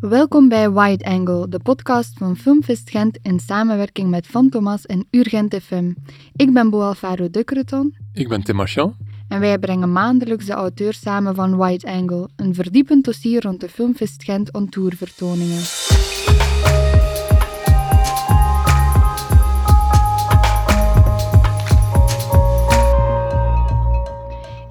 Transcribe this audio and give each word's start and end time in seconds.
Welkom 0.00 0.48
bij 0.48 0.70
Wide 0.70 1.04
Angle, 1.04 1.48
de 1.48 1.58
podcast 1.58 2.18
van 2.18 2.36
Filmfest 2.36 2.90
Gent 2.90 3.18
in 3.22 3.40
samenwerking 3.40 4.10
met 4.10 4.26
Van 4.26 4.48
Thomas 4.48 4.86
en 4.86 5.06
Urgent 5.10 5.54
FM. 5.62 5.92
Ik 6.36 6.52
ben 6.52 6.70
Bo 6.70 6.80
Alfaro 6.80 7.30
Ducreton. 7.30 7.96
Ik 8.12 8.28
ben 8.28 8.42
Tim 8.42 8.56
Marchand. 8.56 8.94
En 9.28 9.40
wij 9.40 9.58
brengen 9.58 9.92
maandelijks 9.92 10.46
de 10.46 10.52
auteurs 10.52 11.00
samen 11.00 11.34
van 11.34 11.58
Wide 11.58 11.86
Angle, 11.86 12.28
een 12.36 12.54
verdiepend 12.54 13.04
dossier 13.04 13.42
rond 13.42 13.60
de 13.60 13.68
Filmfest 13.68 14.22
Gent 14.22 14.52
on 14.52 14.68
tour 14.68 14.96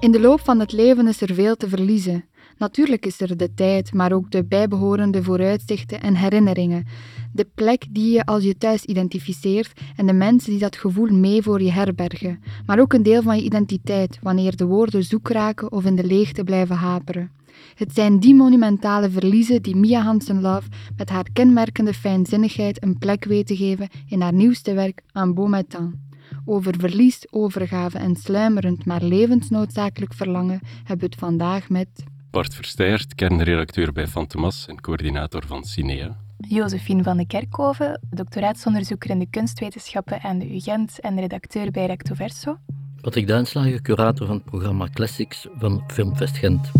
In 0.00 0.10
de 0.10 0.20
loop 0.20 0.40
van 0.40 0.60
het 0.60 0.72
leven 0.72 1.08
is 1.08 1.20
er 1.20 1.34
veel 1.34 1.56
te 1.56 1.68
verliezen. 1.68 2.24
Natuurlijk 2.58 3.06
is 3.06 3.20
er 3.20 3.36
de 3.36 3.54
tijd, 3.54 3.92
maar 3.94 4.12
ook 4.12 4.30
de 4.30 4.44
bijbehorende 4.44 5.22
vooruitzichten 5.22 6.00
en 6.00 6.14
herinneringen. 6.14 6.86
De 7.32 7.46
plek 7.54 7.86
die 7.90 8.12
je 8.12 8.24
als 8.24 8.44
je 8.44 8.58
thuis 8.58 8.84
identificeert 8.84 9.72
en 9.96 10.06
de 10.06 10.12
mensen 10.12 10.50
die 10.50 10.58
dat 10.58 10.76
gevoel 10.76 11.08
mee 11.08 11.42
voor 11.42 11.62
je 11.62 11.70
herbergen. 11.70 12.42
Maar 12.66 12.80
ook 12.80 12.92
een 12.92 13.02
deel 13.02 13.22
van 13.22 13.36
je 13.36 13.42
identiteit 13.42 14.18
wanneer 14.22 14.56
de 14.56 14.64
woorden 14.64 15.04
zoek 15.04 15.28
raken 15.28 15.72
of 15.72 15.84
in 15.84 15.96
de 15.96 16.04
leegte 16.04 16.44
blijven 16.44 16.76
haperen. 16.76 17.30
Het 17.74 17.94
zijn 17.94 18.18
die 18.18 18.34
monumentale 18.34 19.10
verliezen 19.10 19.62
die 19.62 19.76
Mia 19.76 20.02
Hansen-Love 20.02 20.68
met 20.96 21.08
haar 21.08 21.26
kenmerkende 21.32 21.94
fijnzinnigheid 21.94 22.82
een 22.82 22.98
plek 22.98 23.24
weet 23.24 23.46
te 23.46 23.56
geven 23.56 23.88
in 24.08 24.20
haar 24.20 24.34
nieuwste 24.34 24.74
werk 24.74 25.02
Aan 25.12 25.34
Beau 25.34 25.48
Matin. 25.48 26.07
Over 26.50 26.74
verlies, 26.78 27.26
overgave 27.30 27.98
en 27.98 28.16
sluimerend 28.16 28.84
maar 28.84 29.02
levensnoodzakelijk 29.02 30.14
verlangen 30.14 30.60
hebben 30.76 30.98
we 30.98 31.04
het 31.04 31.14
vandaag 31.14 31.68
met... 31.68 31.88
Bart 32.30 32.54
Versteijert, 32.54 33.14
kernredacteur 33.14 33.92
bij 33.92 34.06
Van 34.06 34.26
Thomas 34.26 34.66
en 34.66 34.80
coördinator 34.80 35.46
van 35.46 35.64
Cinea. 35.64 36.16
Josephine 36.38 37.02
van 37.02 37.16
de 37.16 37.26
Kerkhoven, 37.26 38.00
doctoraatsonderzoeker 38.10 39.10
in 39.10 39.18
de 39.18 39.30
kunstwetenschappen 39.30 40.20
aan 40.22 40.38
de 40.38 40.54
UGent 40.54 41.00
en 41.00 41.20
redacteur 41.20 41.70
bij 41.70 41.86
Recto 41.86 42.14
Verso. 42.14 42.58
Patrick 43.00 43.26
Duinslager, 43.26 43.82
curator 43.82 44.26
van 44.26 44.36
het 44.36 44.44
programma 44.44 44.88
Classics 44.92 45.46
van 45.58 45.84
Filmfest 45.86 46.36
Gent. 46.36 46.70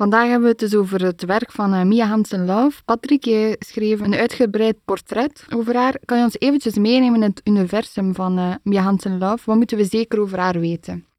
Vandaag 0.00 0.28
hebben 0.28 0.42
we 0.42 0.48
het 0.48 0.58
dus 0.58 0.74
over 0.74 1.04
het 1.04 1.24
werk 1.24 1.52
van 1.52 1.74
uh, 1.74 1.82
Mia 1.82 2.06
Hansen-Love. 2.06 2.82
Patrick, 2.84 3.56
schreef 3.58 4.00
een 4.00 4.14
uitgebreid 4.14 4.76
portret 4.84 5.46
over 5.54 5.76
haar. 5.76 5.98
Kan 6.04 6.18
je 6.18 6.24
ons 6.24 6.38
eventjes 6.38 6.74
meenemen 6.74 7.22
in 7.22 7.28
het 7.28 7.40
universum 7.44 8.14
van 8.14 8.38
uh, 8.38 8.54
Mia 8.62 8.82
Hansen-Love? 8.82 9.42
Wat 9.44 9.56
moeten 9.56 9.76
we 9.76 9.84
zeker 9.84 10.20
over 10.20 10.38
haar 10.38 10.60
weten? 10.60 11.09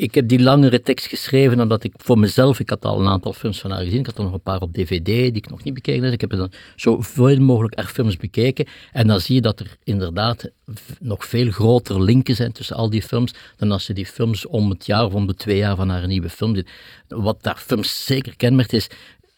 Ik 0.00 0.14
heb 0.14 0.28
die 0.28 0.40
langere 0.40 0.80
tekst 0.80 1.06
geschreven 1.06 1.60
omdat 1.60 1.84
ik 1.84 1.92
voor 1.96 2.18
mezelf, 2.18 2.60
ik 2.60 2.70
had 2.70 2.84
al 2.84 3.00
een 3.00 3.08
aantal 3.08 3.32
films 3.32 3.60
van 3.60 3.70
haar 3.70 3.82
gezien, 3.82 3.98
ik 3.98 4.06
had 4.06 4.18
er 4.18 4.24
nog 4.24 4.32
een 4.32 4.40
paar 4.40 4.60
op 4.60 4.72
dvd 4.72 5.04
die 5.04 5.32
ik 5.32 5.48
nog 5.48 5.64
niet 5.64 5.74
bekeken 5.74 6.04
had. 6.04 6.12
Ik 6.12 6.20
heb 6.20 6.30
dan 6.30 6.52
zoveel 6.76 7.40
mogelijk 7.40 7.76
haar 7.76 7.86
films 7.86 8.16
bekeken 8.16 8.66
en 8.92 9.06
dan 9.06 9.20
zie 9.20 9.34
je 9.34 9.40
dat 9.40 9.60
er 9.60 9.76
inderdaad 9.84 10.50
nog 11.00 11.26
veel 11.26 11.50
grotere 11.50 12.02
linken 12.02 12.34
zijn 12.34 12.52
tussen 12.52 12.76
al 12.76 12.90
die 12.90 13.02
films 13.02 13.34
dan 13.56 13.70
als 13.70 13.86
je 13.86 13.92
die 13.92 14.06
films 14.06 14.46
om 14.46 14.70
het 14.70 14.86
jaar 14.86 15.04
of 15.04 15.14
om 15.14 15.26
de 15.26 15.34
twee 15.34 15.56
jaar 15.56 15.76
van 15.76 15.88
haar 15.88 16.06
nieuwe 16.06 16.30
film 16.30 16.54
ziet. 16.54 16.70
Wat 17.08 17.42
daar 17.42 17.56
films 17.58 18.04
zeker 18.04 18.36
kenmerkt 18.36 18.72
is, 18.72 18.88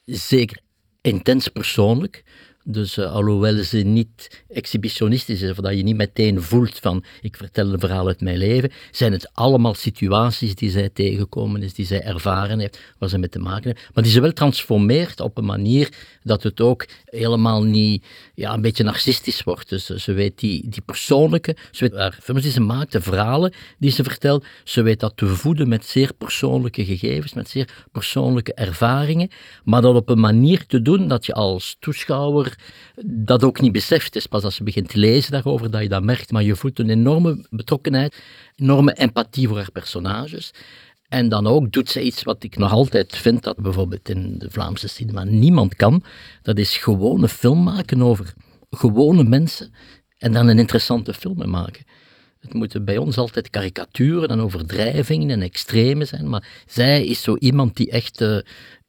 zeker 0.05 0.58
intens 1.00 1.48
persoonlijk. 1.48 2.24
Dus 2.64 2.98
uh, 2.98 3.12
alhoewel 3.12 3.64
ze 3.64 3.78
niet 3.78 4.42
exhibitionistisch 4.48 5.42
is, 5.42 5.50
of 5.50 5.56
dat 5.56 5.77
je 5.77 5.82
niet 5.82 5.96
meteen 5.96 6.42
voelt 6.42 6.78
van 6.78 7.05
ik 7.20 7.36
vertel 7.36 7.72
een 7.72 7.80
verhaal 7.80 8.06
uit 8.06 8.20
mijn 8.20 8.36
leven, 8.36 8.70
zijn 8.91 9.12
het 9.12 9.30
allemaal 9.32 9.74
situaties 9.74 10.55
die 10.55 10.70
zij 10.70 10.88
tegenkomen 10.88 11.62
is, 11.62 11.74
die 11.74 11.86
zij 11.86 12.02
ervaren 12.02 12.58
heeft, 12.58 12.80
waar 12.98 13.08
ze 13.08 13.18
mee 13.18 13.28
te 13.28 13.38
maken 13.38 13.64
heeft, 13.64 13.90
maar 13.94 14.02
die 14.05 14.12
ze 14.12 14.20
wel 14.20 14.33
transformeert 14.33 15.20
op 15.20 15.38
een 15.38 15.44
manier 15.44 15.88
dat 16.22 16.42
het 16.42 16.60
ook 16.60 16.86
helemaal 17.05 17.62
niet 17.62 18.05
ja, 18.34 18.55
een 18.55 18.60
beetje 18.60 18.84
narcistisch 18.84 19.42
wordt. 19.42 19.68
Dus 19.68 19.90
uh, 19.90 19.98
ze 19.98 20.12
weet 20.12 20.38
die, 20.38 20.68
die 20.68 20.83
persoonlijke, 20.83 21.56
ze 21.70 21.89
weet 21.89 22.14
films 22.22 22.42
die 22.42 22.52
ze 22.52 22.61
maakt, 22.61 22.92
de 22.92 23.01
verhalen 23.01 23.52
die 23.78 23.90
ze 23.90 24.02
vertelt, 24.02 24.45
ze 24.64 24.83
weet 24.83 25.01
dat 25.01 25.17
te 25.17 25.27
voeden 25.27 25.68
met 25.68 25.84
zeer 25.84 26.14
persoonlijke 26.18 26.84
gegevens, 26.84 27.34
met 27.34 27.48
zeer 27.48 27.68
persoonlijke 27.92 28.55
ervaringen, 28.55 29.30
maar 29.64 29.83
dat 29.83 29.95
op 29.95 30.08
een 30.08 30.20
manier 30.20 30.67
te 30.67 30.83
doen 30.83 31.08
dat 31.08 31.27
je 31.27 31.33
als 31.33 31.77
toeschouwer 31.80 32.52
dat 33.05 33.45
ook 33.45 33.61
niet 33.61 33.73
beseft. 33.73 34.17
Is 34.17 34.27
pas 34.27 34.42
als 34.42 34.57
je 34.57 34.64
begint 34.64 34.89
te 34.89 34.98
lezen 34.98 35.33
daarover 35.33 35.70
dat 35.70 35.83
je 35.83 35.89
dat 35.89 36.02
merkt. 36.02 36.30
Maar 36.30 36.42
je 36.42 36.57
voelt 36.57 36.79
een 36.79 36.90
enorme 36.90 37.46
betrokkenheid, 37.51 38.17
enorme 38.57 38.92
empathie 38.92 39.48
voor 39.48 39.57
haar 39.57 39.70
personages. 39.73 40.52
En 41.08 41.29
dan 41.29 41.46
ook 41.46 41.73
doet 41.73 41.90
ze 41.90 42.02
iets 42.02 42.23
wat 42.23 42.42
ik 42.42 42.57
nog 42.57 42.73
altijd 42.73 43.17
vind 43.17 43.42
dat 43.42 43.57
bijvoorbeeld 43.57 44.08
in 44.08 44.39
de 44.39 44.51
Vlaamse 44.51 44.89
cinema 44.89 45.24
niemand 45.24 45.74
kan. 45.74 46.02
Dat 46.42 46.58
is 46.58 46.77
gewoon 46.77 47.23
een 47.23 47.29
film 47.29 47.63
maken 47.63 48.02
over 48.02 48.35
gewone 48.70 49.24
mensen 49.24 49.73
en 50.19 50.33
dan 50.33 50.48
een 50.48 50.58
interessante 50.58 51.14
film 51.14 51.51
maken. 51.51 51.84
Het 52.40 52.55
moeten 52.55 52.84
bij 52.84 52.96
ons 52.96 53.19
altijd 53.19 53.51
karikaturen 53.51 54.29
en 54.29 54.40
overdrijvingen 54.40 55.30
en 55.30 55.42
extreme 55.42 56.05
zijn, 56.05 56.29
maar 56.29 56.63
zij 56.67 57.05
is 57.07 57.23
zo 57.23 57.36
iemand 57.36 57.77
die 57.77 57.90
echt 57.90 58.20
uh, 58.20 58.39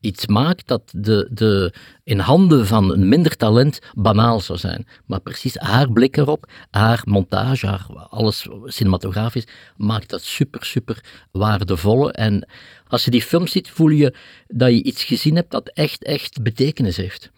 iets 0.03 0.28
maakt 0.28 0.68
dat 0.68 0.94
de, 0.96 1.30
de, 1.31 1.74
in 2.03 2.19
handen 2.19 2.68
van 2.68 2.91
een 2.91 3.09
minder 3.09 3.36
talent 3.36 3.80
banaal 3.94 4.40
zou 4.40 4.59
zijn. 4.59 4.88
Maar 5.06 5.19
precies 5.19 5.56
haar 5.56 5.91
blik 5.91 6.18
erop, 6.18 6.52
haar 6.72 7.02
montage, 7.06 7.68
haar, 7.68 7.86
alles 8.09 8.47
cinematografisch, 8.66 9.47
maakt 9.78 10.09
dat 10.09 10.22
super, 10.22 10.66
super 10.66 11.03
waardevolle. 11.31 12.12
En 12.12 12.47
als 12.88 13.06
je 13.06 13.12
die 13.12 13.22
film 13.22 13.47
ziet, 13.47 13.69
voel 13.69 13.90
je 13.90 14.16
dat 14.47 14.69
je 14.69 14.84
iets 14.84 15.03
gezien 15.03 15.36
hebt 15.36 15.52
dat 15.52 15.69
echt, 15.69 16.03
echt 16.03 16.42
betekenis 16.42 16.97
heeft. 16.97 17.31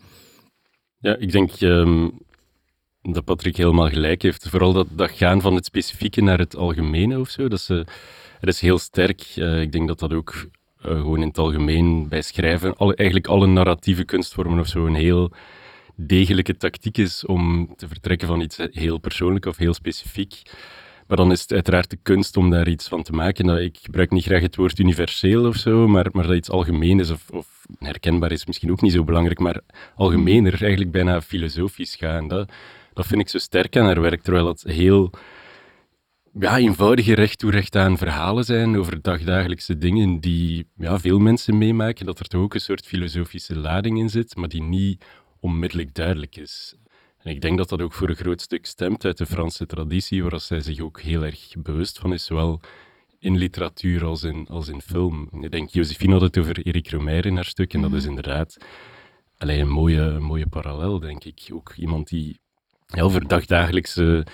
Ja, 1.00 1.16
ik 1.18 1.32
denk 1.32 1.62
um, 1.62 2.20
dat 3.02 3.26
Patrick 3.26 3.58
helemaal 3.58 3.90
gelijk 3.90 4.22
heeft. 4.22 4.50
Vooral 4.50 4.74
dat, 4.74 4.88
dat 4.92 5.12
gaan 5.12 5.42
van 5.42 5.56
het 5.56 5.66
specifieke 5.66 6.22
naar 6.22 6.40
het 6.40 6.56
algemene 6.56 7.20
of 7.20 7.30
zo. 7.30 7.48
Dat 7.48 7.68
dat 8.46 8.54
is 8.54 8.62
heel 8.62 8.78
sterk. 8.78 9.36
Uh, 9.36 9.62
ik 9.62 9.72
denk 9.72 9.88
dat 9.88 10.00
dat 10.00 10.14
ook 10.14 10.46
uh, 10.88 10.92
gewoon 10.92 11.22
in 11.22 11.28
het 11.28 11.38
algemeen 11.38 12.08
bij 12.08 12.22
schrijven, 12.22 12.78
alle, 12.78 12.96
eigenlijk 12.96 13.30
alle 13.30 13.48
narratieve 13.48 14.04
kunstvormen 14.04 14.60
of 14.60 14.68
zo, 14.68 14.86
een 14.86 14.96
heel 14.96 15.32
degelijke 15.96 16.58
tactiek 16.58 16.98
is 16.98 17.26
om 17.26 17.74
te 17.76 17.88
vertrekken 17.88 18.28
van 18.28 18.42
iets 18.42 18.58
heel 18.72 18.98
persoonlijk 18.98 19.46
of 19.46 19.58
heel 19.58 19.74
specifiek. 19.74 20.42
Maar 21.08 21.18
dan 21.18 21.32
is 21.32 21.42
het 21.42 21.52
uiteraard 21.52 21.90
de 21.90 21.98
kunst 22.02 22.38
om 22.38 22.50
daar 22.50 22.68
iets 22.68 22.88
van 22.88 23.04
te 23.04 23.12
maken. 23.12 23.64
Ik 23.64 23.78
gebruik 23.82 24.12
niet 24.12 24.24
graag 24.24 24.42
het 24.42 24.56
woord 24.56 24.80
universeel 24.80 25.48
of 25.48 25.56
zo, 25.56 25.88
maar, 25.88 26.08
maar 26.12 26.28
dat 26.28 26.36
iets 26.36 26.50
algemeen 26.50 27.00
is 27.00 27.10
of, 27.10 27.30
of 27.30 27.66
herkenbaar 27.80 28.32
is 28.32 28.46
misschien 28.46 28.72
ook 28.72 28.82
niet 28.82 28.92
zo 28.92 29.04
belangrijk, 29.04 29.40
maar 29.40 29.62
algemener, 29.96 30.62
eigenlijk 30.62 30.92
bijna 30.92 31.22
filosofisch 31.22 31.96
gaan. 31.96 32.28
Dat, 32.28 32.52
dat 32.94 33.06
vind 33.08 33.22
ik 33.22 33.30
zo 33.30 33.38
sterk 33.38 33.78
aan 33.78 33.86
haar 33.86 34.02
werk, 34.02 34.22
terwijl 34.22 34.46
dat 34.46 34.64
heel 34.68 35.12
ja, 36.40 36.58
eenvoudige 36.58 37.14
recht 37.14 37.40
toe 37.40 37.52
recht 37.52 37.76
aan 37.76 37.98
verhalen 37.98 38.44
zijn 38.44 38.78
over 38.78 39.02
dagdagelijkse 39.02 39.78
dingen 39.78 40.20
die 40.20 40.68
ja, 40.78 41.00
veel 41.00 41.20
mensen 41.20 41.58
meemaken, 41.58 42.06
dat 42.06 42.20
er 42.20 42.28
toch 42.28 42.42
ook 42.42 42.54
een 42.54 42.60
soort 42.60 42.86
filosofische 42.86 43.58
lading 43.58 44.00
in 44.00 44.10
zit, 44.10 44.36
maar 44.36 44.50
die 44.50 44.64
niet 44.64 45.06
onmiddellijk 45.40 45.94
duidelijk 45.94 46.36
is. 46.36 46.76
En 47.18 47.32
ik 47.32 47.42
denk 47.42 47.58
dat 47.58 47.70
dat 47.70 47.82
ook 47.82 47.94
voor 47.94 48.10
een 48.10 48.16
groot 48.16 48.42
stuk 48.42 48.66
stemt 48.66 49.06
uit 49.06 49.18
de 49.18 49.26
Franse 49.26 49.66
traditie, 49.66 50.24
waar 50.24 50.40
zij 50.40 50.62
zich 50.62 50.80
ook 50.80 51.02
heel 51.02 51.26
erg 51.26 51.54
bewust 51.58 52.00
van 52.00 52.14
is, 52.14 52.26
zowel 52.26 52.62
in 53.20 53.38
literatuur 53.38 54.06
als 54.06 54.24
in, 54.24 54.48
als 54.48 54.68
in 54.68 54.82
film. 54.82 55.30
Ik 55.42 55.52
denk, 55.52 55.70
Josephine 55.70 56.14
had 56.14 56.22
het 56.22 56.38
over 56.38 56.66
Eric 56.66 56.90
Romer 56.90 57.26
in 57.26 57.36
haar 57.36 57.46
stuk, 57.46 57.74
en 57.74 57.82
dat 57.82 57.94
is 57.94 58.02
mhm. 58.02 58.10
inderdaad 58.10 58.58
alleen 59.38 59.60
een 59.60 59.70
mooie, 59.70 60.20
mooie 60.20 60.48
parallel, 60.48 61.00
denk 61.00 61.24
ik. 61.24 61.50
Ook 61.52 61.74
iemand 61.76 62.08
die 62.08 62.40
over 63.00 63.28
dagdagelijkse 63.28 64.26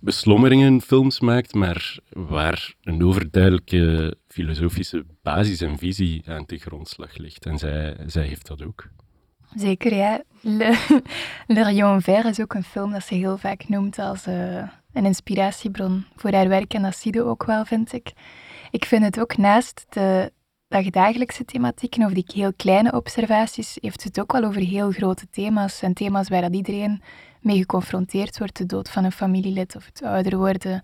beslommeringen 0.00 0.80
films 0.80 1.20
maakt, 1.20 1.54
maar 1.54 1.98
waar 2.08 2.74
een 2.82 3.04
overduidelijke 3.04 4.16
filosofische 4.28 5.04
basis 5.22 5.60
en 5.60 5.78
visie 5.78 6.22
aan 6.26 6.44
de 6.46 6.58
grondslag 6.58 7.16
ligt. 7.16 7.46
En 7.46 7.58
zij, 7.58 7.96
zij 8.06 8.26
heeft 8.26 8.46
dat 8.46 8.62
ook. 8.62 8.88
Zeker, 9.54 9.94
ja. 9.94 10.22
Le, 10.40 10.78
Le 11.46 11.96
Vert 12.00 12.24
is 12.24 12.40
ook 12.40 12.54
een 12.54 12.64
film 12.64 12.92
dat 12.92 13.04
ze 13.04 13.14
heel 13.14 13.38
vaak 13.38 13.68
noemt 13.68 13.98
als 13.98 14.26
uh, 14.26 14.62
een 14.92 15.04
inspiratiebron 15.04 16.04
voor 16.16 16.32
haar 16.32 16.48
werk. 16.48 16.74
En 16.74 16.82
dat 16.82 17.18
ook 17.18 17.44
wel, 17.44 17.64
vind 17.64 17.92
ik. 17.92 18.12
Ik 18.70 18.84
vind 18.84 19.04
het 19.04 19.20
ook 19.20 19.36
naast 19.36 19.86
de 19.88 20.32
dagdagelijkse 20.68 21.44
thematieken 21.44 22.04
of 22.04 22.12
die 22.12 22.24
heel 22.34 22.52
kleine 22.56 22.92
observaties, 22.92 23.78
heeft 23.80 24.04
het 24.04 24.20
ook 24.20 24.32
wel 24.32 24.44
over 24.44 24.60
heel 24.60 24.90
grote 24.90 25.26
thema's. 25.30 25.82
En 25.82 25.94
thema's 25.94 26.28
waar 26.28 26.40
dat 26.40 26.54
iedereen 26.54 27.02
mee 27.46 27.56
geconfronteerd 27.56 28.38
wordt. 28.38 28.56
De 28.56 28.66
dood 28.66 28.90
van 28.90 29.04
een 29.04 29.12
familielid 29.12 29.76
of 29.76 29.86
het 29.86 30.02
ouder 30.02 30.36
worden, 30.38 30.82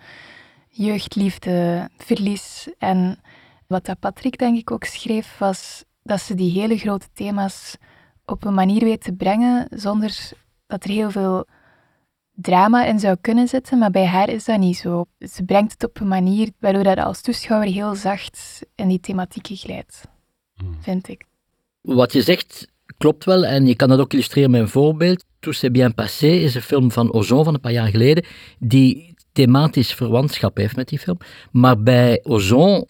jeugdliefde, 0.69 1.89
verlies. 1.97 2.69
En 2.79 3.21
wat 3.67 3.87
dat 3.87 3.99
Patrick 3.99 4.39
denk 4.39 4.59
ik 4.59 4.71
ook 4.71 4.85
schreef, 4.85 5.39
was 5.39 5.85
dat 6.03 6.21
ze 6.21 6.35
die 6.35 6.61
hele 6.61 6.77
grote 6.77 7.09
thema's 7.13 7.77
op 8.25 8.45
een 8.45 8.55
manier 8.55 8.85
weet 8.85 9.03
te 9.03 9.13
brengen 9.13 9.67
zonder 9.71 10.31
dat 10.67 10.85
er 10.85 10.91
heel 10.91 11.11
veel 11.11 11.47
drama 12.35 12.85
in 12.85 12.99
zou 12.99 13.17
kunnen 13.21 13.49
zitten, 13.49 13.79
maar 13.79 13.91
bij 13.91 14.07
haar 14.07 14.29
is 14.29 14.45
dat 14.45 14.59
niet 14.59 14.77
zo. 14.77 15.05
Ze 15.19 15.45
brengt 15.45 15.73
het 15.73 15.85
op 15.85 16.01
een 16.01 16.09
manier 16.09 16.51
waardoor 16.59 16.83
dat 16.83 16.99
als 16.99 17.21
toeschouwer 17.21 17.69
heel 17.69 17.95
zacht 17.95 18.63
in 18.75 18.89
die 18.89 19.01
thematieken 19.01 19.57
glijdt, 19.57 20.03
hmm. 20.55 20.77
vind 20.81 21.09
ik. 21.09 21.25
Wat 21.81 22.13
je 22.13 22.23
zegt 22.23 22.71
klopt 22.97 23.25
wel 23.25 23.45
en 23.45 23.67
je 23.67 23.77
kan 23.77 23.89
dat 23.89 23.99
ook 23.99 24.13
illustreren 24.13 24.51
met 24.51 24.61
een 24.61 24.69
voorbeeld. 24.69 25.25
Tout 25.43 25.57
s'est 25.57 25.73
bien 25.73 25.91
passé 25.91 26.27
is 26.27 26.55
een 26.55 26.63
film 26.63 26.91
van 26.91 27.13
Ozon 27.13 27.45
van 27.45 27.55
een 27.55 27.61
paar 27.61 27.73
jaar 27.73 27.89
geleden, 27.89 28.25
die 28.59 29.15
thematisch 29.33 29.93
verwantschap 29.93 30.57
heeft 30.57 30.77
met 30.77 30.89
die 30.89 30.99
film. 30.99 31.19
Maar 31.51 31.83
bij 31.83 32.21
Ozon, 32.23 32.87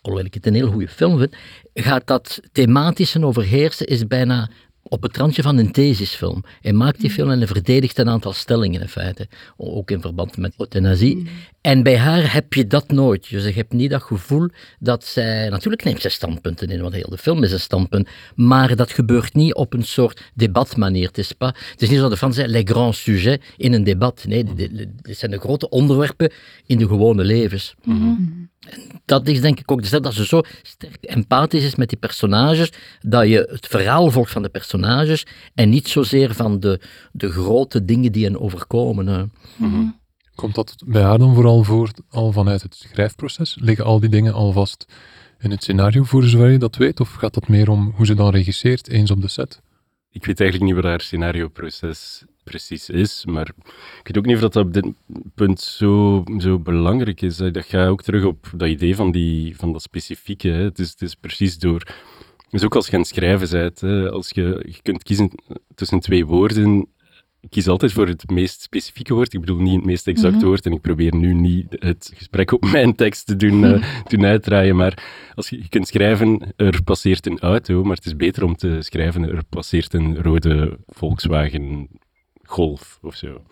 hoewel 0.00 0.24
ik 0.24 0.34
het 0.34 0.46
een 0.46 0.54
heel 0.54 0.70
goede 0.70 0.88
film 0.88 1.18
vind, 1.18 1.36
gaat 1.74 2.06
dat 2.06 2.40
thematische 2.52 3.26
overheersen 3.26 3.86
is 3.86 4.06
bijna 4.06 4.50
op 4.82 5.02
het 5.02 5.16
randje 5.16 5.42
van 5.42 5.58
een 5.58 5.72
thesisfilm. 5.72 6.44
Hij 6.60 6.72
maakt 6.72 7.00
die 7.00 7.10
film 7.10 7.30
en 7.30 7.38
hij 7.38 7.46
verdedigt 7.46 7.98
een 7.98 8.08
aantal 8.08 8.32
stellingen 8.32 8.80
in 8.80 8.88
feite, 8.88 9.28
ook 9.56 9.90
in 9.90 10.00
verband 10.00 10.36
met 10.36 10.54
euthanasie. 10.58 11.28
En 11.62 11.82
bij 11.82 11.98
haar 11.98 12.32
heb 12.32 12.54
je 12.54 12.66
dat 12.66 12.90
nooit. 12.90 13.30
Dus 13.30 13.44
je 13.44 13.52
hebt 13.52 13.72
niet 13.72 13.90
dat 13.90 14.02
gevoel 14.02 14.48
dat 14.78 15.04
zij... 15.04 15.48
Natuurlijk 15.48 15.84
neemt 15.84 16.00
zij 16.00 16.10
standpunten 16.10 16.68
in, 16.68 16.80
want 16.80 16.94
heel 16.94 17.10
de 17.10 17.18
film 17.18 17.42
is 17.42 17.52
een 17.52 17.60
standpunt. 17.60 18.08
Maar 18.34 18.76
dat 18.76 18.90
gebeurt 18.90 19.34
niet 19.34 19.54
op 19.54 19.72
een 19.72 19.84
soort 19.84 20.30
debatmanier. 20.34 21.06
Het 21.06 21.18
is, 21.18 21.32
pas, 21.32 21.52
het 21.70 21.82
is 21.82 21.88
niet 21.88 21.98
zo 21.98 22.08
de 22.08 22.16
Fransen 22.16 22.48
les 22.48 22.62
grands 22.64 23.02
sujets 23.02 23.46
in 23.56 23.72
een 23.72 23.84
debat. 23.84 24.24
Nee, 24.28 24.44
dit 25.02 25.18
zijn 25.18 25.30
de 25.30 25.38
grote 25.38 25.68
onderwerpen 25.68 26.32
in 26.66 26.78
de 26.78 26.86
gewone 26.86 27.24
levens. 27.24 27.74
Dat 29.04 29.28
is 29.28 29.40
denk 29.40 29.60
ik 29.60 29.70
ook 29.70 29.82
de 29.82 30.00
dat 30.00 30.14
ze 30.14 30.26
zo 30.26 30.42
sterk 30.62 31.04
empathisch 31.04 31.64
is 31.64 31.74
met 31.74 31.88
die 31.88 31.98
personages, 31.98 32.72
dat 33.00 33.28
je 33.28 33.48
het 33.50 33.66
verhaal 33.66 34.10
volgt 34.10 34.32
van 34.32 34.42
de 34.42 34.48
personages 34.48 35.26
en 35.54 35.68
niet 35.68 35.88
zozeer 35.88 36.34
van 36.34 36.60
de, 36.60 36.80
de 37.12 37.30
grote 37.30 37.84
dingen 37.84 38.12
die 38.12 38.24
hen 38.24 38.40
overkomen. 38.40 39.32
Mhm. 39.56 39.84
Komt 40.34 40.54
dat 40.54 40.76
bij 40.86 41.02
haar 41.02 41.18
dan 41.18 41.34
vooral 41.34 41.62
voor 41.62 41.90
al 42.10 42.32
vanuit 42.32 42.62
het 42.62 42.74
schrijfproces? 42.74 43.56
Liggen 43.60 43.84
al 43.84 44.00
die 44.00 44.08
dingen 44.08 44.32
al 44.32 44.52
vast 44.52 44.86
in 45.38 45.50
het 45.50 45.62
scenario 45.62 46.02
voor 46.02 46.22
zover 46.22 46.50
je 46.50 46.58
dat 46.58 46.76
weet? 46.76 47.00
Of 47.00 47.12
gaat 47.12 47.34
dat 47.34 47.48
meer 47.48 47.70
om 47.70 47.92
hoe 47.96 48.06
ze 48.06 48.14
dan 48.14 48.30
regisseert 48.30 48.88
eens 48.88 49.10
op 49.10 49.20
de 49.20 49.28
set? 49.28 49.62
Ik 50.10 50.26
weet 50.26 50.40
eigenlijk 50.40 50.72
niet 50.72 50.82
wat 50.82 50.90
haar 50.90 51.00
scenarioproces 51.00 52.24
precies 52.44 52.88
is, 52.88 53.24
maar 53.26 53.48
ik 53.98 54.06
weet 54.06 54.18
ook 54.18 54.26
niet 54.26 54.34
of 54.34 54.40
dat 54.40 54.56
op 54.56 54.72
dit 54.72 54.86
punt 55.34 55.60
zo, 55.60 56.24
zo 56.38 56.58
belangrijk 56.58 57.20
is. 57.22 57.36
Dat 57.36 57.64
gaat 57.64 57.88
ook 57.88 58.02
terug 58.02 58.24
op 58.24 58.50
dat 58.56 58.68
idee 58.68 58.96
van, 58.96 59.10
die, 59.10 59.56
van 59.56 59.72
dat 59.72 59.82
specifieke. 59.82 60.48
Hè. 60.48 60.62
Het, 60.62 60.78
is, 60.78 60.90
het 60.90 61.02
is 61.02 61.14
precies 61.14 61.58
door... 61.58 61.86
Dus 62.50 62.64
ook 62.64 62.74
als 62.74 62.86
je 62.86 62.92
aan 62.92 62.98
het 62.98 63.08
schrijven 63.08 63.50
bent, 63.50 63.80
hè, 63.80 64.10
als 64.10 64.30
je, 64.30 64.64
je 64.68 64.82
kunt 64.82 65.02
kiezen 65.02 65.30
tussen 65.74 66.00
twee 66.00 66.26
woorden 66.26 66.88
ik 67.42 67.50
kies 67.50 67.68
altijd 67.68 67.92
voor 67.92 68.06
het 68.06 68.30
meest 68.30 68.60
specifieke 68.60 69.14
woord. 69.14 69.34
Ik 69.34 69.40
bedoel 69.40 69.58
niet 69.58 69.74
het 69.74 69.84
meest 69.84 70.06
exacte 70.06 70.36
mhm. 70.36 70.46
woord. 70.46 70.66
En 70.66 70.72
ik 70.72 70.80
probeer 70.80 71.14
nu 71.14 71.34
niet 71.34 71.66
het 71.78 72.12
gesprek 72.14 72.52
op 72.52 72.70
mijn 72.70 72.94
tekst 72.94 73.26
te 73.26 73.36
doen, 73.36 73.64
uh, 73.64 74.02
doen 74.08 74.24
uitdraaien. 74.24 74.76
Maar 74.76 75.04
als 75.34 75.48
je, 75.48 75.56
je, 75.56 75.68
kunt 75.68 75.86
schrijven, 75.86 76.52
er 76.56 76.82
passeert 76.82 77.26
een 77.26 77.38
auto. 77.38 77.84
Maar 77.84 77.96
het 77.96 78.06
is 78.06 78.16
beter 78.16 78.44
om 78.44 78.56
te 78.56 78.76
schrijven, 78.80 79.22
er 79.22 79.44
passeert 79.44 79.94
een 79.94 80.22
rode 80.22 80.78
Volkswagen 80.86 81.88
Golf 82.42 82.98
of 83.02 83.16
zo. 83.16 83.42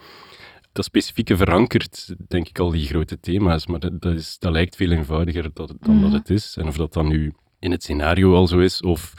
Dat 0.73 0.85
specifieke 0.85 1.37
verankert, 1.37 2.15
denk 2.29 2.49
ik, 2.49 2.59
al 2.59 2.71
die 2.71 2.87
grote 2.87 3.21
thema's. 3.21 3.67
Maar 3.67 3.81
dat, 3.81 4.01
dat, 4.01 4.15
is, 4.15 4.39
dat 4.39 4.53
lijkt 4.53 4.77
veel 4.77 4.91
eenvoudiger 4.91 5.51
dan, 5.55 5.77
dan 5.81 5.95
mm 5.95 6.03
dat 6.03 6.13
het 6.13 6.31
is. 6.31 6.57
En 6.57 6.67
of 6.67 6.77
dat 6.77 6.93
dan 6.93 7.09
nu 7.09 7.33
in 7.59 7.71
het 7.71 7.83
scenario 7.83 8.35
al 8.35 8.47
zo 8.47 8.59
is 8.59 8.81
of 8.81 9.15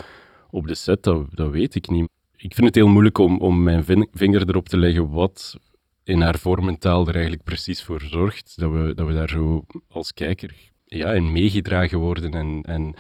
op 0.50 0.68
de 0.68 0.76
set, 0.76 1.04
dat, 1.04 1.26
dat 1.32 1.52
weet 1.52 1.76
ik 1.76 1.90
niet 1.90 2.10
ik 2.42 2.54
vind 2.54 2.68
het 2.68 2.76
heel 2.76 2.88
moeilijk 2.88 3.18
om, 3.18 3.40
om 3.40 3.64
mijn 3.64 3.84
vinger 4.12 4.50
erop 4.50 4.70
te 4.70 4.78
leggen 4.78 5.10
wat 5.10 5.58
in 6.04 6.22
haar 6.22 6.40
vormentaal 6.40 7.08
er 7.08 7.14
eigenlijk 7.14 7.44
precies 7.44 7.84
voor 7.84 8.02
zorgt. 8.02 8.54
Dat 8.56 8.72
we, 8.72 8.94
dat 8.96 9.08
we 9.08 9.14
daar 9.14 9.30
zo 9.30 9.66
als 9.88 10.14
kijker 10.14 10.54
ja, 10.86 11.12
in 11.12 11.32
meegedragen 11.32 12.00
worden 12.00 12.32
en, 12.32 12.62
en 12.62 12.94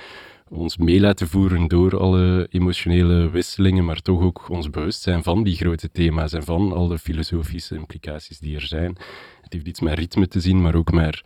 ons 0.49 0.77
mee 0.77 0.99
laten 0.99 1.27
voeren 1.27 1.67
door 1.67 1.99
alle 1.99 2.47
emotionele 2.49 3.29
wisselingen, 3.29 3.85
maar 3.85 4.01
toch 4.01 4.21
ook 4.21 4.49
ons 4.49 4.69
bewust 4.69 5.01
zijn 5.01 5.23
van 5.23 5.43
die 5.43 5.55
grote 5.55 5.91
thema's 5.91 6.33
en 6.33 6.43
van 6.43 6.73
al 6.73 6.87
de 6.87 6.97
filosofische 6.97 7.75
implicaties 7.75 8.39
die 8.39 8.55
er 8.55 8.65
zijn. 8.67 8.97
Het 9.41 9.53
heeft 9.53 9.67
iets 9.67 9.79
met 9.79 9.97
ritme 9.97 10.27
te 10.27 10.39
zien, 10.39 10.61
maar 10.61 10.75
ook 10.75 10.91
met, 10.91 11.21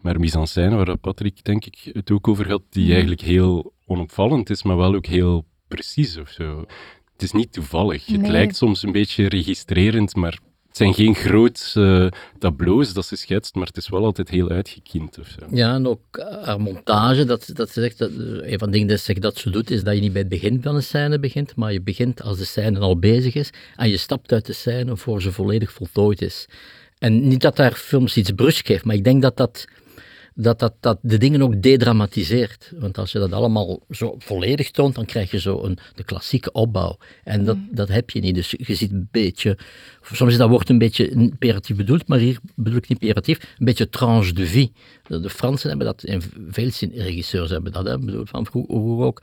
met 0.00 0.18
mise-en-scène, 0.18 0.76
waar 0.76 0.96
Patrick 0.96 1.44
denk 1.44 1.64
ik 1.64 1.90
het 1.92 2.10
ook 2.10 2.28
over 2.28 2.48
had, 2.48 2.62
die 2.70 2.84
mm. 2.84 2.90
eigenlijk 2.90 3.20
heel 3.20 3.72
onopvallend 3.86 4.50
is, 4.50 4.62
maar 4.62 4.76
wel 4.76 4.94
ook 4.94 5.06
heel 5.06 5.44
precies 5.68 6.18
of 6.18 6.28
zo 6.28 6.66
het 7.20 7.28
is 7.28 7.40
niet 7.40 7.52
toevallig. 7.52 8.06
Het 8.06 8.28
lijkt 8.28 8.56
soms 8.56 8.82
een 8.82 8.92
beetje 8.92 9.28
registrerend, 9.28 10.14
maar 10.14 10.38
het 10.66 10.76
zijn 10.76 10.94
geen 10.94 11.14
grote 11.14 11.62
uh, 11.74 12.20
tableaus 12.38 12.92
dat 12.92 13.06
ze 13.06 13.16
schetst, 13.16 13.54
maar 13.54 13.66
het 13.66 13.76
is 13.76 13.88
wel 13.88 14.04
altijd 14.04 14.30
heel 14.30 14.48
uitgekiend. 14.48 15.18
Of 15.18 15.26
zo. 15.26 15.46
Ja, 15.56 15.74
en 15.74 15.86
ook 15.86 16.00
eh, 16.10 16.44
haar 16.44 16.60
montage, 16.60 17.24
dat, 17.24 17.50
dat 17.52 17.70
ze 17.70 17.80
zegt, 17.80 17.98
dat, 17.98 18.10
eh, 18.10 18.52
een 18.52 18.58
van 18.58 18.68
de 18.68 18.72
dingen 18.72 18.88
dat 18.88 19.00
ze, 19.00 19.20
dat 19.20 19.36
ze 19.36 19.50
doet, 19.50 19.70
is 19.70 19.82
dat 19.82 19.94
je 19.94 20.00
niet 20.00 20.12
bij 20.12 20.20
het 20.20 20.30
begin 20.30 20.62
van 20.62 20.74
een 20.74 20.82
scène 20.82 21.18
begint, 21.18 21.56
maar 21.56 21.72
je 21.72 21.82
begint 21.82 22.22
als 22.22 22.38
de 22.38 22.44
scène 22.44 22.78
al 22.78 22.98
bezig 22.98 23.34
is 23.34 23.50
en 23.76 23.88
je 23.88 23.96
stapt 23.96 24.32
uit 24.32 24.46
de 24.46 24.52
scène 24.52 24.96
voor 24.96 25.22
ze 25.22 25.32
volledig 25.32 25.72
voltooid 25.72 26.22
is. 26.22 26.46
En 26.98 27.28
niet 27.28 27.40
dat 27.40 27.56
daar 27.56 27.72
films 27.72 28.16
iets 28.16 28.30
brusk 28.30 28.66
heeft, 28.68 28.84
maar 28.84 28.96
ik 28.96 29.04
denk 29.04 29.22
dat 29.22 29.36
dat 29.36 29.64
dat, 30.42 30.58
dat 30.58 30.74
dat 30.80 30.98
de 31.02 31.18
dingen 31.18 31.42
ook 31.42 31.62
dedramatiseert. 31.62 32.72
Want 32.78 32.98
als 32.98 33.12
je 33.12 33.18
dat 33.18 33.32
allemaal 33.32 33.80
zo 33.90 34.14
volledig 34.18 34.70
toont, 34.70 34.94
dan 34.94 35.04
krijg 35.04 35.30
je 35.30 35.40
zo 35.40 35.62
een, 35.62 35.78
de 35.94 36.04
klassieke 36.04 36.52
opbouw. 36.52 36.98
En 37.24 37.44
dat, 37.44 37.56
mm. 37.56 37.68
dat 37.70 37.88
heb 37.88 38.10
je 38.10 38.20
niet. 38.20 38.34
Dus 38.34 38.54
je 38.58 38.74
ziet 38.74 38.92
een 38.92 39.08
beetje, 39.10 39.58
soms 40.12 40.32
is 40.32 40.38
dat 40.38 40.48
woord 40.48 40.68
een 40.68 40.78
beetje 40.78 41.08
imperatief 41.08 41.76
bedoeld, 41.76 42.08
maar 42.08 42.18
hier 42.18 42.38
bedoel 42.54 42.78
ik 42.78 42.88
niet 42.88 43.00
imperatief, 43.00 43.38
een 43.58 43.64
beetje 43.64 43.88
tranche 43.88 44.32
de 44.32 44.46
vie. 44.46 44.72
De, 45.06 45.30
Fransen 45.30 45.68
hebben 45.68 45.86
dat, 45.86 46.02
en 46.02 46.22
veel 46.50 46.70
regisseurs 46.94 47.50
hebben 47.50 47.72
dat, 47.72 47.86
hè, 47.86 47.98
bedoel, 47.98 48.26
van 48.26 48.46
vroeger 48.46 49.06
ook, 49.06 49.22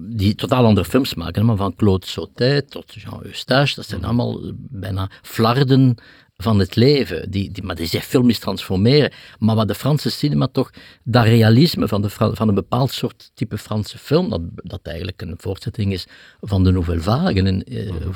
die 0.00 0.34
totaal 0.34 0.64
andere 0.64 0.86
films 0.86 1.14
maken, 1.14 1.46
maar 1.46 1.56
van 1.56 1.74
Claude 1.74 2.06
Sautet 2.06 2.70
tot 2.70 2.94
Jean 2.94 3.20
Eustache, 3.22 3.74
dat 3.74 3.86
zijn 3.86 4.00
mm. 4.00 4.06
allemaal 4.06 4.40
bijna 4.54 5.10
flarden 5.22 5.96
van 6.42 6.58
het 6.58 6.76
leven, 6.76 7.30
die, 7.30 7.50
die, 7.50 7.62
maar 7.62 7.76
die 7.76 7.86
zich 7.86 8.04
filmisch 8.04 8.38
transformeren. 8.38 9.12
Maar 9.38 9.54
wat 9.54 9.68
de 9.68 9.74
Franse 9.74 10.10
cinema 10.10 10.46
toch, 10.46 10.70
dat 11.04 11.24
realisme 11.24 11.88
van, 11.88 12.02
de, 12.02 12.10
van 12.10 12.48
een 12.48 12.54
bepaald 12.54 12.92
soort 12.92 13.30
type 13.34 13.58
Franse 13.58 13.98
film, 13.98 14.28
dat, 14.28 14.40
dat 14.54 14.80
eigenlijk 14.82 15.22
een 15.22 15.34
voortzetting 15.36 15.92
is 15.92 16.06
van 16.40 16.64
de 16.64 16.70
Nouvelle 16.70 17.00
Vague, 17.00 17.42
en, 17.42 17.64
eh, 17.64 17.90
mhm. 17.90 18.10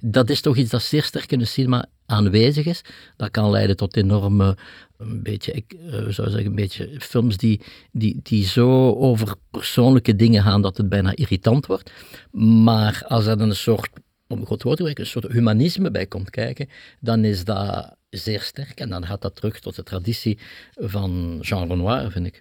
dat 0.00 0.30
is 0.30 0.40
toch 0.40 0.56
iets 0.56 0.70
dat 0.70 0.82
zeer 0.82 1.02
sterk 1.02 1.32
in 1.32 1.38
de 1.38 1.44
cinema 1.44 1.86
aanwezig 2.06 2.66
is. 2.66 2.82
Dat 3.16 3.30
kan 3.30 3.50
leiden 3.50 3.76
tot 3.76 3.96
enorme, 3.96 4.56
een 4.98 5.22
beetje, 5.22 5.52
ik 5.52 5.74
uh, 5.86 5.92
zou 5.92 6.30
zeggen, 6.30 6.46
een 6.46 6.54
beetje 6.54 6.90
films 6.98 7.36
die, 7.36 7.60
die, 7.92 8.20
die 8.22 8.44
zo 8.44 8.92
over 8.94 9.34
persoonlijke 9.50 10.16
dingen 10.16 10.42
gaan 10.42 10.62
dat 10.62 10.76
het 10.76 10.88
bijna 10.88 11.16
irritant 11.16 11.66
wordt. 11.66 11.90
Maar 12.30 13.02
als 13.08 13.24
dat 13.24 13.40
een 13.40 13.56
soort 13.56 13.90
om 14.32 14.46
goed 14.46 14.62
woord 14.62 14.76
te 14.76 14.98
een 14.98 15.06
soort 15.06 15.32
humanisme 15.32 15.90
bij 15.90 16.06
komt 16.06 16.30
kijken, 16.30 16.68
dan 17.00 17.24
is 17.24 17.44
dat 17.44 17.96
zeer 18.10 18.40
sterk. 18.40 18.80
En 18.80 18.88
dan 18.88 19.06
gaat 19.06 19.22
dat 19.22 19.36
terug 19.36 19.60
tot 19.60 19.76
de 19.76 19.82
traditie 19.82 20.38
van 20.74 21.38
Jean 21.40 21.68
Renoir, 21.68 22.10
vind 22.10 22.26
ik. 22.26 22.40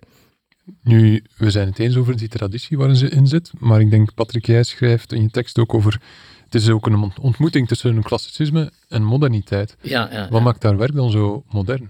Nu, 0.83 1.23
we 1.37 1.51
zijn 1.51 1.67
het 1.67 1.79
eens 1.79 1.95
over 1.95 2.17
die 2.17 2.27
traditie 2.27 2.77
waarin 2.77 2.95
ze 2.95 3.09
in 3.09 3.27
zit, 3.27 3.51
maar 3.59 3.79
ik 3.79 3.89
denk, 3.89 4.13
Patrick, 4.13 4.45
jij 4.45 4.63
schrijft 4.63 5.13
in 5.13 5.21
je 5.21 5.29
tekst 5.29 5.59
ook 5.59 5.73
over, 5.73 6.01
het 6.43 6.55
is 6.55 6.69
ook 6.69 6.85
een 6.85 7.11
ontmoeting 7.21 7.67
tussen 7.67 7.95
een 7.95 8.03
klassicisme 8.03 8.71
en 8.87 9.03
moderniteit. 9.03 9.77
Ja, 9.81 10.09
ja, 10.11 10.29
Wat 10.29 10.41
maakt 10.41 10.61
daar 10.61 10.77
werk 10.77 10.95
dan 10.95 11.11
zo 11.11 11.43
modern? 11.49 11.89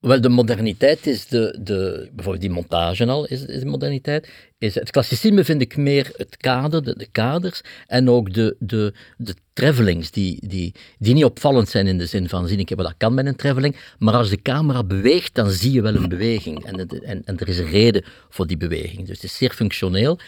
Wel, 0.00 0.20
de 0.20 0.28
moderniteit 0.28 1.06
is 1.06 1.26
de, 1.26 1.58
de 1.62 2.08
bijvoorbeeld 2.12 2.40
die 2.44 2.50
montage 2.50 3.06
al, 3.06 3.26
is, 3.26 3.44
is 3.44 3.60
de 3.60 3.66
moderniteit. 3.66 4.28
Is, 4.58 4.74
het 4.74 4.90
klassicisme 4.90 5.44
vind 5.44 5.60
ik 5.60 5.76
meer 5.76 6.10
het 6.16 6.36
kader, 6.36 6.84
de, 6.84 6.96
de 6.96 7.08
kaders 7.12 7.60
en 7.86 8.08
ook 8.08 8.32
de, 8.34 8.56
de, 8.58 8.94
de 9.16 9.34
travelings 9.52 10.10
die, 10.10 10.48
die, 10.48 10.74
die 10.98 11.14
niet 11.14 11.24
opvallend 11.24 11.68
zijn 11.68 11.86
in 11.86 11.98
de 11.98 12.06
zin 12.06 12.28
van 12.28 12.48
zien 12.48 12.58
ik 12.58 12.68
wat 12.68 12.78
dat 12.78 12.94
kan 12.96 13.14
met 13.14 13.26
een 13.26 13.36
traveling, 13.36 13.76
maar 13.98 14.14
als 14.14 14.30
de 14.30 14.42
camera 14.42 14.84
beweegt, 14.84 15.34
dan 15.34 15.50
zie 15.50 15.72
je 15.72 15.82
wel 15.82 15.94
een 15.94 16.08
beweging 16.08 16.64
en, 16.64 16.88
en, 16.88 17.24
en 17.24 17.38
er 17.38 17.48
is 17.48 17.58
een 17.58 17.70
reden 17.70 18.04
voor 18.28 18.46
die 18.46 18.56
beweging. 18.56 19.06
Dus 19.06 19.16
het 19.16 19.24
is 19.24 19.36
zeer 19.36 19.50
functioneel 19.50 20.18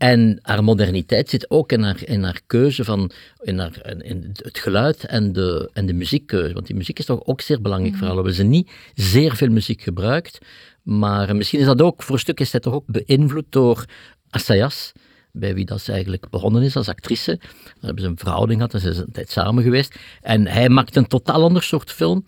en 0.00 0.38
haar 0.42 0.64
moderniteit 0.64 1.28
zit 1.28 1.50
ook 1.50 1.72
in 1.72 1.82
haar, 1.82 2.00
in 2.04 2.22
haar 2.22 2.40
keuze 2.46 2.84
van 2.84 3.10
in, 3.40 3.58
haar, 3.58 3.94
in 4.02 4.30
het 4.42 4.58
geluid 4.58 5.04
en 5.04 5.32
de, 5.32 5.70
en 5.72 5.86
de 5.86 5.92
muziekkeuze. 5.92 6.54
Want 6.54 6.66
die 6.66 6.76
muziek 6.76 6.98
is 6.98 7.04
toch 7.04 7.24
ook 7.24 7.40
zeer 7.40 7.60
belangrijk 7.60 7.94
voor 7.94 8.06
haar. 8.06 8.10
We 8.10 8.22
hebben 8.22 8.34
ze 8.34 8.42
niet 8.42 8.70
zeer 8.94 9.36
veel 9.36 9.48
muziek 9.48 9.82
gebruikt. 9.82 10.38
Maar 10.82 11.36
misschien 11.36 11.60
is 11.60 11.66
dat 11.66 11.82
ook, 11.82 12.02
voor 12.02 12.14
een 12.14 12.20
stuk 12.20 12.40
is 12.40 12.50
zij 12.50 12.60
toch 12.60 12.74
ook 12.74 12.84
beïnvloed 12.86 13.44
door 13.48 13.84
Assayas, 14.30 14.92
bij 15.32 15.54
wie 15.54 15.64
dat 15.64 15.80
ze 15.80 15.92
eigenlijk 15.92 16.30
begonnen 16.30 16.62
is 16.62 16.76
als 16.76 16.88
actrice. 16.88 17.38
Daar 17.38 17.74
hebben 17.80 18.02
ze 18.02 18.08
een 18.08 18.18
verhouding 18.18 18.58
gehad 18.58 18.74
en 18.74 18.80
ze 18.80 18.92
zijn 18.92 19.06
een 19.06 19.12
tijd 19.12 19.30
samen 19.30 19.62
geweest. 19.62 19.94
En 20.20 20.46
hij 20.46 20.68
maakt 20.68 20.96
een 20.96 21.06
totaal 21.06 21.42
ander 21.42 21.62
soort 21.62 21.90
film 21.90 22.24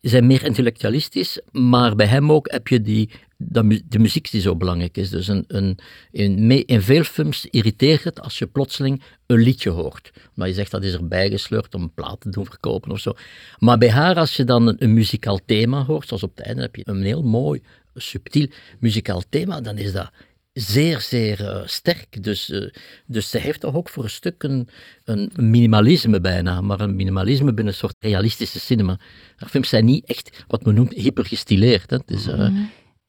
zijn 0.00 0.26
meer 0.26 0.44
intellectualistisch, 0.44 1.40
maar 1.52 1.94
bij 1.94 2.06
hem 2.06 2.32
ook 2.32 2.50
heb 2.50 2.68
je 2.68 2.80
die, 2.80 3.10
de 3.42 3.98
muziek 3.98 4.30
die 4.30 4.40
zo 4.40 4.56
belangrijk 4.56 4.96
is. 4.96 5.10
Dus 5.10 5.28
een, 5.28 5.44
een, 5.48 5.78
in, 6.66 6.82
veel 6.82 7.04
films 7.04 7.46
irriteert 7.46 8.04
het 8.04 8.20
als 8.20 8.38
je 8.38 8.46
plotseling 8.46 9.02
een 9.26 9.38
liedje 9.38 9.70
hoort. 9.70 10.10
Maar 10.34 10.48
je 10.48 10.54
zegt 10.54 10.70
dat 10.70 10.84
is 10.84 10.94
erbij 10.94 11.30
gesleurd 11.30 11.74
om 11.74 11.82
een 11.82 11.94
plaat 11.94 12.20
te 12.20 12.30
doen 12.30 12.44
verkopen 12.44 12.90
of 12.90 13.00
zo. 13.00 13.12
Maar 13.58 13.78
bij 13.78 13.90
haar, 13.90 14.16
als 14.16 14.36
je 14.36 14.44
dan 14.44 14.76
een, 14.78 14.94
muzikaal 14.94 15.40
thema 15.46 15.84
hoort, 15.84 16.08
zoals 16.08 16.22
op 16.22 16.36
het 16.36 16.46
einde 16.46 16.62
heb 16.62 16.76
je 16.76 16.82
een 16.84 17.02
heel 17.02 17.22
mooi, 17.22 17.62
subtiel 17.94 18.46
muzikaal 18.78 19.22
thema, 19.28 19.60
dan 19.60 19.78
is 19.78 19.92
dat 19.92 20.10
zeer, 20.52 21.00
zeer 21.00 21.48
eh, 21.48 21.60
sterk. 21.64 22.22
Dus, 22.22 22.50
uh, 22.50 22.70
dus 23.06 23.30
ze 23.30 23.38
heeft 23.38 23.60
toch 23.60 23.74
ook 23.74 23.88
voor 23.88 24.04
een 24.04 24.10
stuk 24.10 24.42
een, 24.42 24.68
minimalisme 25.34 26.20
bijna, 26.20 26.60
maar 26.60 26.80
een 26.80 26.96
minimalisme 26.96 27.54
binnen 27.54 27.72
een 27.72 27.78
soort 27.78 27.96
realistische 27.98 28.60
cinema. 28.60 28.98
Films 29.36 29.68
zijn 29.68 29.84
niet 29.84 30.04
echt 30.04 30.44
wat 30.48 30.64
men 30.64 30.74
noemt 30.74 30.92
hypergestileerd. 30.92 31.90
Hè. 31.90 31.98
Dus, 32.06 32.26
uh, 32.26 32.48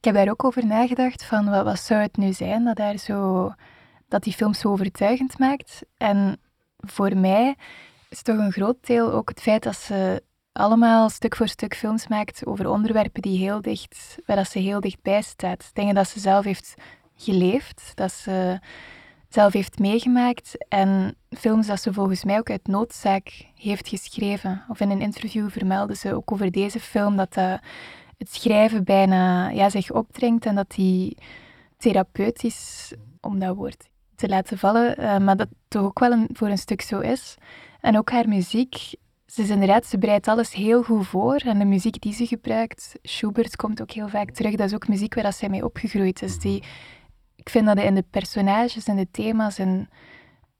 Ik 0.02 0.08
heb 0.14 0.24
daar 0.24 0.32
ook 0.32 0.44
over 0.44 0.66
nagedacht 0.66 1.24
van 1.24 1.50
wat, 1.50 1.78
zou 1.78 2.00
het 2.00 2.16
nu 2.16 2.32
zijn 2.32 2.64
dat, 2.64 2.76
daar 2.76 2.98
zo, 2.98 3.52
dat 4.08 4.22
die 4.22 4.32
film 4.32 4.54
zo 4.54 4.68
overtuigend 4.68 5.38
maakt. 5.38 5.82
En 5.96 6.40
voor 6.76 7.16
mij 7.16 7.56
is 8.08 8.22
toch 8.22 8.36
een 8.36 8.52
groot 8.52 8.86
deel 8.86 9.12
ook 9.12 9.28
het 9.28 9.40
feit 9.40 9.62
dat 9.62 9.76
ze 9.76 10.22
allemaal 10.52 11.08
stuk 11.08 11.36
voor 11.36 11.48
stuk 11.48 11.74
films 11.76 12.08
maakt 12.08 12.46
over 12.46 12.68
onderwerpen 12.68 13.22
die 13.22 13.38
heel 13.38 13.60
dicht, 13.60 14.16
waar 14.26 14.36
dat 14.36 14.48
ze 14.48 14.58
heel 14.58 14.80
dichtbij 14.80 15.22
staat. 15.22 15.70
Dingen 15.72 15.94
dat 15.94 16.08
ze 16.08 16.20
zelf 16.20 16.44
heeft 16.44 16.74
geleefd, 17.16 17.92
dat 17.94 18.12
ze 18.12 18.58
zelf 19.28 19.52
heeft 19.52 19.78
meegemaakt 19.78 20.66
en 20.68 21.16
films 21.30 21.66
dat 21.66 21.80
ze 21.80 21.92
volgens 21.92 22.24
mij 22.24 22.38
ook 22.38 22.50
uit 22.50 22.66
noodzaak 22.66 23.46
heeft 23.54 23.88
geschreven. 23.88 24.64
Of 24.68 24.80
in 24.80 24.90
een 24.90 25.00
interview 25.00 25.50
vermeldde 25.50 25.94
ze 25.94 26.14
ook 26.14 26.32
over 26.32 26.50
deze 26.50 26.80
film 26.80 27.16
dat 27.16 27.36
het 28.22 28.34
schrijven 28.34 28.84
bijna 28.84 29.48
ja, 29.48 29.70
zich 29.70 29.90
opdringt 29.90 30.46
en 30.46 30.54
dat 30.54 30.70
die 30.70 31.16
therapeutisch, 31.76 32.92
om 33.20 33.38
dat 33.38 33.56
woord 33.56 33.90
te 34.14 34.28
laten 34.28 34.58
vallen, 34.58 35.00
uh, 35.00 35.18
maar 35.18 35.36
dat 35.36 35.48
toch 35.68 35.82
ook 35.82 35.98
wel 35.98 36.12
een, 36.12 36.28
voor 36.32 36.48
een 36.48 36.58
stuk 36.58 36.80
zo 36.80 36.98
is. 37.00 37.36
En 37.80 37.98
ook 37.98 38.10
haar 38.10 38.28
muziek, 38.28 38.74
ze 39.26 39.42
is 39.42 39.88
ze 39.88 39.98
bereidt 39.98 40.28
alles 40.28 40.52
heel 40.54 40.82
goed 40.82 41.06
voor. 41.06 41.36
En 41.36 41.58
de 41.58 41.64
muziek 41.64 42.00
die 42.00 42.12
ze 42.12 42.26
gebruikt, 42.26 42.98
Schubert 43.02 43.56
komt 43.56 43.82
ook 43.82 43.90
heel 43.90 44.08
vaak 44.08 44.30
terug, 44.30 44.54
dat 44.54 44.66
is 44.66 44.74
ook 44.74 44.88
muziek 44.88 45.14
waar 45.14 45.32
zij 45.32 45.48
mee 45.48 45.64
opgegroeid 45.64 46.22
is. 46.22 46.38
Die, 46.38 46.62
ik 47.36 47.48
vind 47.48 47.66
dat 47.66 47.76
hij 47.76 47.86
in 47.86 47.94
de 47.94 48.04
personages 48.10 48.84
en 48.84 48.96
de 48.96 49.10
thema's 49.10 49.58
en 49.58 49.88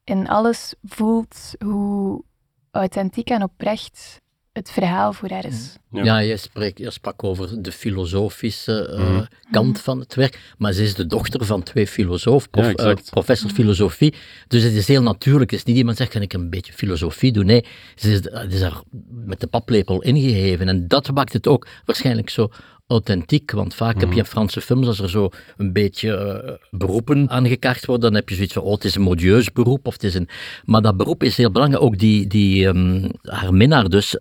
in 0.05 0.29
alles 0.29 0.75
voelt 0.83 1.55
hoe 1.65 2.25
authentiek 2.71 3.31
en 3.31 3.43
oprecht 3.43 4.22
het 4.53 4.71
verhaal 4.71 5.13
voor 5.13 5.31
haar 5.31 5.45
is. 5.45 5.77
Ja, 5.91 6.19
je, 6.19 6.37
spreekt, 6.37 6.79
je 6.79 6.91
sprak 6.91 7.25
over 7.25 7.63
de 7.63 7.73
filosofische 7.73 8.97
uh, 8.99 9.21
kant 9.51 9.81
van 9.81 10.01
het 10.01 10.15
werk, 10.15 10.55
maar 10.59 10.73
ze 10.73 10.83
is 10.83 10.95
de 10.95 11.07
dochter 11.07 11.45
van 11.45 11.63
twee 11.63 11.87
filosofen, 11.87 12.51
prof, 12.51 12.73
ja, 12.77 12.91
uh, 12.91 12.97
professor 13.11 13.51
filosofie, 13.51 14.15
dus 14.49 14.63
het 14.63 14.73
is 14.73 14.89
heel 14.89 15.03
natuurlijk. 15.03 15.51
Het 15.51 15.61
is 15.61 15.67
niet 15.67 15.77
iemand 15.77 15.97
zegt, 15.97 16.11
kan 16.11 16.23
ik 16.23 16.33
een 16.33 16.51
beetje 16.51 16.73
filosofie 16.73 17.33
doen? 17.33 17.47
Nee, 17.47 17.65
ze 17.95 18.11
is, 18.11 18.21
het 18.25 18.53
is 18.53 18.61
daar 18.61 18.83
met 19.11 19.41
de 19.41 19.47
paplepel 19.47 20.03
ingegeven 20.03 20.69
en 20.69 20.89
dat 20.89 21.11
maakt 21.15 21.33
het 21.33 21.47
ook 21.47 21.67
waarschijnlijk 21.85 22.31
zo 22.31 22.51
authentiek. 22.93 23.51
Want 23.51 23.75
vaak 23.75 24.01
heb 24.01 24.13
je 24.13 24.19
in 24.19 24.25
Franse 24.25 24.61
films, 24.61 24.87
als 24.87 25.01
er 25.01 25.11
zo 25.11 25.31
een 25.57 25.73
beetje 25.73 26.09
uh, 26.45 26.53
beroepen 26.71 27.31
aangekaart 27.31 27.87
worden, 27.87 28.11
dan 28.11 28.15
heb 28.15 28.29
je 28.29 28.35
zoiets 28.35 28.53
van, 28.53 28.63
oh, 28.63 28.73
het 28.73 28.85
is 28.85 28.95
een 28.95 29.03
modieus 29.03 29.53
beroep. 29.53 29.87
Of 29.87 29.93
het 29.93 30.05
is 30.05 30.15
een... 30.15 30.29
Maar 30.65 30.83
dat 30.83 30.97
beroep 30.97 31.23
is 31.23 31.37
heel 31.37 31.51
belangrijk. 31.51 31.85
Ook 31.85 31.99
die, 31.99 32.27
die 32.27 32.67
um, 32.67 33.11
haar 33.23 33.55
minnaar 33.55 33.89
dus, 33.89 34.17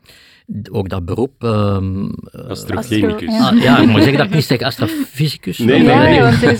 ook 0.71 0.89
dat 0.89 1.05
beroep... 1.05 1.43
Um, 1.43 2.11
Astrochemicus. 2.47 3.29
Astro, 3.29 3.55
ja. 3.55 3.63
ja. 3.63 3.81
ik 3.81 3.87
moet 3.87 4.01
zeggen 4.01 4.17
dat 4.17 4.27
ik 4.27 4.33
niet 4.33 4.43
zeg 4.43 4.61
astrofysicus. 4.61 5.57
Nee, 5.57 5.67
nee, 5.81 5.95
nee. 5.95 6.19
nee. 6.19 6.21
dat 6.31 6.51
is 6.51 6.59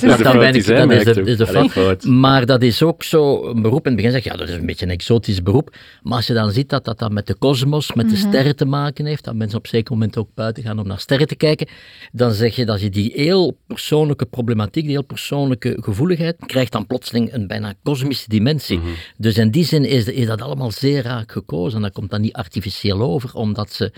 dat 0.65 0.91
is 0.91 1.03
de, 1.03 1.21
is 1.21 1.37
de 1.37 1.47
fout. 1.47 2.03
Maar 2.03 2.45
dat 2.45 2.61
is 2.61 2.83
ook 2.83 3.03
zo 3.03 3.43
een 3.43 3.61
beroep. 3.61 3.85
In 3.85 3.91
het 3.91 3.95
begin 3.95 4.11
zeg 4.11 4.23
je, 4.23 4.29
ja, 4.29 4.35
dat 4.37 4.49
is 4.49 4.55
een 4.55 4.65
beetje 4.65 4.85
een 4.85 4.91
exotisch 4.91 5.43
beroep. 5.43 5.75
Maar 6.03 6.15
als 6.15 6.27
je 6.27 6.33
dan 6.33 6.51
ziet 6.51 6.69
dat 6.69 6.85
dat 6.85 6.99
dan 6.99 7.13
met 7.13 7.27
de 7.27 7.35
kosmos, 7.35 7.93
met 7.93 8.09
de 8.09 8.15
mm 8.15 8.21
-hmm. 8.21 8.29
sterren 8.29 8.55
te 8.55 8.65
maken 8.65 9.05
heeft, 9.05 9.23
dat 9.23 9.35
mensen 9.35 9.57
op 9.57 9.63
een 9.63 9.69
zeker 9.69 9.93
moment 9.93 10.17
ook 10.17 10.29
buiten 10.35 10.63
gaan 10.63 10.79
om 10.79 10.87
naar 10.87 10.99
sterren 10.99 11.27
te 11.27 11.35
kijken, 11.35 11.67
dan 12.11 12.31
zeg 12.31 12.55
je 12.55 12.65
dat 12.65 12.81
je 12.81 12.89
die 12.89 13.11
heel 13.15 13.57
persoonlijke 13.67 14.25
problematiek, 14.25 14.83
die 14.83 14.91
heel 14.91 15.03
persoonlijke 15.03 15.77
gevoeligheid, 15.79 16.35
krijgt 16.45 16.71
dan 16.71 16.87
plotseling 16.87 17.33
een 17.33 17.47
bijna 17.47 17.73
kosmische 17.83 18.29
dimensie. 18.29 18.77
Mm 18.77 18.83
-hmm. 18.83 18.93
Dus 19.17 19.37
in 19.37 19.51
die 19.51 19.65
zin 19.65 19.85
is, 19.85 20.05
is 20.05 20.25
dat 20.25 20.41
allemaal 20.41 20.71
zeer 20.71 21.03
raak 21.03 21.31
gekozen. 21.31 21.75
En 21.75 21.81
dat 21.81 21.93
komt 21.93 22.09
dan 22.09 22.21
niet 22.21 22.33
artificieel 22.33 23.01
over, 23.01 23.33
omdat 23.33 23.70
ze 23.71 23.93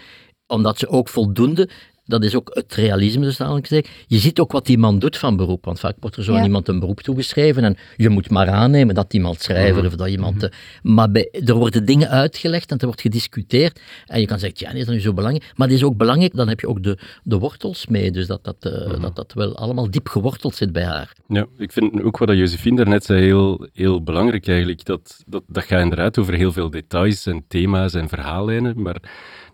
omdat 0.47 0.79
ze 0.79 0.87
ook 0.87 1.09
voldoende 1.09 1.69
dat 2.05 2.23
is 2.23 2.35
ook 2.35 2.49
het 2.53 2.75
realisme, 2.75 3.23
dus 3.23 3.39
eigenlijk 3.39 3.67
gezegd. 3.67 3.89
Je 4.07 4.17
ziet 4.17 4.39
ook 4.39 4.51
wat 4.51 4.65
die 4.65 4.77
man 4.77 4.99
doet 4.99 5.17
van 5.17 5.35
beroep, 5.35 5.65
want 5.65 5.79
vaak 5.79 5.95
wordt 5.99 6.15
er 6.15 6.23
zo 6.23 6.35
aan 6.35 6.43
iemand 6.43 6.67
een 6.67 6.79
beroep 6.79 6.99
toegeschreven 7.01 7.63
en 7.63 7.77
je 7.95 8.09
moet 8.09 8.29
maar 8.29 8.49
aannemen 8.49 8.95
dat 8.95 9.13
iemand 9.13 9.41
schrijver 9.41 9.77
mhm. 9.77 9.85
of 9.85 9.95
dat 9.95 10.07
iemand... 10.07 10.41
Mm 10.41 10.51
maar 10.81 11.11
bij, 11.11 11.29
er 11.31 11.53
worden 11.53 11.85
dingen 11.85 12.09
uitgelegd 12.09 12.71
en 12.71 12.77
er 12.77 12.85
wordt 12.85 13.01
gediscuteerd 13.01 13.79
en 14.05 14.19
je 14.19 14.25
kan 14.25 14.39
zeggen, 14.39 14.67
ja, 14.67 14.73
is 14.73 14.85
dat 14.85 14.95
nu 14.95 15.01
zo 15.01 15.13
belangrijk? 15.13 15.51
Maar 15.55 15.67
het 15.67 15.75
is 15.77 15.83
ook 15.83 15.97
belangrijk, 15.97 16.35
dan 16.35 16.47
heb 16.47 16.59
je 16.59 16.67
ook 16.67 16.83
de, 16.83 16.97
de 17.23 17.37
wortels 17.37 17.87
mee, 17.87 18.11
dus 18.11 18.27
dat 18.27 18.43
dat, 18.43 18.55
uh, 18.65 19.01
dat 19.01 19.15
dat 19.15 19.33
wel 19.33 19.57
allemaal 19.57 19.91
diep 19.91 20.07
geworteld 20.07 20.55
zit 20.55 20.71
bij 20.71 20.83
haar. 20.83 21.13
Ja, 21.27 21.45
ik 21.57 21.71
vind 21.71 22.03
ook 22.03 22.17
wat 22.17 22.29
Josephine 22.29 22.75
daarnet 22.75 23.03
zei 23.03 23.23
heel, 23.23 23.67
heel 23.73 24.03
belangrijk 24.03 24.47
eigenlijk, 24.47 24.85
dat, 24.85 25.23
dat, 25.25 25.43
dat 25.47 25.63
gaat 25.63 25.81
inderdaad 25.81 26.17
over 26.17 26.33
heel 26.33 26.51
veel 26.51 26.69
details 26.69 27.25
en 27.25 27.45
thema's 27.47 27.93
en 27.93 28.09
verhaallijnen, 28.09 28.81
maar 28.81 29.01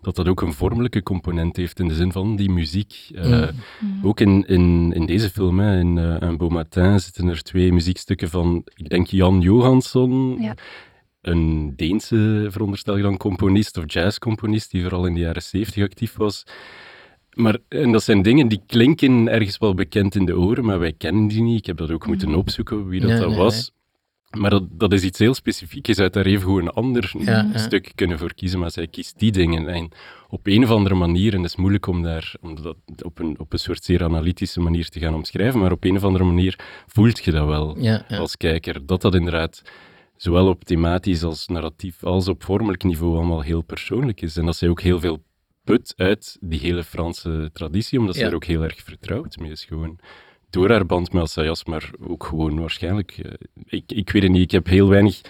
dat 0.00 0.16
dat 0.16 0.28
ook 0.28 0.42
een 0.42 0.52
vormelijke 0.52 1.02
component 1.02 1.56
heeft 1.56 1.80
in 1.80 1.88
de 1.88 1.94
zin 1.94 2.12
van 2.12 2.36
die 2.36 2.50
muziek. 2.50 3.10
Uh, 3.12 3.48
Ook 4.02 4.20
in, 4.20 4.46
in, 4.46 4.92
in 4.92 5.06
deze 5.06 5.30
film, 5.30 5.58
hè, 5.58 5.78
in 5.78 5.96
uh, 5.96 6.16
Un 6.20 6.36
Beau 6.36 6.52
Matin, 6.52 7.00
zitten 7.00 7.28
er 7.28 7.42
twee 7.42 7.72
muziekstukken 7.72 8.28
van, 8.28 8.62
ik 8.74 8.88
denk 8.88 9.06
Jan 9.06 9.40
Johansson, 9.40 10.36
ja. 10.40 10.54
een 11.20 11.72
Deense, 11.76 12.46
veronderstel 12.50 12.96
je 12.96 13.02
dan, 13.02 13.16
componist 13.16 13.76
of 13.76 13.84
jazzcomponist, 13.86 14.70
die 14.70 14.82
vooral 14.82 15.06
in 15.06 15.14
de 15.14 15.20
jaren 15.20 15.42
zeventig 15.42 15.84
actief 15.84 16.16
was. 16.16 16.44
Maar, 17.30 17.58
en 17.68 17.92
dat 17.92 18.02
zijn 18.02 18.22
dingen 18.22 18.48
die 18.48 18.62
klinken 18.66 19.28
ergens 19.28 19.58
wel 19.58 19.74
bekend 19.74 20.14
in 20.14 20.24
de 20.24 20.38
oren, 20.38 20.64
maar 20.64 20.78
wij 20.78 20.92
kennen 20.92 21.26
die 21.26 21.42
niet. 21.42 21.58
Ik 21.58 21.66
heb 21.66 21.76
dat 21.76 21.90
ook 21.90 22.06
moeten 22.06 22.28
mhm. 22.28 22.38
opzoeken, 22.38 22.88
wie 22.88 23.00
dat 23.00 23.34
was. 23.34 23.72
Maar 24.38 24.50
dat, 24.50 24.62
dat 24.70 24.92
is 24.92 25.02
iets 25.02 25.18
heel 25.18 25.34
specifiek. 25.34 25.86
Je 25.86 25.94
zou 25.94 26.10
daar 26.10 26.26
even 26.26 26.46
goed 26.46 26.60
een 26.60 26.70
ander 26.70 27.12
ja, 27.18 27.50
stuk 27.54 27.92
kunnen 27.94 28.18
voor 28.18 28.34
kiezen, 28.34 28.58
maar 28.58 28.70
zij 28.70 28.86
kiest 28.86 29.18
die 29.18 29.32
dingen. 29.32 29.68
En 29.68 29.88
op 30.28 30.46
een 30.46 30.64
of 30.64 30.70
andere 30.70 30.94
manier, 30.94 31.34
en 31.34 31.42
het 31.42 31.50
is 31.50 31.56
moeilijk 31.56 31.86
om 31.86 32.02
daar 32.02 32.34
om 32.40 32.62
dat 32.62 32.76
op, 33.02 33.18
een, 33.18 33.38
op 33.38 33.52
een 33.52 33.58
soort 33.58 33.84
zeer 33.84 34.04
analytische 34.04 34.60
manier 34.60 34.88
te 34.88 35.00
gaan 35.00 35.14
omschrijven, 35.14 35.60
maar 35.60 35.72
op 35.72 35.84
een 35.84 35.96
of 35.96 36.04
andere 36.04 36.24
manier 36.24 36.58
voelt 36.86 37.24
je 37.24 37.30
dat 37.30 37.46
wel 37.46 37.78
ja, 37.78 38.04
als 38.08 38.36
kijker. 38.36 38.86
Dat 38.86 39.00
dat 39.00 39.14
inderdaad 39.14 39.62
zowel 40.16 40.48
op 40.48 40.64
thematisch 40.64 41.22
als 41.22 41.46
narratief 41.46 42.04
als 42.04 42.28
op 42.28 42.44
vormelijk 42.44 42.84
niveau 42.84 43.16
allemaal 43.16 43.40
heel 43.40 43.62
persoonlijk 43.62 44.20
is. 44.20 44.36
En 44.36 44.44
dat 44.44 44.56
zij 44.56 44.68
ook 44.68 44.80
heel 44.80 45.00
veel 45.00 45.22
put 45.64 45.92
uit 45.96 46.36
die 46.40 46.60
hele 46.60 46.84
Franse 46.84 47.50
traditie, 47.52 47.98
omdat 47.98 48.16
ze 48.16 48.24
er 48.24 48.34
ook 48.34 48.44
heel 48.44 48.62
erg 48.62 48.82
vertrouwd 48.82 49.36
mee 49.36 49.50
is. 49.50 49.64
Gewoon 49.64 49.98
door 50.50 50.70
haar 50.70 50.86
band 50.86 51.12
met 51.12 51.22
Assayas, 51.22 51.64
maar 51.64 51.90
ook 52.08 52.24
gewoon 52.24 52.60
waarschijnlijk. 52.60 53.20
Uh, 53.22 53.32
ik, 53.66 53.84
ik 53.86 54.10
weet 54.10 54.22
het 54.22 54.32
niet, 54.32 54.42
ik 54.42 54.50
heb 54.50 54.66
heel 54.66 54.88
weinig 54.88 55.20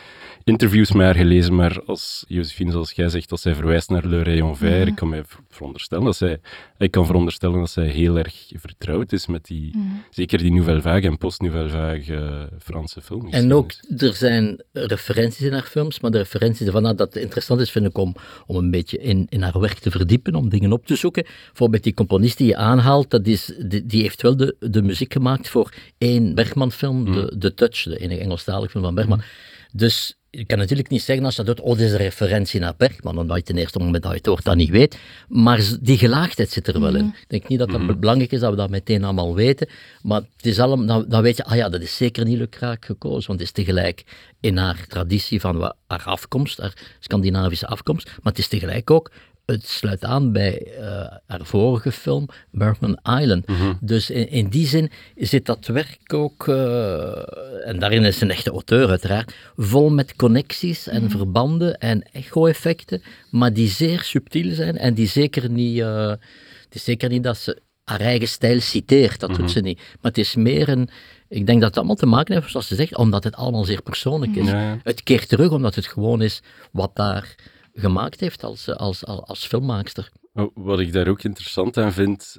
interviews 0.44 0.92
met 0.92 1.06
haar 1.06 1.14
gelezen, 1.14 1.54
maar 1.54 1.82
als 1.84 2.24
Josephine, 2.28 2.70
zoals 2.70 2.92
jij 2.92 3.08
zegt, 3.08 3.30
als 3.30 3.42
zij 3.42 3.54
verwijst 3.54 3.90
naar 3.90 4.06
Le 4.06 4.22
Rayon 4.22 4.56
Vert, 4.56 4.88
ik 4.88 4.94
kan 4.94 5.08
mij 5.08 5.22
veronderstellen 5.48 6.04
dat 6.04 6.16
zij, 6.16 6.40
ik 6.78 6.90
kan 6.90 7.06
veronderstellen 7.06 7.58
dat 7.58 7.70
zij 7.70 7.86
heel 7.86 8.18
erg 8.18 8.34
vertrouwd 8.52 9.12
is 9.12 9.26
met 9.26 9.44
die, 9.46 9.76
mm. 9.76 10.02
zeker 10.10 10.38
die 10.38 10.52
Nouvelle 10.52 10.80
Vague 10.80 11.02
en 11.02 11.18
post-Nouvelle 11.18 11.68
Vague 11.68 12.06
uh, 12.06 12.42
Franse 12.58 13.00
films. 13.00 13.32
En 13.32 13.52
ook, 13.52 13.72
er 13.96 14.14
zijn 14.14 14.64
referenties 14.72 15.46
in 15.46 15.52
haar 15.52 15.62
films, 15.62 16.00
maar 16.00 16.10
de 16.10 16.18
referenties 16.18 16.66
ervan 16.66 16.82
dat 16.82 16.98
het 16.98 17.16
interessant 17.16 17.60
is, 17.60 17.70
vind 17.70 17.86
ik, 17.86 17.98
om, 17.98 18.14
om 18.46 18.56
een 18.56 18.70
beetje 18.70 18.98
in, 18.98 19.26
in 19.28 19.42
haar 19.42 19.60
werk 19.60 19.78
te 19.78 19.90
verdiepen, 19.90 20.34
om 20.34 20.48
dingen 20.48 20.72
op 20.72 20.86
te 20.86 20.96
zoeken. 20.96 21.24
Bijvoorbeeld 21.46 21.82
die 21.82 21.94
componist 21.94 22.38
die 22.38 22.46
je 22.46 22.56
aanhaalt, 22.56 23.10
dat 23.10 23.26
is, 23.26 23.52
die, 23.66 23.86
die 23.86 24.02
heeft 24.02 24.22
wel 24.22 24.36
de, 24.36 24.56
de 24.58 24.82
muziek 24.82 25.09
gemaakt 25.12 25.48
voor 25.48 25.72
één 25.98 26.34
Bergman-film, 26.34 26.96
mm. 26.96 27.12
de, 27.12 27.34
de 27.38 27.54
Touch, 27.54 27.82
de 27.82 27.98
enige 27.98 28.20
Engelstalige 28.20 28.70
film 28.70 28.84
van 28.84 28.94
Bergman. 28.94 29.18
Mm. 29.18 29.24
Dus 29.72 30.14
je 30.30 30.44
kan 30.44 30.58
natuurlijk 30.58 30.88
niet 30.88 31.02
zeggen 31.02 31.24
als 31.24 31.36
je 31.36 31.42
dat 31.42 31.56
doet, 31.56 31.66
oh, 31.66 31.76
dit 31.76 31.86
is 31.86 31.92
een 31.92 31.98
referentie 31.98 32.60
naar 32.60 32.74
Bergman, 32.76 33.18
omdat 33.18 33.36
je 33.36 33.42
ten 33.42 33.56
eerste 33.56 33.78
moment 33.78 34.02
dat 34.02 34.12
je 34.12 34.18
het 34.18 34.26
hoort 34.26 34.44
dat 34.44 34.56
niet 34.56 34.70
weet. 34.70 34.98
Maar 35.28 35.62
die 35.80 35.98
gelaagdheid 35.98 36.50
zit 36.50 36.68
er 36.68 36.80
wel 36.80 36.94
in. 36.94 37.04
Mhm. 37.04 37.16
Ik 37.20 37.28
denk 37.28 37.48
niet 37.48 37.58
dat 37.58 37.72
het 37.72 37.80
mm 37.80 37.98
belangrijk 38.00 38.32
is 38.32 38.40
dat 38.40 38.50
we 38.50 38.56
dat 38.56 38.70
meteen 38.70 39.04
allemaal 39.04 39.34
weten, 39.34 39.68
maar 40.02 40.20
het 40.36 40.46
is 40.46 40.58
allemaal, 40.58 40.86
dan, 40.86 41.04
dan 41.08 41.22
weet 41.22 41.36
je, 41.36 41.44
ah 41.44 41.56
ja, 41.56 41.68
dat 41.68 41.80
is 41.80 41.96
zeker 41.96 42.24
niet 42.24 42.38
lukraak 42.38 42.84
gekozen, 42.84 43.26
want 43.26 43.40
het 43.40 43.48
is 43.48 43.64
tegelijk 43.64 44.04
in 44.40 44.56
haar 44.56 44.86
traditie 44.88 45.40
van 45.40 45.74
haar 45.86 46.02
afkomst, 46.04 46.58
haar 46.58 46.74
Scandinavische 46.98 47.66
afkomst, 47.66 48.06
maar 48.06 48.32
het 48.32 48.38
is 48.38 48.48
tegelijk 48.48 48.90
ook 48.90 49.10
het 49.50 49.66
sluit 49.68 50.04
aan 50.04 50.32
bij 50.32 50.66
uh, 50.78 50.84
haar 51.26 51.40
vorige 51.42 51.92
film, 51.92 52.28
Bergman 52.50 52.98
Island. 53.20 53.46
Mhm. 53.46 53.72
Dus 53.80 54.10
in, 54.10 54.28
in, 54.30 54.48
die 54.48 54.66
zin 54.66 54.90
zit 55.16 55.46
dat 55.46 55.66
werk 55.66 56.14
ook, 56.14 56.46
uh, 56.46 57.68
en 57.68 57.78
daarin 57.78 58.04
is 58.04 58.20
een 58.20 58.30
echte 58.30 58.50
auteur 58.50 58.88
uiteraard, 58.88 59.34
vol 59.56 59.90
met 59.90 60.16
connecties 60.16 60.86
en 60.86 61.02
mhm. 61.02 61.10
verbanden 61.10 61.78
en 61.78 62.02
echo-effecten, 62.12 63.02
maar 63.30 63.52
die 63.52 63.68
zeer 63.68 64.02
subtiel 64.02 64.54
zijn 64.54 64.78
en 64.78 64.94
die 64.94 65.08
zeker 65.08 65.50
niet, 65.50 65.78
uh, 65.78 66.08
het 66.08 66.74
is 66.74 66.84
zeker 66.84 67.08
niet 67.08 67.22
dat 67.22 67.36
ze 67.36 67.62
haar 67.84 68.00
eigen 68.00 68.28
stijl 68.28 68.60
citeert, 68.60 69.20
dat 69.20 69.28
doet 69.28 69.38
mhm. 69.38 69.48
ze 69.48 69.60
niet. 69.60 69.78
Maar 69.78 70.10
het 70.10 70.18
is 70.18 70.34
meer 70.34 70.68
een, 70.68 70.88
ik 71.28 71.46
denk 71.46 71.60
dat 71.60 71.68
het 71.68 71.78
allemaal 71.78 71.96
te 71.96 72.06
maken 72.06 72.34
heeft, 72.34 72.50
zoals 72.50 72.66
ze 72.66 72.74
zegt, 72.74 72.96
omdat 72.96 73.24
het 73.24 73.36
allemaal 73.36 73.64
zeer 73.64 73.82
persoonlijk 73.82 74.36
is. 74.36 74.50
Het 74.82 75.02
keert 75.02 75.28
terug 75.28 75.50
omdat 75.50 75.74
het 75.74 75.86
gewoon 75.86 76.22
is 76.22 76.42
wat 76.72 76.90
daar 76.94 77.34
gemaakt 77.74 78.20
heeft 78.20 78.44
als, 78.44 78.68
als, 78.68 79.04
als, 79.04 79.20
als 79.20 79.46
filmmaakster. 79.46 80.10
Wat 80.54 80.80
ik 80.80 80.92
daar 80.92 81.08
ook 81.08 81.22
interessant 81.22 81.76
aan 81.76 81.92
vind, 81.92 82.36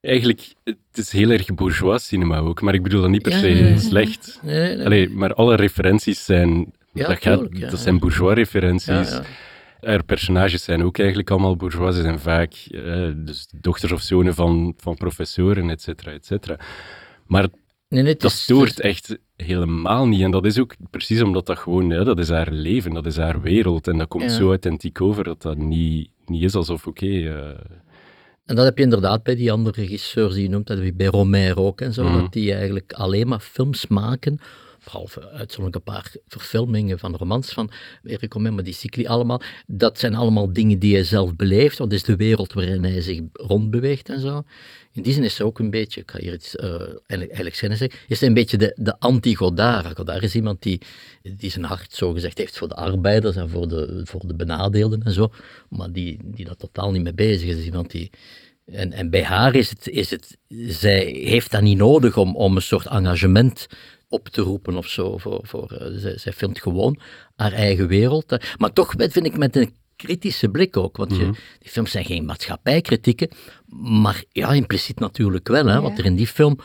Eigenlijk, 0.00 0.54
het 0.64 0.76
is 0.92 1.12
heel 1.12 1.30
erg 1.30 1.54
bourgeois 1.54 2.06
cinema 2.06 2.38
ook, 2.38 2.60
maar 2.60 2.74
ik 2.74 2.82
bedoel 2.82 3.00
dat 3.00 3.10
niet 3.10 3.22
per 3.22 3.32
se 3.32 3.48
ja, 3.48 3.78
slecht. 3.78 4.38
Nee, 4.42 4.76
nee. 4.76 4.86
Allee, 4.86 5.10
maar 5.10 5.34
alle 5.34 5.54
referenties 5.54 6.24
zijn, 6.24 6.72
Ja, 6.92 7.08
dat, 7.08 7.22
gaat, 7.22 7.38
tuurlijk, 7.38 7.58
ja, 7.58 7.70
dat 7.70 7.78
zijn 7.78 7.98
bourgeois-referenties. 7.98 9.10
Ja, 9.10 9.22
ja. 9.22 9.22
Er 9.80 10.04
personages 10.04 10.64
zijn 10.64 10.84
ook 10.84 10.98
eigenlijk 10.98 11.30
allemaal 11.30 11.56
bourgeois. 11.56 11.94
Ze 11.94 12.02
zijn 12.02 12.18
vaak 12.18 12.52
eh, 12.70 13.10
dus 13.16 13.48
dochters 13.60 13.92
of 13.92 14.00
zonen 14.00 14.34
van, 14.34 14.74
van 14.76 14.96
professoren, 14.96 15.70
et 15.70 15.82
cetera, 15.82 16.12
et 16.12 16.26
cetera. 16.26 16.58
Maar 17.26 17.48
dat 18.18 18.32
stoort 18.32 18.80
echt 18.80 19.18
helemaal 19.44 20.06
niet. 20.06 20.22
En 20.22 20.30
dat 20.30 20.44
is 20.44 20.58
ook 20.58 20.74
precies 20.90 21.22
omdat 21.22 21.46
dat 21.46 21.58
gewoon, 21.58 21.88
ja, 21.88 22.04
dat 22.04 22.18
is 22.18 22.28
haar 22.28 22.52
leven, 22.52 22.94
dat 22.94 23.06
is 23.06 23.16
haar 23.16 23.40
wereld. 23.40 23.88
En 23.88 23.98
dat 23.98 24.08
komt 24.08 24.22
Ja. 24.24 24.28
zo 24.28 24.48
authentiek 24.48 25.00
over 25.00 25.24
dat 25.24 25.42
dat 25.42 25.56
niet, 25.56 26.10
niet 26.26 26.42
is 26.42 26.54
alsof, 26.54 26.86
oké, 26.86 27.06
eh, 27.06 27.48
En 28.46 28.54
dat 28.56 28.64
heb 28.64 28.76
je 28.78 28.84
inderdaad 28.84 29.22
bij 29.22 29.34
die 29.34 29.52
andere 29.52 29.80
regisseurs 29.80 30.34
die 30.34 30.42
je 30.42 30.48
noemt, 30.48 30.66
dat 30.66 30.76
heb 30.76 30.86
je 30.86 30.92
bij 30.94 31.06
Romero 31.06 31.66
ook 31.66 31.80
en 31.80 31.92
zo, 31.92 32.04
Mhm. 32.04 32.18
dat 32.20 32.32
die 32.32 32.52
eigenlijk 32.52 32.92
alleen 32.92 33.28
maar 33.28 33.40
films 33.40 33.86
maken, 33.86 34.38
behalve 34.84 35.30
uitzonderlijk 35.30 35.76
een 35.86 35.92
paar 35.94 36.12
verfilmingen 36.26 36.98
van 36.98 37.16
romans 37.16 37.52
van 37.52 37.70
Eric 38.02 38.32
Romer, 38.32 38.52
maar 38.52 38.64
die 38.64 38.74
cycli 38.74 39.06
allemaal, 39.06 39.40
dat 39.66 39.98
zijn 39.98 40.14
allemaal 40.14 40.52
dingen 40.52 40.78
die 40.78 40.94
hij 40.94 41.04
zelf 41.04 41.36
beleeft, 41.36 41.78
want 41.78 41.90
het 41.92 42.00
is 42.00 42.06
de 42.06 42.16
wereld 42.16 42.52
waarin 42.52 42.84
hij 42.84 43.00
zich 43.00 43.20
rondbeweegt 43.32 44.08
en 44.08 44.20
zo. 44.20 44.42
In 44.92 45.02
die 45.02 45.12
zin 45.12 45.24
is 45.24 45.34
ze 45.34 45.44
ook 45.44 45.58
een 45.58 45.70
beetje, 45.70 46.00
ik 46.00 46.10
ga 46.10 46.18
hier 46.18 46.32
iets 46.32 46.56
eh, 46.56 46.80
eigenlijk, 47.06 47.54
zeggen, 47.54 47.90
is 48.08 48.20
hij 48.20 48.28
een 48.28 48.34
beetje 48.34 48.56
de, 48.56 48.72
de 48.76 48.98
anti-Godard. 48.98 49.96
Godard 49.96 50.22
is 50.22 50.34
iemand 50.34 50.62
die, 50.62 50.80
die 51.22 51.50
zijn 51.50 51.64
hart 51.64 51.92
zo 51.92 52.12
gezegd 52.12 52.38
heeft 52.38 52.58
voor 52.58 52.68
de 52.68 52.74
arbeiders 52.74 53.36
en 53.36 53.48
voor 53.48 53.68
de, 53.68 54.00
voor 54.04 54.26
de 54.26 54.34
benadeelden 54.34 55.02
en 55.02 55.12
zo, 55.12 55.32
maar 55.68 55.92
die, 55.92 56.18
die 56.24 56.44
daar 56.44 56.56
totaal 56.56 56.90
niet 56.90 57.02
mee 57.02 57.14
bezig 57.14 57.48
is. 57.48 57.64
iemand 57.64 57.90
die, 57.90 58.10
en, 58.64 58.92
en 58.92 59.10
bij 59.10 59.24
haar 59.24 59.54
is 59.54 59.70
het, 59.70 59.88
is 59.88 60.10
het, 60.10 60.36
zij 60.68 61.04
heeft 61.04 61.50
dat 61.50 61.62
niet 61.62 61.78
nodig 61.78 62.16
om, 62.16 62.36
om 62.36 62.56
een 62.56 62.62
soort 62.62 62.86
engagement 62.86 63.66
op 64.08 64.28
te 64.28 64.42
roepen 64.42 64.76
of 64.76 64.86
zo. 64.86 65.18
Voor, 65.18 65.40
voor, 65.42 65.72
eh, 65.72 65.86
zij, 65.96 66.18
zij 66.18 66.32
filmt 66.32 66.60
gewoon 66.60 67.00
haar 67.36 67.52
eigen 67.52 67.88
wereld. 67.88 68.36
Maar 68.56 68.72
toch 68.72 68.94
vind 68.96 69.26
ik 69.26 69.36
met 69.36 69.56
een 69.56 69.74
kritische 70.06 70.48
blik 70.48 70.76
ook, 70.76 70.96
want 70.96 71.16
je, 71.16 71.24
die 71.58 71.70
films 71.70 71.90
zijn 71.90 72.04
geen 72.04 72.24
maatschappijkritieken, 72.24 73.28
maar 74.02 74.22
ja, 74.32 74.52
impliciet 74.52 74.98
natuurlijk 75.00 75.48
wel, 75.48 75.66
hè, 75.66 75.72
Ja. 75.74 75.80
want 75.80 75.98
er 75.98 76.04
in 76.04 76.16
die 76.16 76.26
film 76.26 76.58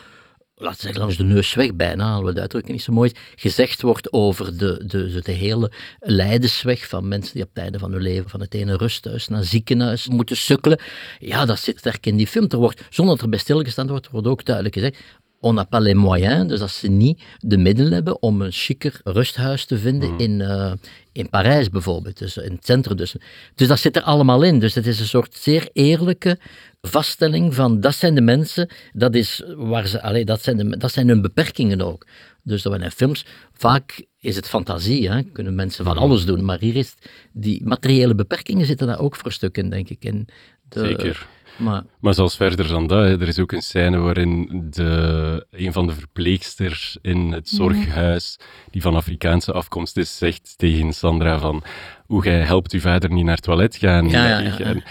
laten 0.56 0.76
we 0.76 0.82
zeggen, 0.82 1.00
langs 1.00 1.16
de 1.16 1.24
neus 1.24 1.54
weg 1.54 1.74
bijna, 1.74 2.08
alhoewel 2.08 2.34
de 2.34 2.40
uitdrukking 2.40 2.72
niet 2.72 2.82
zo 2.82 2.92
mooi 2.92 3.10
is, 3.10 3.20
gezegd 3.42 3.82
wordt 3.82 4.12
over 4.12 4.58
de, 4.58 4.82
de, 4.86 5.20
de 5.22 5.32
hele 5.32 5.72
lijdensweg 6.00 6.88
van 6.88 7.08
mensen 7.08 7.34
die 7.34 7.42
op 7.42 7.48
het 7.54 7.62
einde 7.62 7.78
van 7.78 7.92
hun 7.92 8.02
leven 8.02 8.30
van 8.30 8.40
het 8.40 8.54
ene 8.54 8.76
rusthuis 8.76 9.28
naar 9.28 9.44
ziekenhuis 9.44 10.08
moeten 10.08 10.36
sukkelen. 10.36 10.80
Ja, 11.18 11.44
dat 11.44 11.58
zit 11.58 11.78
sterk 11.78 12.06
in 12.06 12.16
die 12.16 12.26
film. 12.26 12.46
Er 12.48 12.58
wordt, 12.58 12.82
zonder 12.90 13.14
dat 13.14 13.24
er 13.24 13.30
bij 13.30 13.38
stilgestaan 13.38 13.88
wordt, 13.88 14.10
wordt 14.10 14.26
ook 14.26 14.44
duidelijk 14.44 14.74
gezegd, 14.74 14.96
on 15.40 15.54
n'a 15.54 15.64
pas 15.64 15.82
les 15.82 15.94
moyens, 15.94 16.48
dus 16.48 16.60
als 16.60 16.78
ze 16.78 16.88
niet 16.88 17.22
de 17.38 17.56
middelen 17.56 17.92
hebben 17.92 18.22
om 18.22 18.42
een 18.42 18.52
chiquer 18.52 19.00
rusthuis 19.04 19.64
te 19.64 19.78
vinden 19.78 20.18
in, 20.18 20.40
eh, 20.40 20.72
in 21.14 21.28
Parijs 21.30 21.70
bijvoorbeeld, 21.70 22.18
dus 22.18 22.36
in 22.36 22.52
het 22.52 22.64
centrum. 22.64 22.96
Dus. 22.96 23.14
dus 23.54 23.68
dat 23.68 23.78
zit 23.78 23.96
er 23.96 24.02
allemaal 24.02 24.42
in. 24.42 24.58
Dus 24.58 24.74
het 24.74 24.86
is 24.86 25.00
een 25.00 25.06
soort 25.06 25.34
zeer 25.34 25.68
eerlijke 25.72 26.38
vaststelling 26.82 27.54
van 27.54 27.80
dat 27.80 27.94
zijn 27.94 28.14
de 28.14 28.20
mensen, 28.20 28.70
dat, 28.92 29.14
is 29.14 29.42
waar 29.56 29.86
ze, 29.86 30.02
allee, 30.02 30.24
dat, 30.24 30.42
zijn 30.42 30.56
de, 30.56 30.76
dat 30.76 30.92
zijn 30.92 31.08
hun 31.08 31.22
beperkingen 31.22 31.80
ook. 31.80 32.06
Dus 32.42 32.62
dat 32.62 32.72
we 32.72 32.84
in 32.84 32.90
films, 32.90 33.24
vaak 33.52 34.04
is 34.18 34.36
het 34.36 34.48
fantasie, 34.48 35.10
hè, 35.10 35.22
kunnen 35.22 35.54
mensen 35.54 35.84
van 35.84 35.96
alles 35.96 36.24
doen, 36.24 36.44
maar 36.44 36.58
hier 36.58 36.76
is 36.76 36.94
die 37.32 37.64
materiële 37.64 38.14
beperkingen 38.14 38.66
zitten 38.66 38.86
daar 38.86 39.00
ook 39.00 39.16
voor 39.16 39.26
een 39.26 39.32
stuk 39.32 39.56
in, 39.56 39.70
denk 39.70 39.88
ik. 39.88 40.04
In 40.04 40.28
de, 40.68 40.86
zeker. 40.86 41.26
Maar, 41.56 41.82
Maar 42.00 42.14
zelfs 42.14 42.36
verder 42.36 42.68
dan 42.68 42.86
dat, 42.86 43.04
hè, 43.04 43.20
er 43.20 43.28
is 43.28 43.38
ook 43.38 43.52
een 43.52 43.62
scène 43.62 43.98
waarin 43.98 44.66
de, 44.70 45.46
een 45.50 45.72
van 45.72 45.86
de 45.86 45.92
verpleegsters 45.92 46.98
in 47.02 47.32
het 47.32 47.48
zorghuis, 47.48 48.38
die 48.70 48.82
van 48.82 48.94
Afrikaanse 48.94 49.52
afkomst 49.52 49.96
is, 49.96 50.18
zegt 50.18 50.54
tegen 50.56 50.92
Sandra 50.92 51.38
van 51.38 51.62
hoe 52.06 52.24
jij 52.24 52.40
helpt 52.40 52.72
uw 52.72 52.80
vader 52.80 53.12
niet 53.12 53.24
naar 53.24 53.34
het 53.34 53.44
toilet 53.44 53.76
gaan. 53.76 54.08
Ja, 54.08 54.28
ja, 54.28 54.38
ja, 54.38 54.54
ja. 54.58 54.64
En, 54.64 54.82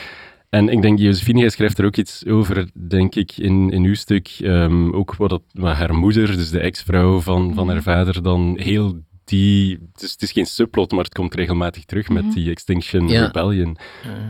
en 0.49 0.69
ik 0.69 0.81
denk, 0.81 0.99
Josephine, 0.99 1.39
jij 1.39 1.49
schrijft 1.49 1.77
er 1.79 1.85
ook 1.85 1.97
iets 1.97 2.25
over, 2.25 2.69
denk 2.87 3.15
ik, 3.15 3.37
in, 3.37 3.71
in 3.71 3.83
uw 3.83 3.95
stuk. 3.95 4.27
ehm, 4.39 4.93
ook 4.93 5.15
wat, 5.15 5.29
dat, 5.29 5.41
wat 5.51 5.75
haar 5.75 5.95
moeder, 5.95 6.27
dus 6.27 6.49
de 6.49 6.59
ex-vrouw 6.59 7.19
van, 7.19 7.53
van 7.53 7.69
haar 7.69 7.81
vader, 7.81 8.23
dan 8.23 8.57
heel 8.59 9.01
die... 9.25 9.79
Het 9.93 10.01
is, 10.03 10.11
het 10.11 10.21
is 10.21 10.31
geen 10.31 10.45
subplot, 10.45 10.91
maar 10.91 11.03
het 11.03 11.13
komt 11.13 11.35
regelmatig 11.35 11.85
terug 11.85 12.09
met 12.09 12.31
die 12.33 12.49
Extinction 12.51 13.07
Ja. 13.07 13.25
Rebellion. 13.25 13.77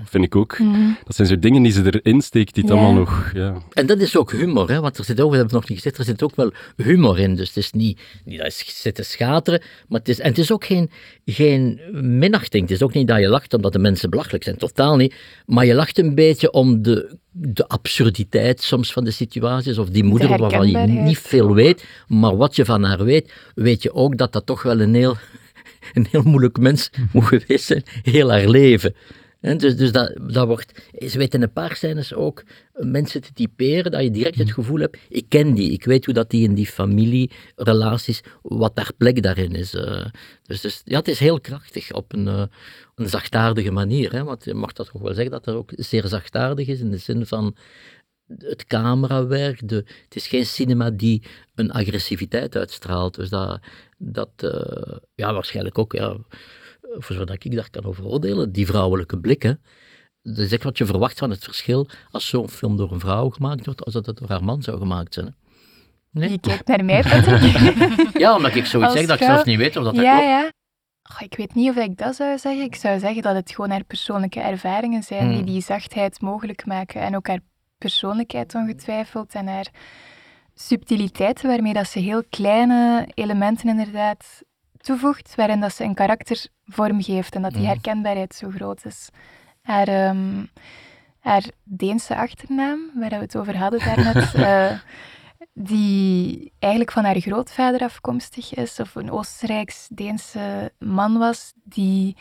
Vind 0.05 0.23
ik 0.23 0.35
ook. 0.35 0.59
Mhm. 0.59 0.89
Dat 1.03 1.15
zijn 1.15 1.27
zo 1.27 1.39
dingen 1.39 1.63
die 1.63 1.71
ze 1.71 1.99
erin 2.01 2.21
steekt, 2.21 2.53
die 2.53 2.63
het 2.63 2.73
Ja. 2.73 2.79
allemaal 2.79 2.99
nog... 2.99 3.31
Ja, 3.33 3.57
En 3.73 3.85
dat 3.85 3.99
is 3.99 4.17
ook 4.17 4.31
humor, 4.31 4.69
hè? 4.69 4.79
want 4.79 4.97
er 4.97 5.03
zit 5.03 5.21
ook, 5.21 5.29
we 5.31 5.35
hebben 5.37 5.53
het 5.55 5.61
nog 5.61 5.69
niet 5.69 5.77
gezegd, 5.77 5.97
er 5.97 6.03
zit 6.05 6.23
ook 6.23 6.35
wel 6.35 6.51
humor 6.75 7.19
in. 7.19 7.35
Dus 7.35 7.47
het 7.47 7.57
is 7.57 7.71
niet, 7.71 7.99
niet 8.25 8.39
dat 8.39 8.57
je 8.59 8.71
zit 8.71 8.95
te 8.95 9.03
schateren, 9.03 9.61
maar 9.87 9.99
het 9.99 10.09
is, 10.09 10.19
en 10.19 10.29
het 10.29 10.37
is 10.37 10.51
ook 10.51 10.65
geen, 10.65 10.89
geen 11.25 11.79
minachting. 11.91 12.61
Het 12.63 12.71
is 12.71 12.81
ook 12.83 12.93
niet 12.93 13.07
dat 13.07 13.19
je 13.19 13.27
lacht 13.27 13.53
omdat 13.53 13.73
de 13.73 13.79
mensen 13.79 14.09
belachelijk 14.09 14.43
zijn, 14.43 14.57
totaal 14.57 14.95
niet. 14.95 15.15
Maar 15.45 15.65
je 15.65 15.73
lacht 15.73 15.97
een 15.97 16.15
beetje 16.15 16.51
om 16.51 16.81
de, 16.81 17.17
de 17.35 17.67
absurditeit 17.67 18.61
soms 18.61 18.93
van 18.93 19.03
de 19.03 19.11
situaties, 19.11 19.77
of 19.77 19.89
die 19.89 20.03
moeder 20.03 20.37
waarvan 20.37 20.69
je 20.69 20.77
niet 20.77 21.19
veel 21.19 21.53
weet, 21.53 21.85
maar 22.07 22.37
wat 22.37 22.55
je 22.55 22.65
van 22.65 22.83
haar 22.83 23.03
weet, 23.03 23.33
weet 23.55 23.83
je 23.83 23.93
ook 23.93 24.17
dat 24.17 24.33
dat 24.33 24.45
toch 24.45 24.63
wel 24.63 24.81
een 24.81 24.93
heel, 24.93 25.17
een 25.93 26.07
heel 26.11 26.23
moeilijk 26.23 26.57
mens 26.57 26.89
moet 27.13 27.23
geweest 27.25 27.65
zijn, 27.65 27.83
heel 28.01 28.31
haar 28.31 28.47
leven. 28.47 28.95
Dus 29.43 29.75
dus 29.75 29.91
dat, 29.91 30.19
dat 30.27 30.47
wordt, 30.47 30.89
ze 31.07 31.17
weten 31.17 31.41
een 31.41 31.53
paar 31.53 31.75
scènes 31.75 32.13
ook 32.13 32.43
mensen 32.73 33.21
te 33.21 33.33
typeren, 33.33 33.91
dat 33.91 34.01
je 34.03 34.11
direct 34.11 34.37
het 34.37 34.51
gevoel 34.51 34.79
hebt, 34.79 34.97
ik 35.09 35.25
ken 35.29 35.53
die, 35.53 35.71
ik 35.71 35.83
weet 35.85 36.05
hoe 36.05 36.13
dat 36.13 36.29
die 36.29 36.43
in 36.47 36.53
die 36.53 36.65
familierelaties, 36.65 38.21
wat 38.41 38.75
daar 38.75 38.91
plek 38.97 39.21
daarin 39.23 39.55
is. 39.55 39.73
eh. 39.73 40.05
dus, 40.43 40.61
dus 40.61 40.81
ja, 40.85 40.97
het 40.97 41.07
is 41.07 41.19
heel 41.19 41.41
krachtig 41.41 41.91
op 41.91 42.13
een, 42.13 42.27
eh, 42.27 42.43
een 42.95 43.09
zachtaardige 43.09 43.71
manier, 43.71 44.11
hè, 44.11 44.23
want 44.23 44.43
je 44.43 44.53
mag 44.53 44.73
dat 44.73 44.89
toch 44.91 45.01
wel 45.01 45.13
zeggen 45.13 45.31
dat 45.31 45.45
het 45.45 45.55
ook 45.55 45.71
zeer 45.75 46.07
zachtaardig 46.07 46.67
is, 46.67 46.79
in 46.79 46.91
de 46.91 46.97
zin 46.97 47.25
van 47.25 47.55
het 48.37 48.65
camerawerk, 48.65 49.67
de, 49.67 49.75
het 49.75 50.15
is 50.15 50.27
geen 50.27 50.45
cinema 50.45 50.89
die 50.89 51.23
een 51.55 51.71
agressiviteit 51.71 52.55
uitstraalt, 52.55 53.15
dus 53.15 53.29
dat, 53.29 53.59
dat 53.97 54.31
eh, 54.35 54.97
ja, 55.15 55.33
waarschijnlijk 55.33 55.77
ook, 55.77 55.93
ja, 55.93 56.17
voor 56.97 57.15
zover 57.15 57.35
ik 57.45 57.55
daar 57.55 57.69
kan 57.69 57.83
over 57.83 58.05
oordelen, 58.05 58.51
die 58.51 58.65
vrouwelijke 58.65 59.17
blik, 59.19 59.41
hè. 59.43 59.53
Dat 60.21 60.37
is 60.37 60.51
echt 60.51 60.63
wat 60.63 60.77
je 60.77 60.85
verwacht 60.85 61.19
van 61.19 61.29
het 61.29 61.43
verschil 61.43 61.87
als 62.11 62.27
zo'n 62.27 62.49
film 62.49 62.77
door 62.77 62.91
een 62.91 62.99
vrouw 62.99 63.29
gemaakt 63.29 63.65
wordt, 63.65 63.83
als 63.85 63.93
dat 63.93 64.05
het 64.05 64.17
door 64.17 64.29
haar 64.29 64.43
man 64.43 64.61
zou 64.61 64.77
gemaakt 64.77 65.13
zijn. 65.13 65.25
hè. 65.25 65.31
Nee? 66.19 66.29
Je 66.29 66.39
kijkt 66.39 66.67
naar 66.67 66.85
mij, 66.85 67.01
Patrick. 67.01 67.57
Ja, 68.21 68.35
omdat 68.35 68.55
ik 68.55 68.65
zoiets 68.65 68.89
Als 68.89 68.97
zeg 68.99 69.07
dat 69.07 69.17
ik 69.17 69.23
vrouw- 69.23 69.33
zelf 69.35 69.45
niet 69.47 69.57
weet 69.57 69.77
of 69.77 69.83
dat, 69.83 69.95
dat 69.95 70.03
ja, 70.03 70.11
klopt. 70.17 70.27
ja. 70.29 70.51
Goh, 71.09 71.21
ik 71.21 71.35
weet 71.37 71.55
niet 71.55 71.69
of 71.69 71.75
ik 71.75 71.97
dat 71.97 72.15
zou 72.15 72.37
zeggen. 72.37 72.63
Ik 72.63 72.75
zou 72.75 72.99
zeggen 72.99 73.21
dat 73.21 73.35
het 73.35 73.51
gewoon 73.51 73.69
haar 73.69 73.83
persoonlijke 73.83 74.39
ervaringen 74.39 75.03
zijn 75.03 75.27
die 75.27 75.37
Hmm. 75.37 75.45
die 75.45 75.61
zachtheid 75.61 76.21
mogelijk 76.21 76.65
maken. 76.65 77.01
En 77.01 77.15
ook 77.15 77.27
haar 77.27 77.39
persoonlijkheid 77.77 78.55
ongetwijfeld 78.55 79.33
en 79.33 79.47
haar 79.47 79.67
subtiliteiten 80.55 81.47
waarmee 81.47 81.73
dat 81.73 81.87
ze 81.87 81.99
heel 81.99 82.23
kleine 82.29 83.07
elementen 83.13 83.69
inderdaad 83.69 84.41
toevoegt, 84.83 85.35
waarin 85.35 85.59
dat 85.59 85.73
ze 85.73 85.83
een 85.83 85.93
karakter 85.93 86.45
vormgeeft 86.65 87.35
en 87.35 87.41
dat 87.41 87.51
die 87.51 87.59
Hmm. 87.59 87.69
herkenbaarheid 87.69 88.35
zo 88.35 88.49
groot 88.49 88.85
is. 88.85 89.09
Haar, 89.61 89.87
ehm, 89.87 90.45
haar 91.19 91.43
Deense 91.63 92.15
achternaam, 92.15 92.79
waar 92.93 93.09
we 93.09 93.15
het 93.15 93.37
over 93.37 93.57
hadden 93.57 93.79
daarnet, 93.79 94.33
eh, 94.49 94.79
die 95.53 96.51
eigenlijk 96.59 96.91
van 96.91 97.03
haar 97.03 97.19
grootvader 97.19 97.81
afkomstig 97.81 98.53
is, 98.53 98.79
of 98.79 98.95
een 98.95 99.11
Oostenrijks-Deense 99.11 100.71
man 100.79 101.17
was, 101.17 101.53
die 101.63 102.17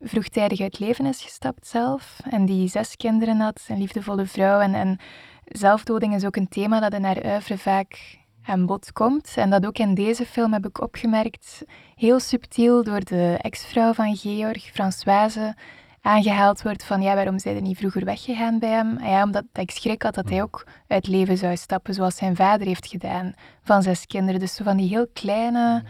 vroegtijdig 0.00 0.60
uit 0.60 0.78
leven 0.78 1.06
is 1.06 1.22
gestapt 1.22 1.66
zelf, 1.66 2.18
en 2.30 2.44
die 2.46 2.68
zes 2.68 2.96
kinderen 2.96 3.40
had, 3.40 3.64
een 3.68 3.78
liefdevolle 3.78 4.26
vrouw. 4.26 4.60
En, 4.60 4.74
en 4.74 4.98
zelfdoding 5.44 6.14
is 6.14 6.24
ook 6.24 6.36
een 6.36 6.48
thema 6.48 6.80
dat 6.80 6.92
in 6.94 7.04
haar 7.04 7.24
oeuvre 7.24 7.58
vaak 7.58 8.17
aan 8.48 8.66
bod 8.66 8.92
komt. 8.92 9.32
En 9.36 9.50
dat 9.50 9.66
ook 9.66 9.78
in 9.78 9.94
deze 9.94 10.26
film 10.26 10.52
heb 10.52 10.66
ik 10.66 10.80
opgemerkt, 10.80 11.64
heel 11.94 12.20
subtiel 12.20 12.84
door 12.84 13.04
de 13.04 13.38
ex-vrouw 13.40 13.92
van 13.92 14.16
Georg, 14.16 14.62
Françoise, 14.62 15.54
aangehaald 16.00 16.62
wordt 16.62 16.84
van 16.84 17.02
ja, 17.02 17.14
waarom 17.14 17.38
zijn 17.38 17.56
er 17.56 17.62
niet 17.62 17.76
vroeger 17.76 18.04
weggegaan 18.04 18.58
bij 18.58 18.68
hem? 18.68 18.96
En 18.96 19.10
ja, 19.10 19.22
omdat 19.22 19.44
dat 19.52 19.62
ik 19.62 19.70
schrik 19.70 20.02
had 20.02 20.14
dat 20.14 20.28
hij 20.28 20.42
ook 20.42 20.66
uit 20.86 21.06
leven 21.06 21.38
zou 21.38 21.56
stappen, 21.56 21.94
zoals 21.94 22.16
zijn 22.16 22.36
vader 22.36 22.66
heeft 22.66 22.86
gedaan, 22.86 23.34
van 23.62 23.82
zes 23.82 24.06
kinderen. 24.06 24.40
Dus 24.40 24.54
zo 24.54 24.64
van 24.64 24.76
die 24.76 24.88
heel 24.88 25.06
kleine 25.12 25.84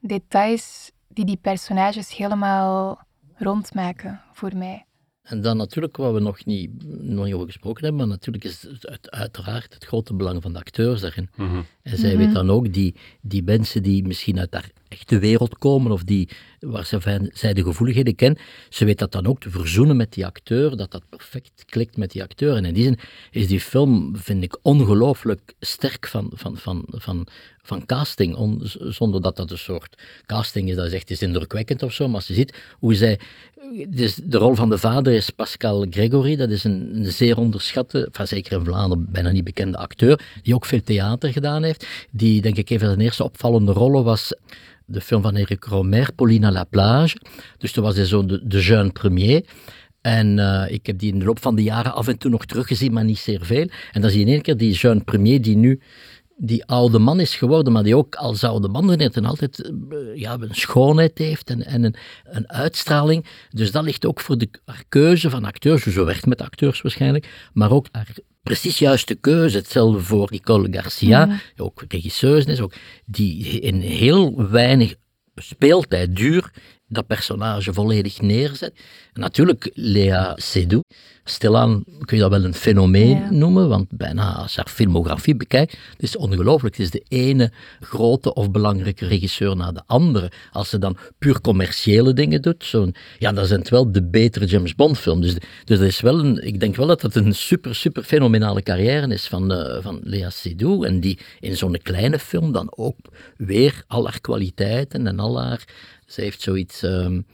details 0.00 0.92
die 1.08 1.24
die 1.24 1.38
personages 1.42 2.16
helemaal 2.16 2.98
rondmaken 3.34 4.20
voor 4.32 4.56
mij. 4.56 4.87
En 5.28 5.40
dan 5.40 5.56
natuurlijk, 5.56 5.96
wat 5.96 6.12
we 6.14 6.20
nog 6.20 6.44
niet, 6.44 6.70
nog 7.00 7.24
niet 7.24 7.34
over 7.34 7.46
gesproken 7.46 7.82
hebben, 7.84 8.00
maar 8.00 8.16
natuurlijk 8.16 8.44
is 8.44 8.62
het 8.62 8.86
uit- 8.86 9.10
uiteraard 9.10 9.74
het 9.74 9.84
grote 9.84 10.14
belang 10.14 10.42
van 10.42 10.52
de 10.52 10.58
acteurs 10.58 11.00
daarin. 11.00 11.28
Mhm. 11.36 11.60
En 11.82 11.98
zij 11.98 12.14
Mhm. 12.14 12.18
weet 12.24 12.34
dan 12.34 12.50
ook 12.50 12.72
die, 12.72 12.94
die 13.20 13.42
mensen 13.42 13.82
die 13.82 14.06
misschien 14.06 14.38
uit 14.38 14.52
haar 14.52 14.70
echte 14.88 15.18
wereld 15.18 15.58
komen, 15.58 15.92
of 15.92 16.04
die 16.04 16.28
waar 16.60 16.86
ze, 16.86 17.30
zij 17.32 17.54
de 17.54 17.62
gevoeligheden 17.62 18.14
kent. 18.14 18.38
Ze 18.68 18.84
weet 18.84 18.98
dat 18.98 19.12
dan 19.12 19.26
ook 19.26 19.40
te 19.40 19.50
verzoenen 19.50 19.96
met 19.96 20.12
die 20.12 20.26
acteur, 20.26 20.76
dat 20.76 20.90
dat 20.90 21.02
perfect 21.08 21.64
klikt 21.66 21.96
met 21.96 22.10
die 22.10 22.22
acteur. 22.22 22.56
En 22.56 22.64
in 22.64 22.74
die 22.74 22.84
zin 22.84 22.98
is 23.30 23.46
die 23.46 23.60
film, 23.60 24.16
vind 24.16 24.42
ik, 24.42 24.58
ongelooflijk 24.62 25.54
sterk 25.60 26.06
van, 26.06 26.30
van, 26.34 26.56
van, 26.56 26.84
van, 26.88 27.26
van 27.62 27.86
casting, 27.86 28.60
zonder 28.72 29.22
dat 29.22 29.36
dat 29.36 29.50
een 29.50 29.58
soort 29.58 30.02
casting 30.26 30.68
is, 30.68 30.76
dat 30.76 30.86
is 30.86 30.92
echt 30.92 31.10
is 31.10 31.22
indrukwekkend 31.22 31.82
of 31.82 31.92
zo, 31.92 32.06
maar 32.06 32.16
als 32.16 32.26
je 32.26 32.34
ziet 32.34 32.54
hoe 32.78 32.94
zij, 32.94 33.20
dus 33.88 34.14
de 34.14 34.38
rol 34.38 34.54
van 34.54 34.70
de 34.70 34.78
vader 34.78 35.12
is 35.12 35.30
Pascal 35.30 35.86
Gregory, 35.90 36.36
dat 36.36 36.50
is 36.50 36.64
een, 36.64 36.90
een 36.94 37.12
zeer 37.12 37.38
onderschatte, 37.38 38.08
van 38.12 38.26
zeker 38.26 38.58
in 38.58 38.64
Vlaanderen 38.64 39.06
bijna 39.10 39.30
niet 39.30 39.44
bekende 39.44 39.78
acteur, 39.78 40.20
die 40.42 40.54
ook 40.54 40.64
veel 40.64 40.82
theater 40.82 41.32
gedaan 41.32 41.62
heeft, 41.62 41.86
die 42.10 42.40
denk 42.40 42.56
ik 42.56 42.70
een 42.70 42.78
van 42.78 42.88
zijn 42.88 43.00
eerste 43.00 43.24
opvallende 43.24 43.72
rollen 43.72 44.04
was 44.04 44.32
de 44.88 45.00
film 45.00 45.22
van 45.22 45.36
Eric 45.36 45.64
Romer, 45.64 46.12
Paulina 46.14 46.50
La 46.50 46.64
Plage, 46.64 47.16
dus 47.58 47.72
toen 47.72 47.84
was 47.84 47.96
hij 47.96 48.04
zo 48.04 48.26
de, 48.26 48.60
jeune 48.60 48.90
premier, 48.90 49.44
en 50.00 50.38
uh, 50.38 50.64
ik 50.68 50.86
heb 50.86 50.98
die 50.98 51.12
in 51.12 51.18
de 51.18 51.24
loop 51.24 51.40
van 51.40 51.54
de 51.54 51.62
jaren 51.62 51.94
af 51.94 52.08
en 52.08 52.18
toe 52.18 52.30
nog 52.30 52.44
teruggezien, 52.44 52.92
maar 52.92 53.04
niet 53.04 53.18
zeer 53.18 53.40
veel. 53.42 53.68
En 53.92 54.00
dan 54.00 54.10
zie 54.10 54.20
je 54.20 54.26
in 54.26 54.32
één 54.32 54.42
keer 54.42 54.56
die 54.56 54.72
jeune 54.72 55.00
premier 55.00 55.42
die 55.42 55.56
nu 55.56 55.80
die 56.40 56.64
oude 56.64 56.98
man 56.98 57.20
is 57.20 57.36
geworden, 57.36 57.72
maar 57.72 57.82
die 57.82 57.96
ook 57.96 58.14
als 58.14 58.44
oude 58.44 58.68
man 58.68 58.86
net 58.86 59.16
en 59.16 59.24
altijd 59.24 59.62
eh, 59.62 59.70
ja, 60.14 60.36
een 60.40 60.54
schoonheid 60.54 61.18
heeft 61.18 61.50
en, 61.50 61.66
en 61.66 61.84
een, 61.84 61.94
een, 62.24 62.50
uitstraling. 62.50 63.26
Dus 63.50 63.70
dat 63.70 63.84
ligt 63.84 64.06
ook 64.06 64.20
voor 64.20 64.38
de 64.38 64.48
haar 64.64 64.84
keuze 64.88 65.30
van 65.30 65.44
acteurs, 65.44 65.82
zo 65.82 66.04
werkt 66.04 66.26
met 66.26 66.42
acteurs 66.42 66.82
waarschijnlijk, 66.82 67.50
maar 67.52 67.70
ook 67.70 67.86
haar 67.92 68.14
precies 68.42 68.78
juiste 68.78 69.14
keuze. 69.14 69.56
Hetzelfde 69.56 70.00
voor 70.00 70.28
Nicole 70.30 70.68
Garcia, 70.70 71.26
die 71.26 71.64
ook 71.64 71.84
regisseuse 71.88 72.50
is, 72.50 72.60
ook, 72.60 72.72
die 73.06 73.60
in 73.60 73.80
heel 73.80 74.48
weinig 74.48 74.94
speeltijd 75.34 76.16
duur 76.16 76.50
dat 76.88 77.06
personage 77.06 77.72
volledig 77.72 78.20
neerzet. 78.20 78.72
En 79.12 79.20
natuurlijk, 79.20 79.70
Lea 79.74 80.32
Seydoux, 80.36 80.88
stilaan 81.24 81.84
kun 82.04 82.16
je 82.16 82.22
dat 82.22 82.30
wel 82.30 82.44
een 82.44 82.54
fenomeen 82.54 83.38
noemen, 83.38 83.68
want 83.68 83.86
bijna 83.90 84.32
als 84.32 84.54
je 84.54 84.60
haar 84.60 84.72
filmografie 84.72 85.36
bekijkt, 85.36 85.76
het 85.92 86.02
is 86.02 86.16
ongelooflijk. 86.16 86.76
Het 86.76 86.84
is 86.84 86.90
de 86.90 87.04
ene 87.08 87.52
grote 87.80 88.34
of 88.34 88.50
belangrijke 88.50 89.06
regisseur 89.06 89.56
na 89.56 89.72
de 89.72 89.82
andere. 89.86 90.30
Als 90.52 90.68
ze 90.68 90.78
dan 90.78 90.96
puur 91.18 91.40
commerciële 91.40 92.12
dingen 92.12 92.42
doet, 92.42 92.64
zo'n, 92.64 92.94
ja, 93.18 93.32
dan 93.32 93.46
zijn 93.46 93.60
het 93.60 93.68
wel 93.68 93.92
de 93.92 94.02
betere 94.02 94.46
James 94.46 94.74
Bond 94.74 94.98
film. 94.98 95.20
Dus, 95.20 95.34
dus 95.64 95.78
dat 95.78 95.88
is 95.88 96.00
wel 96.00 96.18
een, 96.18 96.46
ik 96.46 96.60
denk 96.60 96.76
wel 96.76 96.86
dat 96.86 97.02
het 97.02 97.14
een 97.14 97.34
super, 97.34 97.74
super 97.74 98.02
fenomenale 98.02 98.62
carrière 98.62 99.12
is 99.12 99.26
van, 99.26 99.52
uh, 99.52 99.76
van 99.80 100.00
Lea 100.02 100.30
Seydoux, 100.30 100.86
en 100.86 101.00
die 101.00 101.18
in 101.40 101.56
zo'n 101.56 101.78
kleine 101.82 102.18
film 102.18 102.52
dan 102.52 102.72
ook 102.76 102.96
weer 103.36 103.82
al 103.86 104.04
haar 104.04 104.20
kwaliteiten 104.20 105.06
en 105.06 105.18
al 105.18 105.42
haar 105.42 105.64
ze 106.08 106.20
heeft 106.20 106.40
zoiets, 106.40 106.82
um, 106.82 107.26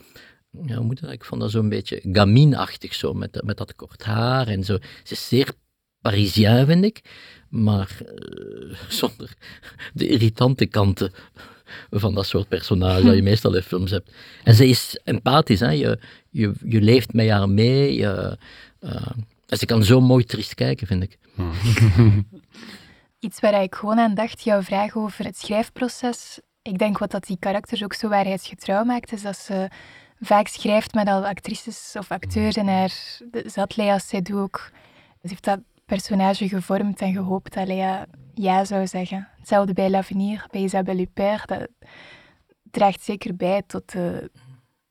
ja, 0.66 0.76
hoe 0.76 0.84
moet 0.84 1.00
dat? 1.00 1.10
ik 1.10 1.24
vond 1.24 1.40
dat 1.40 1.50
zo'n 1.50 1.68
beetje 1.68 2.00
gaminachtig 2.12 2.94
zo, 2.94 3.12
met, 3.12 3.42
met 3.44 3.56
dat 3.56 3.74
kort 3.74 4.02
haar 4.02 4.48
en 4.48 4.64
zo. 4.64 4.78
Ze 5.02 5.12
is 5.12 5.28
zeer 5.28 5.52
Parisien, 6.00 6.66
vind 6.66 6.84
ik, 6.84 7.00
maar 7.48 7.98
uh, 8.00 8.74
zonder 9.00 9.34
de 9.92 10.08
irritante 10.08 10.66
kanten 10.66 11.12
van 11.90 12.14
dat 12.14 12.26
soort 12.26 12.48
personage 12.48 13.04
dat 13.04 13.14
je 13.14 13.22
meestal 13.32 13.54
in 13.54 13.62
films 13.62 13.90
hebt. 13.90 14.14
En 14.44 14.54
ze 14.54 14.68
is 14.68 15.00
empathisch, 15.04 15.60
hè? 15.60 15.70
Je, 15.70 15.98
je, 16.30 16.52
je 16.64 16.80
leeft 16.80 17.12
met 17.12 17.28
haar 17.28 17.48
mee. 17.48 17.94
Je, 17.94 18.38
uh, 18.80 19.06
en 19.46 19.58
ze 19.58 19.66
kan 19.66 19.84
zo 19.84 20.00
mooi 20.00 20.24
triest 20.24 20.54
kijken, 20.54 20.87
vind 20.87 21.02
ik. 21.02 21.18
Iets 23.18 23.40
waar 23.40 23.62
ik 23.62 23.74
gewoon 23.74 23.98
aan 23.98 24.14
dacht, 24.14 24.42
jouw 24.42 24.62
vraag 24.62 24.96
over 24.96 25.24
het 25.24 25.38
schrijfproces 25.38 26.40
ik 26.68 26.79
denk 26.79 26.98
wat 26.98 27.11
dat 27.11 27.24
die 27.27 27.37
karakters 27.38 27.85
ook 27.85 27.94
zo 27.94 28.09
waarheidsgetrouw 28.09 28.85
maakt, 28.85 29.12
is 29.12 29.22
dat 29.22 29.37
ze 29.37 29.68
vaak 30.20 30.48
schrijft 30.48 30.94
met 30.94 31.09
al 31.09 31.27
actrices 31.27 31.94
of 31.98 32.11
acteurs 32.11 32.57
en 32.57 32.66
haar... 32.66 32.88
Ze 32.88 33.53
had 33.55 33.77
Lea 33.77 33.98
Seydoux 33.98 34.42
ook... 34.42 34.70
Ze 35.22 35.29
heeft 35.29 35.44
dat 35.44 35.61
personage 35.87 36.48
gevormd 36.48 37.00
en 37.00 37.12
gehoopt 37.12 37.55
dat 37.55 37.66
Lea 37.66 38.07
ja 38.35 38.64
zou 38.64 38.87
zeggen. 38.87 39.29
Hetzelfde 39.37 39.72
bij 39.72 39.90
L'Avenir, 39.90 40.46
bij 40.50 40.62
Isabelle 40.62 40.98
Huppert. 40.98 41.48
Dat 41.48 41.68
draagt 42.70 43.03
zeker 43.03 43.37
bij 43.37 43.62
tot 43.66 43.92
de, 43.92 44.31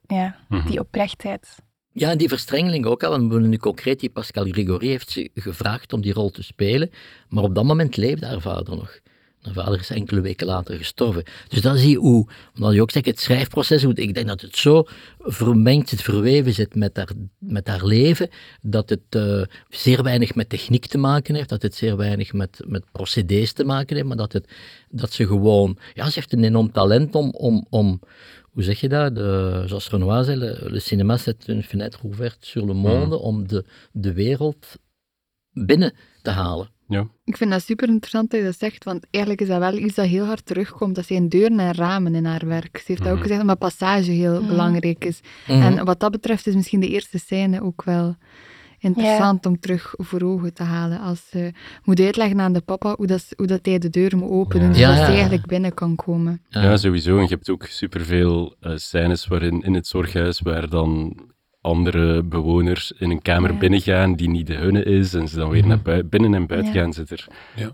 ja, 0.08 0.36
mhm. 0.50 0.68
die 0.68 0.80
oprechtheid. 0.80 1.56
Ja, 1.92 2.10
en 2.10 2.18
die 2.18 2.28
verstrengeling 2.28 2.86
ook 2.86 3.04
al. 3.04 3.20
Want 3.20 3.48
nu 3.48 3.58
concreet, 3.58 4.00
die 4.00 4.10
Pascal 4.10 4.46
Grigory 4.46 4.88
heeft 4.88 5.10
ze 5.10 5.30
gevraagd 5.34 5.94
om 5.94 6.02
die 6.02 6.14
rol 6.14 6.30
te 6.30 6.44
spelen. 6.44 6.90
Maar 7.30 7.44
op 7.44 7.56
dat 7.56 7.64
moment 7.64 7.98
leefde 7.98 8.26
haar 8.26 8.42
vader 8.42 8.76
nog. 8.76 9.00
Mijn 9.44 9.56
vader 9.56 9.80
is 9.80 9.90
enkele 9.90 10.22
weken 10.22 10.48
later 10.48 10.78
gestorven. 10.78 11.24
Dus 11.48 11.62
dan 11.62 11.78
zie 11.78 11.90
je 11.90 11.98
hoe, 11.98 12.28
omdat 12.56 12.74
je 12.74 12.82
ook 12.82 12.92
zegt, 12.92 13.06
het 13.06 13.20
schrijfproces, 13.20 13.84
ik 13.84 14.14
denk 14.14 14.28
dat 14.28 14.42
het 14.42 14.58
zo 14.58 14.84
vermengd 15.20 15.90
zit, 15.90 16.02
verweven 16.02 16.54
zit 16.54 16.76
met 16.76 16.98
haar, 16.98 17.10
met 17.38 17.68
haar 17.68 17.86
leven, 17.86 18.30
dat 18.62 18.90
het 18.90 19.16
uh, 19.16 19.44
zeer 19.70 20.04
weinig 20.04 20.36
met 20.36 20.50
techniek 20.50 20.86
te 20.86 20.98
maken 20.98 21.36
heeft, 21.36 21.50
dat 21.50 21.62
het 21.62 21.76
zeer 21.76 21.98
weinig 21.98 22.34
met, 22.34 22.62
met 22.68 22.84
procedés 22.92 23.54
te 23.54 23.64
maken 23.64 23.96
heeft, 23.96 24.08
maar 24.08 24.18
dat, 24.18 24.34
het, 24.34 24.48
dat 24.90 25.14
ze 25.14 25.28
gewoon, 25.28 25.78
ja, 25.94 26.06
ze 26.06 26.14
heeft 26.14 26.34
een 26.34 26.44
enorm 26.44 26.72
talent 26.72 27.16
om, 27.16 27.30
om, 27.30 27.66
om 27.70 28.00
hoe 28.54 28.64
zeg 28.64 28.80
je 28.80 28.90
dat, 28.90 29.16
de, 29.16 29.64
zoals 29.66 29.90
Renoir 29.90 30.24
zei, 30.24 30.38
le, 30.38 30.58
le 30.70 30.80
cinéma 30.80 31.18
c'est 31.18 31.48
une 31.48 31.64
fenêtre 31.64 32.06
ouverte 32.06 32.46
sur 32.46 32.66
le 32.66 32.74
monde, 32.74 33.16
mm. 33.16 33.22
om 33.22 33.48
de, 33.48 33.66
de 33.92 34.14
wereld 34.14 34.78
binnen 35.52 35.94
te 36.22 36.30
halen. 36.30 36.73
Ja. 36.88 37.08
Ik 37.26 37.38
vind 37.38 37.52
dat 37.52 37.64
super 37.64 37.88
interessant 37.88 38.32
dat 38.32 38.40
je 38.40 38.46
dat 38.46 38.58
zegt, 38.58 38.84
want 38.84 39.06
eigenlijk 39.12 39.44
is 39.44 39.48
dat 39.50 39.60
wel 39.60 39.78
iets 39.78 39.96
dat 39.96 40.06
heel 40.06 40.26
hard 40.26 40.46
terugkomt. 40.46 40.96
Dat 40.96 41.06
zijn 41.06 41.30
deuren 41.30 41.60
en 41.60 41.74
ramen 41.74 42.16
in 42.16 42.26
haar 42.26 42.48
werk. 42.48 42.78
Ze 42.78 42.84
heeft 42.88 43.02
mm 43.04 43.08
ook 43.08 43.14
mhm. 43.14 43.22
gezegd 43.22 43.48
dat 43.48 43.58
passage 43.58 44.12
heel 44.12 44.40
mhm. 44.40 44.48
belangrijk 44.48 45.06
is. 45.06 45.20
Mhm. 45.48 45.62
En 45.62 45.86
wat 45.86 46.00
dat 46.00 46.12
betreft 46.12 46.48
is 46.48 46.56
misschien 46.56 46.80
de 46.80 46.90
eerste 46.90 47.20
scène 47.20 47.62
ook 47.62 47.84
wel 47.84 48.16
interessant 48.84 49.46
om 49.46 49.60
terug 49.60 49.94
voor 49.98 50.22
ogen 50.22 50.54
te 50.54 50.64
halen. 50.64 51.00
Als 51.00 51.30
ze 51.30 51.52
moet 51.84 52.00
uitleggen 52.00 52.40
aan 52.40 52.54
de 52.54 52.62
papa 52.62 52.94
hoe, 52.96 53.08
dat, 53.08 53.28
hoe 53.36 53.48
dat 53.48 53.66
hij 53.66 53.80
de 53.80 53.90
deur 53.90 54.18
moet 54.18 54.30
openen, 54.30 54.76
zodat 54.76 54.96
ze 54.96 55.02
eigenlijk 55.02 55.46
binnen 55.46 55.74
kan 55.74 55.96
komen. 55.96 56.42
Ja, 56.50 56.78
sowieso. 56.78 57.18
En 57.18 57.24
je 57.24 57.30
hebt 57.30 57.50
ook 57.50 57.66
superveel 57.66 58.56
uh, 58.62 58.76
scènes 58.76 59.28
waarin 59.28 59.62
in 59.62 59.74
het 59.74 59.88
zorghuis 59.88 60.40
waar 60.40 60.70
dan 60.70 61.16
andere 61.64 62.24
bewoners 62.24 62.92
in 62.92 63.10
een 63.10 63.22
kamer 63.22 63.58
binnengaan 63.58 64.16
die 64.16 64.30
niet 64.30 64.48
de 64.48 64.56
hunne 64.56 64.84
is 64.84 65.14
en 65.14 65.28
ze 65.28 65.36
dan 65.36 65.50
weer 65.50 65.66
mhm. 65.66 65.80
naar 65.84 66.06
binnen 66.06 66.34
en 66.34 66.48
buiten 66.48 66.74
gaan, 66.74 66.94
zit 66.94 67.12
er 67.12 67.28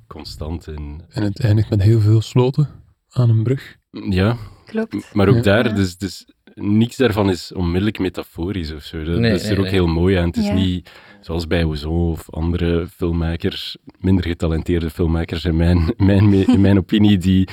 constant 0.08 0.68
in. 0.68 1.02
En 1.10 1.24
het 1.24 1.40
eindigt 1.40 1.70
met 1.70 1.82
heel 1.82 2.00
veel 2.00 2.22
sloten 2.22 2.70
aan 3.10 3.30
een 3.30 3.44
brug. 3.44 3.78
Ja, 4.10 4.38
klopt. 4.66 5.14
Maar 5.14 5.28
ook 5.28 5.44
daar, 5.44 5.76
dus, 5.76 5.98
dus 5.98 6.26
niets 6.54 6.98
daarvan 6.98 7.30
is 7.30 7.54
onmiddellijk 7.54 8.00
metaforisch 8.00 8.72
of 8.72 8.84
zo. 8.84 9.04
Dat, 9.04 9.24
is 9.24 9.50
er 9.50 9.60
ook 9.60 9.68
heel 9.68 9.88
mooi 9.88 10.16
aan. 10.16 10.28
Het 10.28 10.38
is 10.38 10.52
niet 10.52 10.92
zoals 11.22 11.48
bij 11.48 11.64
Ozon 11.64 12.12
of 12.12 12.30
andere 12.30 12.88
filmmakers, 12.88 13.78
minder 14.00 14.26
getalenteerde 14.26 14.90
filmmakers 14.90 15.46
in 15.46 15.56
mijn, 15.56 15.94
mijn, 15.98 16.34
in 16.34 16.62
mijn 16.62 16.78
opinie, 16.78 17.18
die 17.18 17.48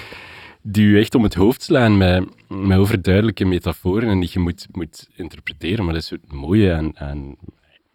die 0.69 0.87
u 0.87 0.99
echt 0.99 1.15
om 1.15 1.23
het 1.23 1.35
hoofd 1.35 1.63
slaan 1.63 1.97
met, 1.97 2.29
met 2.49 2.79
overduidelijke 2.79 3.45
metaforen 3.45 4.09
en 4.09 4.21
die 4.21 4.31
je 4.33 4.39
moet, 4.39 4.67
moet 4.73 5.09
interpreteren. 5.17 5.85
Maar 5.85 5.95
dat 5.95 6.03
is 6.03 6.11
het 6.11 6.33
mooie 6.33 6.75
aan, 6.75 6.99
aan 6.99 7.37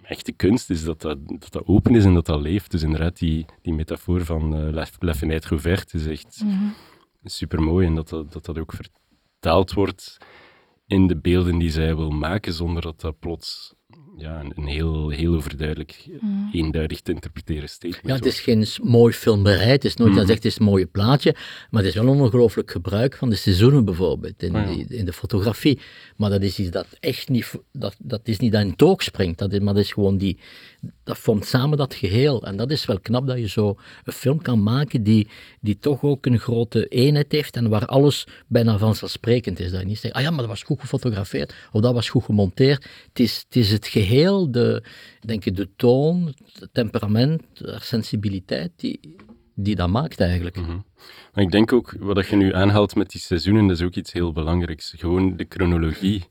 echte 0.03 0.31
kunst, 0.31 0.69
is 0.69 0.83
dat 0.83 1.01
dat, 1.01 1.17
dat 1.27 1.51
dat 1.51 1.67
open 1.67 1.95
is 1.95 2.05
en 2.05 2.13
dat 2.13 2.25
dat 2.25 2.41
leeft. 2.41 2.71
Dus 2.71 2.83
inderdaad, 2.83 3.17
die, 3.17 3.45
die 3.61 3.73
metafoor 3.73 4.25
van 4.25 4.55
uh, 4.57 4.73
La, 4.73 4.87
La 4.99 5.13
Fenêtre 5.13 5.85
is 5.91 6.05
echt 6.05 6.41
mm 6.43 6.73
super 7.23 7.61
mooi 7.61 7.87
en 7.87 7.95
dat 7.95 8.09
dat, 8.09 8.31
dat 8.31 8.45
dat 8.45 8.57
ook 8.57 8.73
vertaald 8.73 9.73
wordt 9.73 10.17
in 10.87 11.07
de 11.07 11.17
beelden 11.17 11.57
die 11.57 11.71
zij 11.71 11.95
wil 11.95 12.09
maken, 12.09 12.53
zonder 12.53 12.81
dat 12.81 13.01
dat 13.01 13.19
plots 13.19 13.75
ja, 14.17 14.43
een, 14.55 14.67
heel, 14.67 15.09
heel 15.09 15.35
overduidelijk, 15.35 16.05
mm. 16.19 16.49
eenduidig 16.51 17.01
te 17.01 17.11
interpreteren 17.11 17.69
statement. 17.69 18.07
Ja, 18.07 18.15
het 18.15 18.25
is 18.25 18.39
geen 18.39 18.65
mooi 18.83 19.13
filmberij, 19.13 19.71
het 19.71 19.85
is 19.85 19.95
nooit 19.95 20.11
mm. 20.11 20.17
dat 20.17 20.27
zegt 20.27 20.43
het 20.43 20.51
is 20.51 20.59
een 20.59 20.65
mooie 20.65 20.85
plaatje, 20.85 21.35
maar 21.69 21.83
het 21.83 21.95
is 21.95 22.01
wel 22.01 22.13
een 22.13 22.21
ongelooflijk 22.21 22.71
gebruik 22.71 23.17
van 23.17 23.29
de 23.29 23.35
seizoenen 23.35 23.85
bijvoorbeeld, 23.85 24.43
in, 24.43 24.65
die, 24.65 24.85
in 24.87 25.05
de 25.05 25.13
fotografie. 25.13 25.79
Maar 26.15 26.29
dat 26.29 26.41
is 26.41 26.59
iets 26.59 26.71
dat 26.71 26.87
echt 26.99 27.29
niet, 27.29 27.51
dat, 27.71 27.95
dat 27.99 28.21
is 28.23 28.39
niet 28.39 28.51
dat 28.51 28.61
in 28.61 28.75
toog 28.75 29.03
springt, 29.03 29.39
dat 29.39 29.53
is, 29.53 29.59
maar 29.59 29.73
dat 29.73 29.83
is 29.83 29.91
gewoon 29.91 30.17
die, 30.17 30.37
dat 31.03 31.17
vormt 31.17 31.45
samen 31.45 31.77
dat 31.77 31.93
geheel. 31.93 32.43
En 32.43 32.57
dat 32.57 32.71
is 32.71 32.85
wel 32.85 32.99
knap 32.99 33.27
dat 33.27 33.37
je 33.37 33.47
zo 33.47 33.75
een 34.03 34.13
film 34.13 34.41
kan 34.41 34.63
maken 34.63 35.03
die, 35.03 35.27
die 35.59 35.77
toch 35.79 36.03
ook 36.03 36.25
een 36.25 36.39
grote 36.39 36.87
eenheid 36.87 37.31
heeft 37.31 37.55
en 37.55 37.69
waar 37.69 37.85
alles 37.85 38.27
bijna 38.47 38.77
vanzelfsprekend 38.77 39.59
is. 39.59 39.71
Dat 39.71 39.79
je 39.79 39.85
niet 39.85 39.99
zegt, 39.99 40.13
ah 40.13 40.21
ja, 40.21 40.29
maar 40.29 40.39
dat 40.39 40.47
was 40.47 40.63
goed 40.63 40.79
gefotografeerd 40.79 41.53
of 41.71 41.81
dat 41.81 41.93
was 41.93 42.09
goed 42.09 42.23
gemonteerd. 42.23 42.83
Het 43.07 43.19
is 43.19 43.43
het, 43.47 43.55
is 43.55 43.71
het 43.71 43.80
geheel, 43.87 44.51
de, 44.51 44.83
denk 45.19 45.45
ik, 45.45 45.55
de 45.55 45.69
toon, 45.75 46.33
het 46.59 46.69
temperament, 46.73 47.43
de 47.53 47.77
sensibiliteit 47.81 48.71
die, 48.75 49.15
die 49.55 49.75
dat 49.75 49.89
maakt 49.89 50.19
eigenlijk. 50.19 50.55
Mhm. 50.55 50.79
Maar 51.33 51.43
ik 51.43 51.51
denk 51.51 51.73
ook, 51.73 51.95
wat 51.99 52.27
je 52.27 52.35
nu 52.35 52.53
aanhaalt 52.53 52.95
met 52.95 53.09
die 53.09 53.21
seizoenen, 53.21 53.67
dat 53.67 53.77
is 53.77 53.85
ook 53.85 53.95
iets 53.95 54.11
heel 54.11 54.31
belangrijks. 54.31 54.93
Gewoon 54.97 55.35
de 55.37 55.45
chronologie 55.49 56.27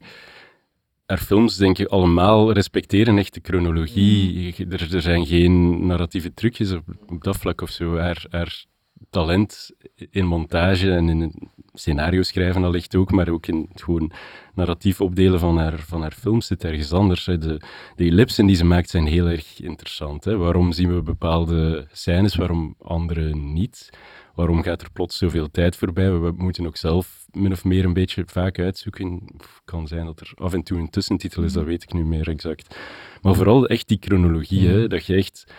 haar 1.11 1.19
films, 1.19 1.57
denk 1.57 1.79
ik, 1.79 1.87
allemaal 1.87 2.53
respecteren 2.53 3.19
echt 3.19 3.35
de 3.35 3.41
chronologie. 3.43 4.55
Er, 4.71 4.95
er 4.95 5.03
zijn 5.03 5.27
geen 5.27 5.87
narratieve 5.87 6.35
trucjes 6.35 6.73
op, 6.73 6.85
op 7.07 7.25
dat 7.25 7.37
vlak 7.37 7.61
of 7.61 7.71
zo. 7.71 7.97
Haar, 7.97 8.25
haar 8.31 8.65
talent 9.11 9.71
in 10.11 10.27
montage 10.27 10.93
en 10.93 11.09
in 11.09 11.51
scenario 11.73 12.23
schrijven 12.23 12.65
allicht 12.65 12.97
ook, 12.97 13.11
maar 13.11 13.29
ook 13.29 13.47
in 13.47 13.69
het 13.73 13.83
gewoon 13.83 14.13
narratief 14.55 15.01
opdelen 15.01 15.39
van 15.39 15.59
haar, 15.59 15.79
van 15.79 16.01
haar 16.01 16.13
films 16.13 16.47
zit 16.47 16.65
ergens 16.65 16.93
anders. 16.93 17.27
Hè. 17.27 17.39
De, 17.39 17.61
de 17.97 18.05
ellipsen 18.05 18.47
die 18.47 18.57
ze 18.57 18.65
maakt 18.65 18.91
zijn 18.91 19.07
heel 19.07 19.27
erg 19.27 19.61
interessant. 19.61 20.25
Hè. 20.25 20.37
Waarom 20.37 20.73
zien 20.73 20.95
we 20.95 21.03
bepaalde 21.03 21.87
scènes, 21.93 22.35
waarom 22.35 22.75
andere 22.79 23.35
niet? 23.35 23.91
Waarom 24.35 24.63
gaat 24.63 24.83
er 24.83 24.91
plots 24.93 25.19
zoveel 25.19 25.51
tijd 25.51 25.77
voorbij? 25.77 26.13
We 26.19 26.33
moeten 26.37 26.67
ook 26.67 26.77
zelf 26.77 27.27
min 27.33 27.53
of 27.53 27.65
meer 27.65 27.85
een 27.85 27.93
beetje 27.93 28.23
vaak 28.27 28.59
uitzoeken. 28.59 29.23
Het 29.37 29.47
kan 29.65 29.89
zijn 29.89 30.05
dat 30.05 30.21
er 30.21 30.33
af 30.35 30.53
en 30.53 30.63
toe 30.63 30.79
een 30.79 30.91
tussentitel 30.91 31.43
is, 31.43 31.53
dat 31.53 31.65
weet 31.65 31.83
ik 31.83 31.93
nu 31.93 32.05
meer 32.05 32.29
exact. 32.29 32.77
Maar 33.23 33.35
vooral 33.35 33.67
echt 33.67 33.89
die 33.89 33.99
chronologie, 34.01 34.69
hè, 34.69 34.89
dat 34.89 35.07
je 35.07 35.15
echt 35.15 35.53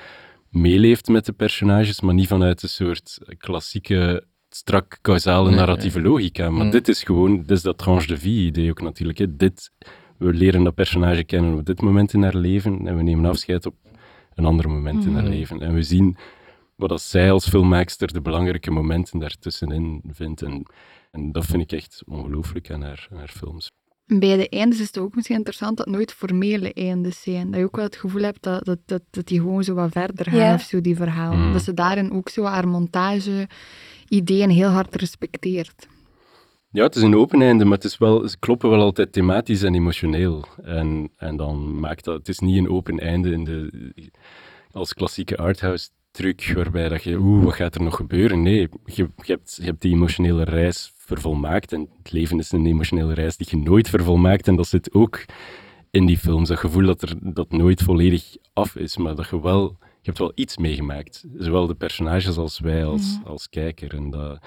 meeleeft 0.51 1.07
met 1.07 1.25
de 1.25 1.31
personages, 1.33 2.01
maar 2.01 2.13
niet 2.13 2.27
vanuit 2.27 2.63
een 2.63 2.69
soort 2.69 3.17
klassieke 3.37 4.23
strak 4.49 4.97
causale 5.01 5.47
Nee, 5.49 5.57
narratieve 5.57 6.01
logica. 6.01 6.49
Maar 6.49 6.65
Mm. 6.65 6.71
dit 6.71 6.87
is 6.87 7.03
gewoon, 7.03 7.37
dit 7.37 7.51
is 7.51 7.61
dat 7.61 7.77
tranche 7.77 8.07
de 8.07 8.17
vie-idee 8.17 8.69
ook 8.69 8.81
natuurlijk. 8.81 9.17
Hè. 9.17 9.35
Dit, 9.35 9.71
we 10.17 10.33
leren 10.33 10.63
dat 10.63 10.75
personage 10.75 11.23
kennen 11.23 11.53
op 11.53 11.65
dit 11.65 11.81
moment 11.81 12.13
in 12.13 12.23
haar 12.23 12.35
leven 12.35 12.87
en 12.87 12.95
we 12.95 13.03
nemen 13.03 13.29
afscheid 13.29 13.65
op 13.65 13.75
een 14.35 14.45
ander 14.45 14.69
moment 14.69 15.05
in 15.05 15.13
haar 15.13 15.23
Mm. 15.23 15.29
leven. 15.29 15.61
En 15.61 15.73
we 15.73 15.83
zien 15.83 16.17
wat 16.75 16.91
als 16.91 17.09
zij 17.09 17.31
als 17.31 17.49
filmmaakster 17.49 18.13
de 18.13 18.21
belangrijke 18.21 18.71
momenten 18.71 19.19
daartussenin 19.19 20.01
vindt. 20.07 20.41
En, 20.41 20.65
en 21.11 21.31
dat 21.31 21.45
vind 21.45 21.61
ik 21.61 21.71
echt 21.71 22.03
ongelooflijk 22.05 22.71
aan 22.71 22.81
haar, 22.81 23.07
aan 23.11 23.17
haar 23.17 23.27
films. 23.35 23.69
Bij 24.19 24.37
de 24.37 24.49
eindes 24.49 24.79
is 24.79 24.87
het 24.87 24.97
ook 24.97 25.15
misschien 25.15 25.35
interessant 25.35 25.77
dat 25.77 25.85
het 25.85 25.95
nooit 25.95 26.13
formele 26.13 26.73
eindes 26.73 27.21
zijn. 27.21 27.51
Dat 27.51 27.59
je 27.59 27.65
ook 27.65 27.75
wel 27.75 27.85
het 27.85 27.95
gevoel 27.95 28.21
hebt 28.21 28.43
dat, 28.43 28.65
dat, 28.65 28.79
dat, 28.85 29.01
dat 29.09 29.27
die 29.27 29.39
gewoon 29.39 29.63
zo 29.63 29.73
wat 29.73 29.91
verder 29.91 30.31
gaan 30.31 30.53
of 30.53 30.61
zo, 30.61 30.81
die 30.81 30.95
verhalen. 30.95 31.47
Mm. 31.47 31.53
Dat 31.53 31.61
ze 31.61 31.73
daarin 31.73 32.11
ook 32.11 32.29
zo 32.29 32.43
haar 32.43 32.67
montage-ideeën 32.67 34.49
heel 34.49 34.69
hard 34.69 34.95
respecteert. 34.95 35.87
Ja, 36.71 36.83
het 36.83 36.95
is 36.95 37.01
een 37.01 37.15
open 37.15 37.41
einde, 37.41 37.63
maar 37.65 37.73
het 37.73 37.83
is 37.83 37.97
wel, 37.97 38.27
ze 38.27 38.39
kloppen 38.39 38.69
wel 38.69 38.81
altijd 38.81 39.13
thematisch 39.13 39.63
en 39.63 39.75
emotioneel. 39.75 40.45
En, 40.63 41.11
en 41.17 41.37
dan 41.37 41.79
maakt 41.79 42.03
dat, 42.03 42.17
het 42.17 42.27
is 42.27 42.39
niet 42.39 42.57
een 42.57 42.69
open 42.69 42.99
einde 42.99 43.31
in 43.31 43.43
de, 43.43 43.91
als 44.71 44.93
klassieke 44.93 45.37
arthouse 45.37 45.89
truc, 46.11 46.51
waarbij 46.55 46.89
dat 46.89 47.03
je, 47.03 47.17
oeh, 47.17 47.43
wat 47.43 47.53
gaat 47.53 47.75
er 47.75 47.81
nog 47.81 47.95
gebeuren? 47.95 48.41
Nee, 48.41 48.69
je, 48.85 49.09
je, 49.15 49.31
hebt, 49.31 49.55
je 49.55 49.63
hebt 49.65 49.81
die 49.81 49.93
emotionele 49.93 50.43
reis 50.43 50.93
vervolmaakt 50.95 51.73
en 51.73 51.89
het 51.97 52.11
leven 52.11 52.39
is 52.39 52.51
een 52.51 52.65
emotionele 52.65 53.13
reis 53.13 53.37
die 53.37 53.47
je 53.49 53.57
nooit 53.57 53.89
vervolmaakt 53.89 54.47
en 54.47 54.55
dat 54.55 54.67
zit 54.67 54.93
ook 54.93 55.25
in 55.91 56.05
die 56.05 56.17
films, 56.17 56.47
dat 56.47 56.59
gevoel 56.59 56.85
dat 56.85 57.01
er 57.01 57.33
dat 57.33 57.51
nooit 57.51 57.81
volledig 57.81 58.35
af 58.53 58.75
is, 58.75 58.97
maar 58.97 59.15
dat 59.15 59.29
je 59.29 59.41
wel, 59.41 59.77
je 59.79 59.87
hebt 60.01 60.17
wel 60.17 60.31
iets 60.35 60.57
meegemaakt. 60.57 61.25
Zowel 61.37 61.67
de 61.67 61.75
personages 61.75 62.37
als 62.37 62.59
wij 62.59 62.85
als, 62.85 63.19
als 63.23 63.49
kijker. 63.49 63.95
En 63.95 64.09
dat, 64.09 64.39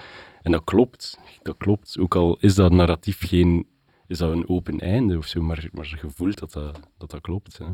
en 0.43 0.53
dat 0.53 0.65
klopt, 0.65 1.19
dat 1.43 1.57
klopt. 1.57 1.99
Ook 1.99 2.15
al 2.15 2.37
is 2.41 2.55
dat 2.55 2.73
narratief 2.73 3.27
geen, 3.27 3.67
is 4.07 4.19
dat 4.19 4.33
een 4.33 4.49
open 4.49 4.81
einde 4.81 5.17
of 5.17 5.27
zo, 5.27 5.43
maar, 5.43 5.69
maar 5.73 5.99
je 6.03 6.11
voelt 6.11 6.39
dat 6.39 6.53
dat, 6.53 6.81
dat, 6.99 7.11
dat 7.11 7.21
klopt. 7.21 7.59
Hè. 7.59 7.67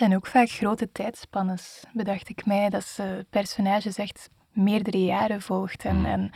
Zijn 0.00 0.16
ook 0.16 0.26
vaak 0.26 0.48
grote 0.48 0.92
tijdspannes, 0.92 1.84
bedacht 1.92 2.28
ik 2.28 2.46
mij, 2.46 2.70
dat 2.70 2.84
ze 2.84 3.26
personages 3.30 3.96
echt 3.96 4.30
meerdere 4.52 5.04
jaren 5.04 5.42
volgt. 5.42 5.84
En, 5.84 5.96
Mm. 5.96 6.04
en 6.04 6.30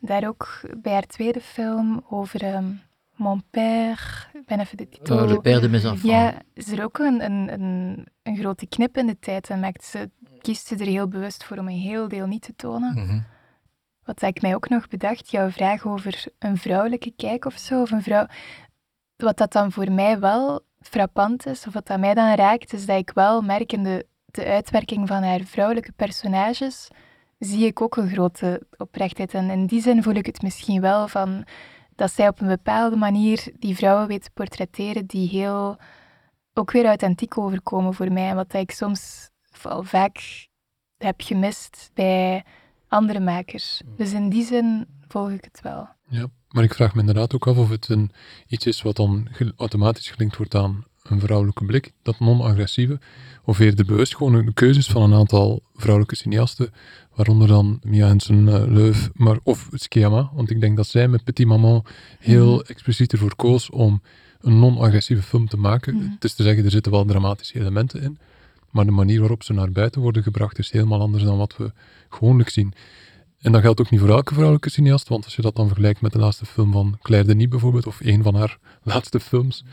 daar 0.00 0.28
ook 0.28 0.60
bij 0.82 0.92
haar 0.92 1.06
tweede 1.06 1.40
film 1.40 2.04
over 2.08 2.42
ehm 2.42 2.72
Mon 3.16 3.42
Père, 3.50 4.28
ik 4.32 4.44
ben 4.46 4.60
even 4.60 4.76
de 4.76 4.88
titel... 4.88 5.16
Oh, 5.18 5.28
Le 5.28 5.40
Père 5.40 5.60
de 5.60 5.68
mes 5.68 5.82
enfants. 5.82 6.02
Ja, 6.02 6.34
is 6.54 6.68
er 6.68 6.84
ook 6.84 6.98
een, 6.98 7.24
een, 7.24 7.52
een, 7.52 8.06
een 8.22 8.36
grote 8.36 8.66
knip 8.66 8.96
in 8.96 9.06
de 9.06 9.18
tijd 9.18 9.50
en 9.50 9.60
maakt 9.60 9.84
ze, 9.84 10.10
kiest 10.40 10.66
ze 10.66 10.76
er 10.76 10.86
heel 10.86 11.08
bewust 11.08 11.44
voor 11.44 11.56
om 11.56 11.68
een 11.68 11.78
heel 11.78 12.08
deel 12.08 12.26
niet 12.26 12.42
te 12.42 12.54
tonen. 12.56 12.94
Mhm. 12.94 13.20
Wat 14.04 14.22
ik 14.22 14.42
mij 14.42 14.54
ook 14.54 14.68
nog 14.68 14.88
bedacht, 14.88 15.30
jouw 15.30 15.50
vraag 15.50 15.86
over 15.86 16.24
een 16.38 16.56
vrouwelijke 16.56 17.12
kijk 17.16 17.44
of 17.44 17.58
zo, 17.58 17.80
of 17.80 17.90
een 17.90 18.02
vrouw... 18.02 18.26
Wat 19.16 19.36
dat 19.36 19.52
dan 19.52 19.72
voor 19.72 19.92
mij 19.92 20.20
wel 20.20 20.68
frappant 20.80 21.46
is, 21.46 21.66
of 21.66 21.72
wat 21.72 21.86
dat 21.86 21.98
mij 21.98 22.14
dan 22.14 22.34
raakt, 22.34 22.72
is 22.72 22.86
dat 22.86 22.98
ik 22.98 23.10
wel 23.14 23.42
merk 23.42 23.72
in 23.72 23.82
de, 23.82 24.06
de 24.24 24.44
uitwerking 24.44 25.08
van 25.08 25.22
haar 25.22 25.40
vrouwelijke 25.40 25.92
personages, 25.92 26.88
zie 27.38 27.66
ik 27.66 27.80
ook 27.80 27.96
een 27.96 28.08
grote 28.08 28.66
oprechtheid. 28.76 29.34
En 29.34 29.50
in 29.50 29.66
die 29.66 29.82
zin 29.82 30.02
voel 30.02 30.14
ik 30.14 30.26
het 30.26 30.42
misschien 30.42 30.80
wel 30.80 31.08
van 31.08 31.44
dat 31.94 32.12
zij 32.12 32.28
op 32.28 32.40
een 32.40 32.48
bepaalde 32.48 32.96
manier 32.96 33.52
die 33.58 33.76
vrouwen 33.76 34.06
weet 34.06 34.22
te 34.22 34.30
portretteren 34.34 35.06
die 35.06 35.28
heel 35.28 35.76
ook 36.54 36.70
weer 36.70 36.86
authentiek 36.86 37.38
overkomen 37.38 37.94
voor 37.94 38.12
mij. 38.12 38.28
En 38.28 38.36
wat 38.36 38.54
ik 38.54 38.70
soms 38.70 39.30
al 39.62 39.82
vaak 39.82 40.48
heb 40.98 41.20
gemist 41.20 41.90
bij 41.94 42.44
andere 42.88 43.20
makers. 43.20 43.82
Dus 43.96 44.12
in 44.12 44.28
die 44.28 44.44
zin 44.44 44.86
volg 45.08 45.30
ik 45.30 45.44
het 45.44 45.60
wel. 45.60 45.88
Ja, 46.08 46.26
maar 46.50 46.64
ik 46.64 46.74
vraag 46.74 46.94
me 46.94 47.00
inderdaad 47.00 47.34
ook 47.34 47.46
af 47.46 47.56
of 47.56 47.68
het 47.70 47.88
een, 47.88 48.10
iets 48.48 48.66
is 48.66 48.82
wat 48.82 48.96
dan 48.96 49.28
automatisch 49.56 50.10
gelinkt 50.10 50.36
wordt 50.36 50.54
aan 50.54 50.84
een 51.02 51.20
vrouwelijke 51.20 51.64
blik, 51.64 51.92
dat 52.02 52.20
non-agressieve, 52.20 52.98
of 53.44 53.58
eerder 53.58 53.84
bewust 53.84 54.16
gewoon 54.16 54.34
een 54.34 54.54
keuze 54.54 54.78
is 54.78 54.86
van 54.86 55.02
een 55.02 55.18
aantal 55.18 55.62
vrouwelijke 55.74 56.16
cineasten, 56.16 56.72
waaronder 57.14 57.48
dan 57.48 57.80
Mia 57.82 58.06
Hansen, 58.06 58.46
uh, 58.46 58.62
Leuf, 58.66 59.10
maar, 59.14 59.38
of 59.42 59.68
Schema, 59.72 60.30
want 60.34 60.50
ik 60.50 60.60
denk 60.60 60.76
dat 60.76 60.86
zij 60.86 61.08
met 61.08 61.24
Petit 61.24 61.46
Maman 61.46 61.84
heel 62.18 62.54
Mhm. 62.56 62.66
expliciet 62.66 63.12
ervoor 63.12 63.36
koos 63.36 63.70
om 63.70 64.02
een 64.40 64.58
non-agressieve 64.58 65.22
film 65.22 65.48
te 65.48 65.56
maken. 65.56 65.94
Mhm. 65.94 66.10
Het 66.10 66.24
is 66.24 66.34
te 66.34 66.42
zeggen, 66.42 66.64
er 66.64 66.70
zitten 66.70 66.92
wel 66.92 67.04
dramatische 67.04 67.58
elementen 67.60 68.02
in, 68.02 68.18
maar 68.70 68.84
de 68.84 68.90
manier 68.90 69.20
waarop 69.20 69.42
ze 69.42 69.52
naar 69.52 69.70
buiten 69.70 70.00
worden 70.00 70.22
gebracht 70.22 70.58
is 70.58 70.70
helemaal 70.70 71.00
anders 71.00 71.22
dan 71.24 71.36
wat 71.38 71.56
we 71.56 71.72
gewoonlijk 72.08 72.48
zien. 72.48 72.72
En 73.40 73.52
dat 73.52 73.60
geldt 73.60 73.80
ook 73.80 73.90
niet 73.90 74.00
voor 74.00 74.08
elke 74.08 74.32
vrouwelijke 74.32 74.70
cineast, 74.70 75.08
want 75.08 75.24
als 75.24 75.36
je 75.36 75.42
dat 75.42 75.56
dan 75.56 75.66
vergelijkt 75.66 76.00
met 76.00 76.12
de 76.12 76.18
laatste 76.18 76.46
film 76.46 76.72
van 76.72 76.98
Claire 77.02 77.26
Denis 77.28 77.48
bijvoorbeeld, 77.48 77.86
of 77.86 78.00
een 78.00 78.22
van 78.22 78.34
haar 78.34 78.58
laatste 78.82 79.20
films, 79.20 79.64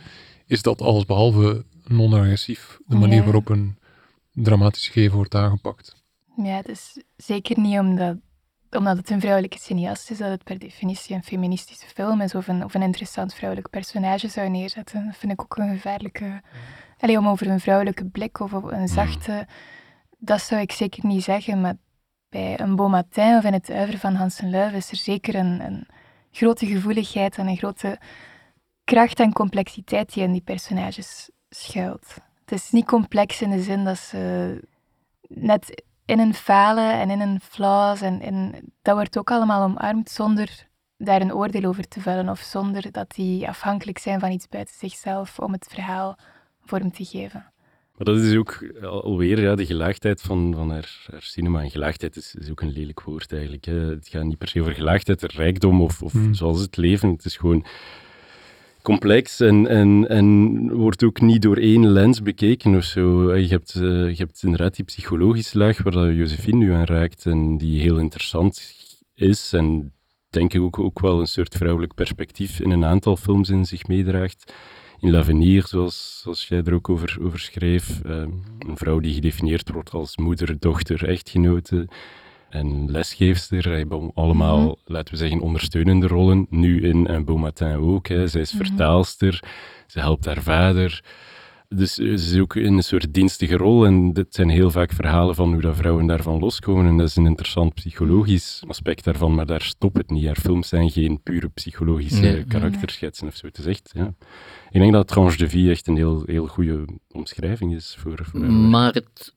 is 0.46 0.62
dat 0.62 0.82
alles 0.82 1.06
behalve 1.06 1.66
non-agressief, 1.88 2.80
de 2.88 2.96
manier 2.96 3.18
Ja. 3.18 3.24
waarop 3.24 3.50
een 3.50 3.78
dramatisch 4.34 4.88
gegeven 4.88 5.16
wordt 5.16 5.36
aangepakt. 5.36 5.96
Ja, 6.44 6.56
het 6.56 6.70
is 6.70 7.02
zeker 7.16 7.60
niet 7.60 7.80
omdat, 7.80 8.18
omdat 8.70 8.98
het 8.98 9.10
een 9.10 9.20
vrouwelijke 9.20 9.60
cineast 9.60 10.12
is, 10.12 10.18
dat 10.18 10.30
het 10.30 10.44
per 10.44 10.60
definitie 10.60 11.16
een 11.16 11.24
feministische 11.24 11.88
film 11.88 12.22
is 12.22 12.36
of 12.36 12.48
een, 12.48 12.64
of 12.64 12.74
een 12.74 12.82
interessant 12.82 13.34
vrouwelijk 13.34 13.70
personage 13.70 14.28
zou 14.28 14.50
neerzetten. 14.50 15.06
Dat 15.06 15.18
vind 15.18 15.32
ik 15.32 15.42
ook 15.42 15.58
een 15.58 15.74
gevaarlijke... 15.74 16.42
Allee, 17.00 17.18
om 17.18 17.28
over 17.28 17.48
een 17.48 17.60
vrouwelijke 17.60 18.06
blik 18.06 18.40
of 18.40 18.52
een 18.52 18.88
zachte... 18.88 19.48
Dat 20.20 20.42
zou 20.42 20.62
ik 20.62 20.72
zeker 20.72 21.06
niet 21.06 21.24
zeggen, 21.24 21.62
maar 21.62 21.78
bij 22.30 22.60
een 22.60 22.76
Beau 22.76 22.90
Matin 22.90 23.38
of 23.38 23.44
in 23.44 23.54
het 23.54 23.70
uiver 23.70 23.98
van 23.98 24.16
Hansen 24.16 24.50
Luif 24.50 24.74
is 24.74 24.92
er 24.92 24.98
zeker 24.98 25.36
een, 25.36 25.60
een 25.62 25.88
grote 26.32 26.66
gevoeligheid 26.66 27.38
en 27.38 27.48
een 27.48 27.58
grote 27.58 28.00
kracht 28.84 29.20
en 29.20 29.34
complexiteit 29.34 30.14
die 30.14 30.24
in 30.24 30.32
die 30.32 30.42
personages 30.42 31.30
schuilt. 31.50 32.16
Het 32.46 32.52
is 32.52 32.72
niet 32.72 32.86
complex 32.86 33.42
in 33.42 33.50
de 33.50 33.62
zin 33.62 33.84
dat 33.84 33.98
ze 33.98 34.62
net 35.28 35.84
in 36.06 36.20
een 36.20 36.34
falen 36.34 36.92
en 36.92 37.10
in 37.10 37.20
een 37.20 37.40
flaws 37.42 38.02
en 38.02 38.22
in, 38.22 38.56
dat 38.82 38.96
wordt 38.96 39.18
ook 39.18 39.32
allemaal 39.32 39.64
omarmd 39.64 40.10
zonder 40.10 40.68
daar 40.98 41.22
een 41.22 41.34
oordeel 41.34 41.64
over 41.64 41.88
te 41.88 42.02
vellen 42.02 42.30
of 42.30 42.40
zonder 42.40 42.92
dat 42.92 43.12
die 43.12 43.48
afhankelijk 43.48 43.98
zijn 43.98 44.20
van 44.20 44.32
iets 44.32 44.48
buiten 44.48 44.76
zichzelf 44.76 45.40
om 45.40 45.52
het 45.52 45.68
verhaal 45.70 46.18
vorm 46.62 46.92
te 46.92 47.06
geven. 47.06 47.52
Maar 47.98 48.06
dat 48.16 48.18
is 48.24 48.36
ook 48.36 48.72
al- 48.82 49.04
alweer 49.04 49.42
ja, 49.42 49.56
de 49.56 49.66
gelaagdheid 49.66 50.22
van, 50.22 50.54
van 50.56 50.70
haar, 50.72 51.06
haar 51.12 51.22
cinema. 51.22 51.62
En 51.62 51.70
gelaagdheid 51.72 52.16
is, 52.16 52.36
is 52.40 52.50
ook 52.50 52.62
een 52.62 52.72
lelijk 52.72 53.02
woord 53.02 53.32
eigenlijk. 53.34 53.66
Hè. 53.66 53.74
Het 53.74 54.08
gaat 54.08 54.24
niet 54.24 54.38
per 54.38 54.48
se 54.48 54.62
over 54.62 54.74
gelaagdheid, 54.74 55.22
rijkdom 55.34 55.82
of, 55.82 56.02
of 56.02 56.12
Hmm. 56.12 56.34
zoals 56.34 56.62
het 56.62 56.78
leven. 56.78 57.10
Het 57.10 57.26
is 57.26 57.38
gewoon 57.38 57.66
complex 58.82 59.40
en, 59.40 59.68
en, 59.68 60.08
en 60.10 60.72
wordt 60.74 61.04
ook 61.04 61.22
niet 61.22 61.42
door 61.42 61.58
één 61.58 61.88
lens 61.88 62.22
bekeken 62.22 62.76
of 62.76 62.84
zo. 62.84 63.36
Je 63.36 63.48
hebt, 63.48 63.76
eh, 63.76 63.82
je 63.82 64.16
hebt 64.18 64.44
inderdaad 64.44 64.76
die 64.76 64.86
psychologische 64.86 65.58
laag 65.58 65.84
waar 65.84 65.94
dat 65.94 66.16
Josephine 66.16 66.58
nu 66.58 66.72
aan 66.74 66.86
raakt 66.86 67.26
en 67.26 67.58
die 67.58 67.82
heel 67.82 67.98
interessant 67.98 68.74
is 69.14 69.54
en 69.54 69.94
denk 70.30 70.54
ik 70.54 70.62
ook, 70.62 70.80
ook 70.80 71.00
wel 71.00 71.20
een 71.20 71.28
soort 71.28 71.56
vrouwelijk 71.56 71.94
perspectief 71.94 72.60
in 72.60 72.72
een 72.72 72.86
aantal 72.86 73.16
films 73.18 73.50
in 73.50 73.66
zich 73.66 73.88
meedraagt. 73.88 74.54
In 75.00 75.12
L'Avenir, 75.12 75.68
zoals, 75.68 76.20
zoals 76.24 76.48
jij 76.48 76.62
er 76.64 76.74
ook 76.74 76.90
over, 76.90 77.18
over 77.22 77.40
schreef, 77.40 78.02
eh, 78.06 78.16
een 78.60 78.78
vrouw 78.78 79.00
die 79.00 79.14
gedefinieerd 79.14 79.70
wordt 79.70 79.92
als 79.92 80.18
moeder, 80.18 80.60
dochter, 80.60 81.08
echtgenote 81.10 81.88
en 82.50 82.92
lesgeefster. 82.92 83.70
Heeft 83.70 83.92
allemaal, 84.14 84.60
Mhm. 84.60 84.74
laten 84.94 85.14
we 85.14 85.20
zeggen, 85.20 85.40
ondersteunende 85.40 86.08
rollen. 86.08 86.48
Nu 86.50 86.82
in 86.82 87.08
een 87.08 87.26
Beau 87.26 87.40
Matin 87.40 87.76
ook. 87.76 88.08
Hè. 88.08 88.28
Zij 88.28 88.42
is 88.42 88.54
Mhm. 88.54 88.66
vertaalster, 88.66 89.44
ze 89.88 90.00
helpt 90.00 90.26
haar 90.26 90.42
vader. 90.42 91.04
Dus 91.70 92.00
eh, 92.00 92.06
ze 92.06 92.14
is 92.36 92.40
ook 92.40 92.56
in 92.56 92.74
een 92.74 92.84
soort 92.84 93.14
dienstige 93.14 93.56
rol. 93.58 93.86
En 93.86 94.14
dit 94.14 94.28
zijn 94.30 94.50
heel 94.50 94.72
vaak 94.72 94.92
verhalen 94.92 95.36
van 95.36 95.52
hoe 95.54 95.62
dat 95.62 95.76
vrouwen 95.76 96.08
daarvan 96.08 96.40
loskomen. 96.40 96.86
En 96.86 96.98
dat 96.98 97.08
is 97.08 97.16
een 97.16 97.26
interessant 97.26 97.74
psychologisch 97.74 98.64
aspect 98.68 99.04
daarvan. 99.04 99.36
Maar 99.36 99.46
daar 99.46 99.62
stopt 99.62 99.98
het 99.98 100.10
niet. 100.10 100.26
Haar 100.26 100.36
films 100.36 100.68
zijn 100.68 100.90
geen 100.90 101.22
pure 101.24 101.50
psychologische 101.50 102.22
Nee. 102.22 102.44
karakterschetsen 102.44 103.28
of 103.28 103.36
zo. 103.36 103.48
Het 103.48 103.58
is 103.58 103.66
echt, 103.66 103.90
ja. 103.94 104.14
Ik 104.70 104.80
denk 104.80 104.94
dat 104.94 105.08
Tranche 105.08 105.38
de 105.38 105.50
Vie 105.50 105.70
echt 105.70 105.88
een 105.88 105.96
heel, 105.96 106.24
heel 106.26 106.48
goede 106.48 106.86
omschrijving 107.12 107.76
is 107.76 107.96
voor, 108.00 108.20
voor. 108.32 108.52
Maar 108.52 108.94
het, 108.94 109.34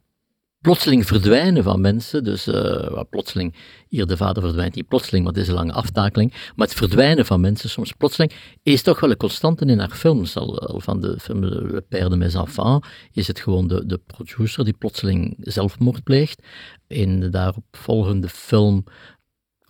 plotseling 0.61 1.07
verdwijnen 1.07 1.63
van 1.63 1.81
mensen. 1.81 2.25
Dus 2.25 2.49
uh, 2.49 3.01
plotseling, 3.11 3.55
hier 3.89 4.07
de 4.07 4.17
vader 4.17 4.43
verdwijnt 4.43 4.75
niet 4.75 4.89
plotseling, 4.89 5.25
want 5.25 5.37
het 5.37 5.45
is 5.45 5.51
een 5.51 5.59
lange 5.59 5.73
aftakeling. 5.73 6.31
Maar 6.57 6.67
het 6.67 6.77
verdwijnen 6.77 7.27
van 7.27 7.41
mensen, 7.41 7.71
soms 7.71 7.93
plotseling, 7.93 8.33
is 8.63 8.83
toch 8.83 9.01
wel 9.01 9.11
een 9.11 9.17
constante 9.17 9.65
in 9.65 9.79
haar 9.79 9.91
films. 9.91 10.37
Al, 10.37 10.81
van 10.83 11.01
de 11.01 11.19
film 11.21 11.45
Le 11.45 11.85
Père 11.89 12.09
de 12.09 12.17
mes 12.17 12.35
enfants 12.35 12.89
is 13.13 13.27
het 13.27 13.41
gewoon 13.41 13.69
de, 13.69 13.87
de 13.87 13.99
producer 14.07 14.65
die 14.65 14.77
plotseling 14.79 15.37
zelfmoord 15.39 16.03
pleegt. 16.03 16.43
In 16.87 17.21
de 17.21 17.29
daaropvolgende 17.29 18.29
film 18.29 18.85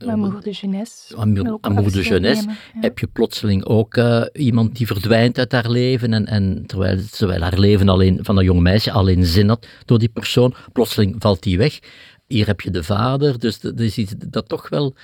Amour 0.07 0.43
de 0.43 0.51
jeunesse. 0.51 1.17
Amour, 1.17 1.93
de 1.93 2.03
jeunesse. 2.03 2.49
Heb 2.81 2.99
je 2.99 3.07
plotseling 3.07 3.65
ook 3.65 3.97
uh, 3.97 4.25
iemand 4.33 4.77
die 4.77 4.87
verdwijnt 4.87 5.39
uit 5.39 5.53
haar 5.53 5.71
leven. 5.71 6.13
En, 6.13 6.27
en 6.27 6.65
terwijl, 6.67 6.99
terwijl 7.11 7.41
haar 7.41 7.59
leven 7.59 7.89
alleen, 7.89 8.19
van 8.23 8.39
een 8.39 8.45
jong 8.45 8.61
meisje 8.61 8.91
alleen 8.91 9.25
zin 9.25 9.49
had 9.49 9.67
door 9.85 9.99
die 9.99 10.09
persoon, 10.09 10.55
plotseling 10.73 11.15
valt 11.19 11.43
die 11.43 11.59
weg. 11.59 11.79
Hier 12.27 12.47
heb 12.47 12.61
je 12.61 12.71
de 12.71 12.83
vader. 12.83 13.39
Dus 13.39 13.61
dat 13.61 13.81
is 13.81 13.99
iets 13.99 14.15
dat 14.19 14.49
toch 14.49 14.69
wel. 14.69 14.95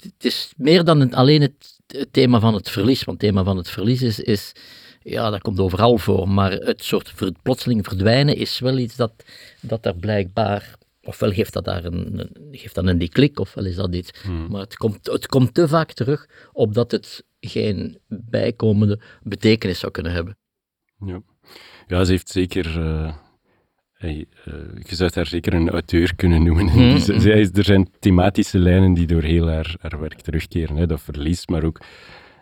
Het 0.00 0.24
is 0.24 0.52
meer 0.56 0.84
dan 0.84 1.14
alleen 1.14 1.40
het, 1.40 1.78
thema 2.10 2.40
van 2.40 2.54
het 2.54 2.70
verlies. 2.70 3.04
Want 3.04 3.20
het 3.20 3.30
thema 3.30 3.44
van 3.44 3.56
het 3.56 3.70
verlies 3.70 4.02
is, 4.02 4.20
is 4.20 4.52
ja, 5.02 5.30
dat 5.30 5.40
komt 5.40 5.60
overal 5.60 5.98
voor. 5.98 6.28
Maar 6.28 6.52
het 6.52 6.84
soort 6.84 7.12
plotseling 7.42 7.84
verdwijnen 7.84 8.36
is 8.36 8.58
wel 8.58 8.78
iets 8.78 8.96
dat, 8.96 9.12
dat 9.60 9.86
er 9.86 9.94
blijkbaar 9.94 10.74
ofwel 11.02 11.32
geeft 11.32 11.52
dat 11.52 11.64
daar 11.64 11.84
een, 11.84 12.30
geeft 12.50 12.74
dat 12.74 12.86
een 12.86 12.98
die 12.98 13.36
ofwel 13.38 13.64
is 13.64 13.76
dat 13.76 13.94
iets. 13.94 14.10
Hmm. 14.22 14.46
Maar 14.50 14.60
het 14.60 14.76
komt, 14.76 15.06
het 15.06 15.26
komt 15.26 15.54
te 15.54 15.68
vaak 15.68 15.92
terug, 15.92 16.28
opdat 16.52 16.90
het 16.90 17.24
geen 17.40 17.98
bijkomende 18.08 19.00
betekenis 19.22 19.78
zou 19.78 19.92
kunnen 19.92 20.12
hebben. 20.12 20.38
Ja, 21.06 21.22
ja 21.86 22.04
ze 22.04 22.10
heeft 22.10 22.28
zeker... 22.28 22.78
Uh, 22.78 23.14
hey, 23.92 24.26
uh, 24.44 24.54
je 24.82 24.94
zou 24.94 25.10
haar 25.14 25.26
zeker 25.26 25.54
een 25.54 25.70
auteur 25.70 26.14
kunnen 26.14 26.42
noemen. 26.42 26.68
Hmm. 26.68 26.98
Zij, 26.98 27.50
er 27.52 27.64
zijn 27.64 27.90
thematische 27.98 28.58
lijnen 28.58 28.94
die 28.94 29.06
door 29.06 29.22
heel 29.22 29.48
haar, 29.48 29.76
haar 29.80 30.00
werk 30.00 30.20
terugkeren. 30.20 30.76
Hè? 30.76 30.86
Dat 30.86 31.00
verlies, 31.00 31.46
maar 31.46 31.64
ook 31.64 31.80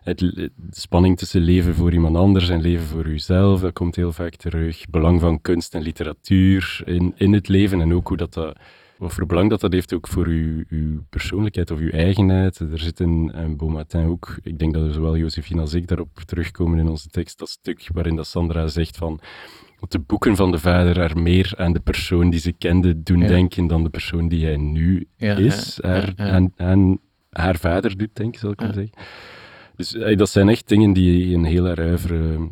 het, 0.03 0.19
de 0.19 0.51
spanning 0.71 1.19
tussen 1.19 1.41
leven 1.41 1.75
voor 1.75 1.93
iemand 1.93 2.17
anders 2.17 2.49
en 2.49 2.61
leven 2.61 2.87
voor 2.87 3.07
uzelf, 3.07 3.61
dat 3.61 3.73
komt 3.73 3.97
heel 3.97 4.13
vaak 4.13 4.35
terug. 4.37 4.85
Belang 4.91 5.21
van 5.21 5.41
kunst 5.41 5.75
en 5.75 5.83
literatuur 5.83 6.83
in, 6.85 7.13
in 7.17 7.33
het 7.33 7.49
leven 7.49 7.81
en 7.81 7.95
ook 7.95 8.09
hoe 8.09 8.17
dat, 8.17 8.35
dat 8.35 8.57
wat 9.01 9.13
voor 9.13 9.27
belang 9.27 9.51
dat 9.51 9.61
dat 9.61 9.73
heeft 9.73 9.93
ook 9.93 10.09
voor 10.09 10.27
uw, 10.27 10.65
uw 10.69 11.05
persoonlijkheid 11.11 11.71
of 11.71 11.79
uw 11.79 11.91
eigenheid. 11.91 12.59
Er 12.59 12.79
zit 12.79 13.01
in, 13.01 13.33
in 13.35 13.57
Beaumatin 13.57 14.07
ook, 14.07 14.39
ik 14.43 14.59
denk 14.59 14.75
dat 14.75 14.95
zowel 14.95 15.17
Josephine 15.17 15.61
als 15.61 15.75
ik 15.75 15.89
daarop 15.89 16.19
terugkomen 16.25 16.79
in 16.79 16.89
onze 16.89 17.09
tekst, 17.09 17.39
dat 17.39 17.49
stuk 17.49 17.89
waarin 17.93 18.17
dat 18.17 18.27
Sandra 18.27 18.67
zegt 18.67 18.97
van 18.97 19.21
de 19.89 19.99
boeken 19.99 20.37
van 20.37 20.51
de 20.51 20.59
vader 20.59 20.99
er 20.99 21.19
meer 21.19 21.53
aan 21.57 21.73
de 21.73 21.81
persoon 21.81 22.31
die 22.31 22.41
ze 22.41 22.53
kende 22.53 23.03
doen 23.03 23.21
denken 23.21 23.67
dan 23.67 23.83
de 23.83 23.91
persoon 23.91 24.29
die 24.29 24.45
hij 24.45 24.57
nu 24.57 25.09
is. 25.17 25.79
Haar, 25.83 26.13
aan, 26.17 26.53
aan, 26.57 26.99
haar 27.31 27.57
vader 27.57 27.97
doet 27.97 28.17
denken, 28.17 28.41
zal 28.41 28.51
ik 28.51 28.61
maar 28.61 28.75
zeggen. 28.75 28.93
Dus 29.81 29.95
eh, 29.95 30.17
dat 30.17 30.31
zijn 30.31 30.49
echt 30.49 30.69
dingen 30.69 30.93
die 30.93 31.33
in 31.33 31.45
heel 31.45 31.67
uiveren, 31.67 32.51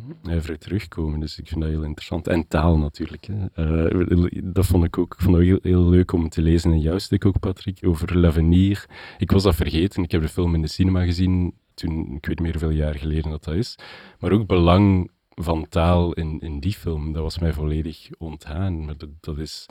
terugkomen. 0.58 1.20
Dus 1.20 1.38
ik 1.38 1.48
vind 1.48 1.60
dat 1.60 1.70
heel 1.70 1.82
interessant. 1.82 2.28
En 2.28 2.48
taal 2.48 2.78
natuurlijk. 2.78 3.28
Hè. 3.32 3.90
Uh, 3.90 4.26
dat 4.44 4.66
vond 4.66 4.84
ik 4.84 4.98
ook 4.98 5.14
vond 5.18 5.36
heel, 5.36 5.58
heel, 5.62 5.88
leuk 5.88 6.12
om 6.12 6.28
te 6.28 6.42
lezen 6.42 6.72
in 6.72 6.80
jouw 6.80 6.98
stuk 6.98 7.26
ook, 7.26 7.38
Patrick, 7.38 7.78
over 7.86 8.18
L'Avenir. 8.18 8.86
Ik 9.18 9.30
was 9.30 9.42
dat 9.42 9.54
vergeten. 9.54 10.02
Ik 10.02 10.10
heb 10.10 10.20
de 10.22 10.28
film 10.28 10.54
in 10.54 10.62
de 10.62 10.68
cinema 10.68 11.04
gezien 11.04 11.54
toen, 11.74 12.14
ik 12.16 12.26
weet 12.26 12.40
meer 12.40 12.50
hoeveel 12.50 12.70
jaar 12.70 12.94
geleden 12.94 13.30
dat 13.30 13.44
dat 13.44 13.54
is. 13.54 13.78
Maar 14.18 14.32
ook 14.32 14.46
belang 14.46 15.10
van 15.34 15.66
taal 15.68 16.12
in, 16.12 16.40
in 16.40 16.60
die 16.60 16.74
film, 16.74 17.12
dat 17.12 17.22
was 17.22 17.38
mij 17.38 17.52
volledig 17.52 18.08
ontgaan. 18.18 18.84
Maar 18.84 18.96
dat, 18.96 19.10
dat 19.20 19.38
is, 19.38 19.66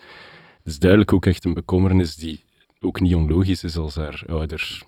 dat 0.64 0.74
is 0.74 0.80
duidelijk 0.80 1.14
ook 1.14 1.26
echt 1.26 1.46
een 1.46 1.54
bekommernis 1.54 2.16
die 2.16 2.44
ook 2.80 3.00
niet 3.00 3.16
onlogisch 3.16 3.64
is 3.64 3.78
als 3.78 3.96
haar 3.96 4.24
ouders 4.28 4.86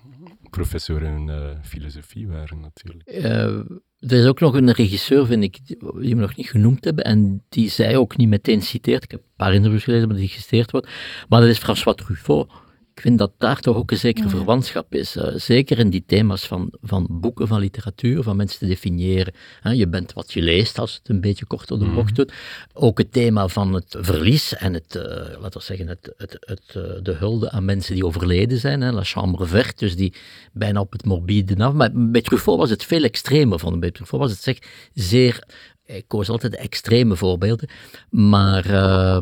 professor 0.50 1.02
in 1.02 1.28
uh, 1.28 1.50
filosofie 1.62 2.28
waren, 2.28 2.60
natuurlijk. 2.60 3.10
Uh, 3.12 3.44
er 3.98 4.18
is 4.18 4.26
ook 4.26 4.40
nog 4.40 4.54
een 4.54 4.72
regisseur, 4.72 5.26
vind 5.26 5.42
ik, 5.42 5.58
die 5.66 6.14
we 6.14 6.20
nog 6.20 6.36
niet 6.36 6.50
genoemd 6.50 6.84
hebben, 6.84 7.04
en 7.04 7.44
die 7.48 7.68
zij 7.68 7.96
ook 7.96 8.16
niet 8.16 8.28
meteen 8.28 8.62
citeert. 8.62 9.04
Ik 9.04 9.10
heb 9.10 9.20
een 9.20 9.36
paar 9.36 9.54
interviews 9.54 9.84
gelezen, 9.84 10.08
maar 10.08 10.16
die 10.16 10.28
geciteerd 10.28 10.70
wordt. 10.70 10.88
Maar 11.28 11.40
dat 11.40 11.50
is 11.50 11.58
François 11.58 11.96
Truffaut 11.96 12.50
ik 13.00 13.06
vind 13.06 13.18
dat 13.18 13.32
daar 13.38 13.60
toch 13.60 13.76
ook 13.76 13.90
een 13.90 13.96
zekere 13.96 14.28
verwantschap 14.28 14.94
is. 14.94 15.16
Uh, 15.16 15.24
zeker 15.34 15.78
in 15.78 15.90
die 15.90 16.04
thema's 16.06 16.46
van, 16.46 16.72
van 16.82 17.06
boeken, 17.10 17.48
van 17.48 17.60
literatuur, 17.60 18.22
van 18.22 18.36
mensen 18.36 18.58
te 18.58 18.66
definiëren. 18.66 19.32
je 19.62 19.88
bent 19.88 20.12
wat 20.12 20.32
je 20.32 20.42
leest, 20.42 20.78
als 20.78 20.94
het 20.94 21.08
een 21.08 21.20
beetje 21.20 21.46
kort 21.46 21.70
op 21.70 21.78
de 21.78 21.88
bocht 21.88 22.06
mhm. 22.06 22.14
doet. 22.14 22.32
Ook 22.72 22.98
het 22.98 23.12
thema 23.12 23.48
van 23.48 23.74
het 23.74 23.96
verlies 23.98 24.56
en 24.56 24.74
het, 24.74 24.94
uh, 24.94 25.02
laten 25.40 25.58
we 25.58 25.64
zeggen, 25.64 25.88
het, 25.88 26.14
het, 26.16 26.36
het, 26.40 26.74
uh, 26.76 26.82
de 27.02 27.12
hulde 27.12 27.50
aan 27.50 27.64
mensen 27.64 27.94
die 27.94 28.06
overleden 28.06 28.58
zijn. 28.58 28.80
Hè, 28.80 28.92
La 28.92 29.04
Chambre 29.04 29.46
Verte, 29.46 29.84
dus 29.84 29.96
die 29.96 30.14
bijna 30.52 30.80
op 30.80 30.92
het 30.92 31.04
morbide 31.04 31.64
af. 31.64 31.72
Maar 31.72 31.90
bij 31.92 32.20
Truffaut 32.20 32.58
was 32.58 32.70
het 32.70 32.84
veel 32.84 33.02
extremer 33.02 33.58
van. 33.58 33.80
Bij 33.80 33.90
Truffaut 33.90 34.20
was 34.20 34.30
het 34.30 34.42
zeg 34.42 34.58
zeer 34.94 35.44
ik 35.96 36.08
koos 36.08 36.28
altijd 36.28 36.56
extreme 36.56 37.16
voorbeelden, 37.16 37.68
maar 38.10 38.66
uh, 38.66 39.18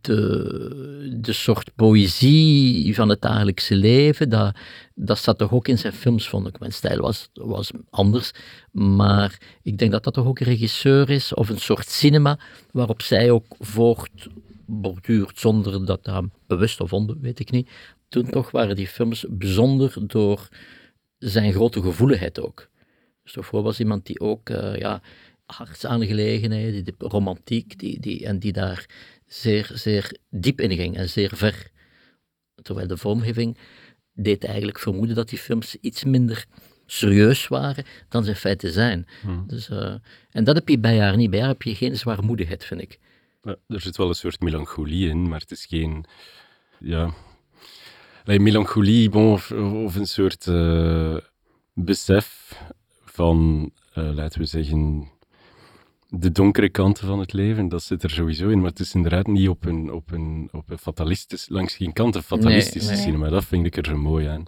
de, 0.00 1.16
de 1.20 1.32
soort 1.32 1.74
poëzie 1.74 2.94
van 2.94 3.08
het 3.08 3.20
dagelijkse 3.20 3.76
leven, 3.76 4.28
dat, 4.28 4.56
dat 4.94 5.18
zat 5.18 5.38
toch 5.38 5.52
ook 5.52 5.68
in 5.68 5.78
zijn 5.78 5.92
films, 5.92 6.28
vond 6.28 6.46
ik. 6.46 6.58
Mijn 6.58 6.72
stijl 6.72 7.00
was, 7.00 7.30
was 7.32 7.70
anders, 7.90 8.30
maar 8.72 9.38
ik 9.62 9.78
denk 9.78 9.90
dat 9.92 10.04
dat 10.04 10.14
toch 10.14 10.26
ook 10.26 10.40
een 10.40 10.46
regisseur 10.46 11.10
is, 11.10 11.34
of 11.34 11.48
een 11.48 11.60
soort 11.60 11.88
cinema, 11.88 12.38
waarop 12.72 13.02
zij 13.02 13.30
ook 13.30 13.56
voortborduurt, 13.58 15.38
zonder 15.38 15.86
dat 15.86 16.04
dat 16.04 16.24
bewust 16.46 16.80
of 16.80 16.92
onder, 16.92 17.16
weet 17.20 17.40
ik 17.40 17.50
niet. 17.50 17.70
Toen 18.08 18.30
toch 18.30 18.50
waren 18.50 18.76
die 18.76 18.88
films 18.88 19.26
bijzonder 19.28 19.94
door 20.06 20.48
zijn 21.18 21.52
grote 21.52 21.82
gevoeligheid 21.82 22.40
ook. 22.40 22.68
Dus 23.22 23.32
toch 23.32 23.50
was 23.50 23.80
iemand 23.80 24.06
die 24.06 24.20
ook, 24.20 24.48
uh, 24.50 24.76
ja 24.76 25.02
hartsaangelegenheden, 25.56 26.84
die 26.84 26.94
romantiek, 26.98 27.78
die, 27.78 28.00
die, 28.00 28.26
en 28.26 28.38
die 28.38 28.52
daar 28.52 28.86
zeer, 29.26 29.70
zeer 29.74 30.16
diep 30.30 30.60
in 30.60 30.72
ging 30.76 30.96
en 30.96 31.08
zeer 31.08 31.30
ver. 31.34 31.70
Terwijl 32.62 32.86
de 32.86 32.96
vormgeving 32.96 33.58
deed 34.12 34.44
eigenlijk 34.44 34.78
vermoeden 34.78 35.16
dat 35.16 35.28
die 35.28 35.38
films 35.38 35.76
iets 35.80 36.04
minder 36.04 36.46
serieus 36.86 37.48
waren 37.48 37.84
dan 38.08 38.24
ze 38.24 38.30
in 38.30 38.36
feite 38.36 38.70
zijn. 38.70 39.06
Hmm. 39.22 39.44
Dus, 39.46 39.68
uh, 39.68 39.94
en 40.30 40.44
dat 40.44 40.54
heb 40.54 40.68
je 40.68 40.78
bij 40.78 41.00
haar 41.00 41.16
niet. 41.16 41.30
Bij 41.30 41.40
haar 41.40 41.48
heb 41.48 41.62
je 41.62 41.74
geen 41.74 41.96
zwaarmoedigheid, 41.96 42.64
vind 42.64 42.80
ik. 42.80 42.98
Er 43.42 43.80
zit 43.80 43.96
wel 43.96 44.08
een 44.08 44.14
soort 44.14 44.40
melancholie 44.40 45.08
in, 45.08 45.28
maar 45.28 45.40
het 45.40 45.50
is 45.50 45.66
geen... 45.66 46.04
Ja... 46.78 47.14
melancholie, 48.24 49.08
bon, 49.08 49.32
of, 49.32 49.50
of, 49.52 49.94
een 49.94 50.06
soort 50.06 50.46
uh, 50.46 51.16
besef 51.74 52.58
van, 53.04 53.70
uh, 53.94 54.14
laten 54.14 54.40
we 54.40 54.46
zeggen, 54.46 55.10
de 56.10 56.32
donkere 56.32 56.68
kanten 56.68 57.06
van 57.06 57.18
het 57.18 57.32
leven, 57.32 57.68
dat 57.68 57.82
zit 57.82 58.02
er 58.02 58.10
sowieso 58.10 58.48
in. 58.48 58.60
Maar 58.60 58.70
het 58.70 58.80
is 58.80 58.94
inderdaad 58.94 59.26
niet 59.26 59.48
op 59.48 59.64
een, 59.64 59.92
op 59.92 60.12
een, 60.12 60.48
op 60.52 60.70
een 60.70 60.78
fatalistisch, 60.78 61.48
langs 61.48 61.74
geen 61.74 61.92
kant 61.92 62.14
een 62.14 62.22
fatalistische 62.22 62.92
nee, 62.92 63.00
cinema. 63.00 63.28
Dat 63.28 63.44
vind 63.44 63.66
ik 63.66 63.76
er 63.76 63.84
zo 63.84 63.96
mooi 63.96 64.26
aan. 64.26 64.44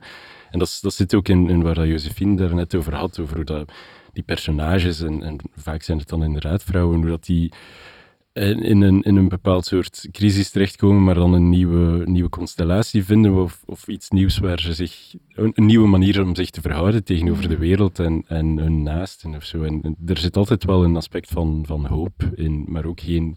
En 0.51 0.59
dat, 0.59 0.79
dat 0.83 0.95
zit 0.95 1.15
ook 1.15 1.29
in, 1.29 1.49
in 1.49 1.63
waar 1.63 1.75
dat 1.75 1.87
Josephine 1.87 2.37
daar 2.37 2.55
net 2.55 2.75
over 2.75 2.95
had, 2.95 3.19
over 3.19 3.37
hoe 3.37 3.45
dat, 3.45 3.73
die 4.13 4.23
personages, 4.23 5.01
en, 5.01 5.23
en 5.23 5.39
vaak 5.57 5.83
zijn 5.83 5.99
het 5.99 6.09
dan 6.09 6.25
inderdaad 6.25 6.63
vrouwen, 6.63 7.01
hoe 7.01 7.11
dat 7.11 7.25
die 7.25 7.53
in 8.33 8.83
een, 8.83 9.03
in 9.03 9.17
een 9.17 9.29
bepaald 9.29 9.67
soort 9.67 10.09
crisis 10.13 10.51
terechtkomen, 10.51 11.05
maar 11.05 11.15
dan 11.15 11.33
een 11.33 11.49
nieuwe, 11.49 12.07
nieuwe 12.07 12.29
constellatie 12.29 13.05
vinden 13.05 13.35
of, 13.35 13.63
of 13.67 13.89
iets 13.89 14.11
nieuws 14.11 14.39
waar 14.39 14.61
ze 14.61 14.75
zich, 14.75 15.15
een, 15.29 15.53
nieuwe 15.55 15.89
manier 15.89 16.23
om 16.23 16.35
zich 16.35 16.51
te 16.51 16.61
verhouden 16.61 17.05
tegenover 17.05 17.49
de 17.49 17.59
wereld 17.59 17.99
en, 17.99 18.25
en 18.27 18.57
hun 18.57 18.83
naasten 18.83 19.35
of 19.35 19.45
zo. 19.45 19.63
En, 19.63 19.97
er 20.07 20.19
zit 20.19 20.37
altijd 20.37 20.65
wel 20.65 20.85
een 20.85 20.97
aspect 20.97 21.31
van, 21.31 21.63
van 21.67 21.87
hoop 21.87 22.31
in, 22.35 22.65
maar 22.69 22.85
ook 22.85 23.01
geen, 23.01 23.37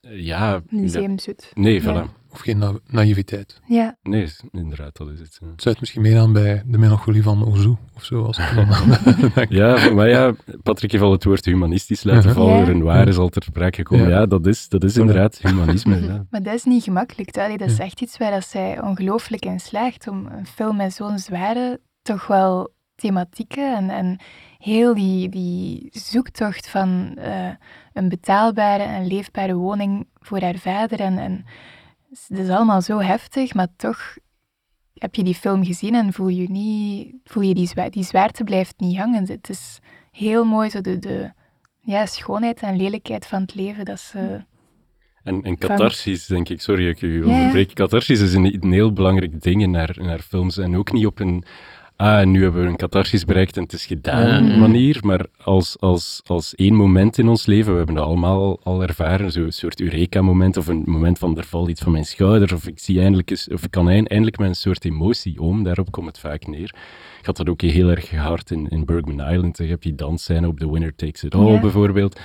ja... 0.00 0.62
Museumzoet. 0.68 1.50
Nee, 1.54 1.82
voilà. 1.82 2.18
Of 2.30 2.40
geen 2.40 2.58
na 2.58 2.72
naïviteit. 2.86 3.60
Ja. 3.66 3.96
Nee, 4.02 4.28
inderdaad, 4.50 4.96
dat 4.96 5.10
is 5.10 5.18
het. 5.18 5.38
Het 5.50 5.60
sluit 5.62 5.80
misschien 5.80 6.02
meer 6.02 6.18
aan 6.18 6.32
bij 6.32 6.62
de 6.66 6.78
melancholie 6.78 7.22
van 7.22 7.46
Ozu, 7.46 7.74
of 7.94 8.04
zo. 8.04 8.24
Als 8.24 8.36
het 8.40 8.54
dan 8.54 9.46
ja, 9.58 9.92
maar 9.92 10.08
ja, 10.08 10.34
Patrick 10.62 10.92
heeft 10.92 11.04
al 11.04 11.12
het 11.12 11.24
woord 11.24 11.44
humanistisch 11.44 12.02
laten 12.02 12.32
vallen. 12.32 12.56
Ja. 12.56 12.66
En 12.66 12.82
waar 12.82 13.08
is 13.08 13.16
al 13.16 13.28
ter 13.28 13.42
sprake 13.42 13.76
gekomen. 13.76 14.08
Ja, 14.08 14.26
dat 14.26 14.46
is, 14.46 14.68
dat 14.68 14.84
is 14.84 14.96
inderdaad 14.96 15.38
humanisme. 15.38 16.00
Ja. 16.00 16.26
Maar 16.30 16.42
dat 16.42 16.54
is 16.54 16.64
niet 16.64 16.82
gemakkelijk. 16.82 17.32
Dat 17.32 17.60
is 17.60 17.78
echt 17.78 18.00
iets 18.00 18.18
waar 18.18 18.30
dat 18.30 18.46
zij 18.46 18.82
ongelooflijk 18.82 19.44
in 19.44 19.60
slaagt 19.60 20.08
om 20.08 20.26
een 20.26 20.46
film 20.46 20.76
met 20.76 20.92
zo'n 20.92 21.18
zware, 21.18 21.80
toch 22.02 22.26
wel 22.26 22.76
thematieken 22.94 23.76
en, 23.76 23.90
en 23.90 24.18
heel 24.58 24.94
die, 24.94 25.28
die 25.28 25.88
zoektocht 25.92 26.68
van 26.68 27.16
uh, 27.18 27.50
een 27.92 28.08
betaalbare 28.08 28.82
en 28.82 29.06
leefbare 29.06 29.54
woning 29.54 30.08
voor 30.14 30.40
haar 30.40 30.58
vader 30.58 31.00
en, 31.00 31.18
en 31.18 31.44
het 32.10 32.38
is 32.38 32.48
allemaal 32.48 32.82
zo 32.82 32.98
heftig, 32.98 33.54
maar 33.54 33.68
toch 33.76 34.16
heb 34.94 35.14
je 35.14 35.24
die 35.24 35.34
film 35.34 35.64
gezien 35.64 35.94
en 35.94 36.12
voel 36.12 36.28
je, 36.28 36.50
niet, 36.50 37.14
voel 37.24 37.42
je 37.42 37.54
die, 37.54 37.66
zwaar, 37.66 37.90
die 37.90 38.04
zwaarte 38.04 38.44
blijft 38.44 38.74
niet 38.80 38.98
hangen. 38.98 39.26
Het 39.26 39.48
is 39.48 39.78
heel 40.10 40.44
mooi, 40.44 40.70
zo 40.70 40.80
de, 40.80 40.98
de 40.98 41.32
ja, 41.80 42.06
schoonheid 42.06 42.60
en 42.60 42.76
lelijkheid 42.76 43.26
van 43.26 43.40
het 43.40 43.54
leven. 43.54 43.84
Dat 43.84 44.00
ze... 44.00 44.44
En, 45.22 45.42
en 45.42 45.58
catharsis, 45.58 46.26
denk 46.26 46.48
ik, 46.48 46.60
sorry 46.60 46.88
ik 46.88 47.02
u 47.02 47.22
onderbreek. 47.22 47.74
Catharsis 47.74 48.20
is 48.20 48.34
een, 48.34 48.62
een 48.62 48.72
heel 48.72 48.92
belangrijk 48.92 49.42
ding 49.42 49.62
in 49.62 49.70
naar, 49.70 49.96
naar 50.00 50.20
films. 50.20 50.58
En 50.58 50.76
ook 50.76 50.92
niet 50.92 51.06
op 51.06 51.20
een 51.20 51.44
ah, 51.98 52.26
nu 52.26 52.42
hebben 52.42 52.62
we 52.62 52.68
een 52.68 52.76
catharsis 52.76 53.24
bereikt 53.24 53.56
en 53.56 53.62
het 53.62 53.72
is 53.72 53.86
gedaan 53.86 54.58
manier, 54.58 54.98
maar 55.02 55.26
als, 55.42 55.80
als, 55.80 56.20
als 56.26 56.54
één 56.54 56.74
moment 56.74 57.18
in 57.18 57.28
ons 57.28 57.46
leven, 57.46 57.70
we 57.70 57.76
hebben 57.76 57.94
dat 57.94 58.04
allemaal 58.04 58.60
al 58.62 58.82
ervaren, 58.82 59.32
zo'n 59.32 59.50
soort 59.52 59.80
Eureka-moment 59.80 60.56
of 60.56 60.66
een 60.66 60.82
moment 60.86 61.18
van 61.18 61.38
er 61.38 61.44
valt 61.44 61.68
iets 61.68 61.80
van 61.80 61.92
mijn 61.92 62.04
schouders 62.04 62.52
of 62.52 62.66
ik 62.66 62.78
zie 62.78 63.00
eindelijk 63.00 63.30
eens, 63.30 63.48
of 63.48 63.64
ik 63.64 63.70
kan 63.70 63.88
eindelijk 63.88 64.38
met 64.38 64.48
een 64.48 64.54
soort 64.54 64.84
emotie 64.84 65.40
om, 65.40 65.62
daarop 65.62 65.90
komt 65.90 66.06
het 66.06 66.18
vaak 66.18 66.46
neer. 66.46 66.74
Ik 67.18 67.26
had 67.26 67.36
dat 67.36 67.48
ook 67.48 67.60
heel 67.60 67.90
erg 67.90 68.10
hard 68.10 68.50
in, 68.50 68.68
in 68.68 68.84
Bergman 68.84 69.32
Island, 69.32 69.58
je 69.58 69.64
hebt 69.64 69.82
die 69.82 69.94
dansscène 69.94 70.48
op 70.48 70.58
The 70.58 70.70
Winner 70.72 70.94
Takes 70.94 71.22
It 71.22 71.34
All 71.34 71.60
bijvoorbeeld. 71.60 72.20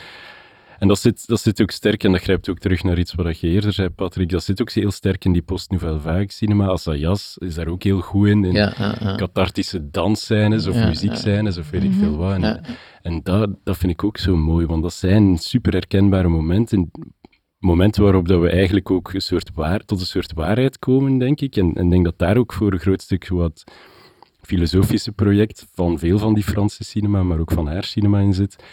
En 0.83 0.89
dat 0.89 0.99
zit, 0.99 1.27
dat 1.27 1.41
zit 1.41 1.61
ook 1.61 1.71
sterk, 1.71 2.03
en 2.03 2.11
dat 2.11 2.21
grijpt 2.21 2.49
ook 2.49 2.59
terug 2.59 2.83
naar 2.83 2.99
iets 2.99 3.13
wat 3.13 3.39
je 3.39 3.47
eerder 3.47 3.73
zei, 3.73 3.89
Patrick, 3.89 4.29
dat 4.29 4.43
zit 4.43 4.61
ook 4.61 4.71
heel 4.71 4.91
sterk 4.91 5.25
in 5.25 5.31
die 5.31 5.41
post-nouvelle 5.41 5.99
vague 5.99 6.31
cinema. 6.31 6.67
Assayas 6.67 7.37
is 7.37 7.55
daar 7.55 7.67
ook 7.67 7.83
heel 7.83 7.99
goed 7.99 8.27
in, 8.27 8.43
in 8.43 8.53
ja, 8.53 8.95
cathartische 9.17 9.89
dansscènes 9.89 10.67
of 10.67 10.75
muziekscènes 10.75 11.57
of 11.57 11.69
weet 11.69 11.83
ik 11.83 11.91
veel 11.93 12.17
wat. 12.17 12.33
En, 12.33 12.61
en 13.01 13.19
dat, 13.23 13.49
dat 13.63 13.77
vind 13.77 13.91
ik 13.91 14.03
ook 14.03 14.17
zo 14.17 14.35
mooi, 14.35 14.65
want 14.65 14.81
dat 14.83 14.93
zijn 14.93 15.37
super 15.37 15.73
herkenbare 15.73 16.27
momenten 16.27 16.91
momenten 17.57 18.03
waarop 18.03 18.27
dat 18.27 18.41
we 18.41 18.49
eigenlijk 18.49 18.91
ook 18.91 19.13
een 19.13 19.21
soort 19.21 19.51
waar, 19.53 19.79
tot 19.79 19.99
een 19.99 20.05
soort 20.05 20.33
waarheid 20.33 20.79
komen, 20.79 21.17
denk 21.17 21.41
ik. 21.41 21.55
En 21.55 21.75
ik 21.75 21.89
denk 21.89 22.05
dat 22.05 22.17
daar 22.17 22.37
ook 22.37 22.53
voor 22.53 22.73
een 22.73 22.79
groot 22.79 23.01
stuk 23.01 23.27
wat 23.27 23.63
filosofische 24.41 25.11
project 25.11 25.67
van 25.73 25.99
veel 25.99 26.17
van 26.17 26.33
die 26.33 26.43
Franse 26.43 26.83
cinema, 26.83 27.23
maar 27.23 27.39
ook 27.39 27.51
van 27.51 27.67
haar 27.67 27.83
cinema 27.83 28.19
in 28.19 28.33
zit 28.33 28.63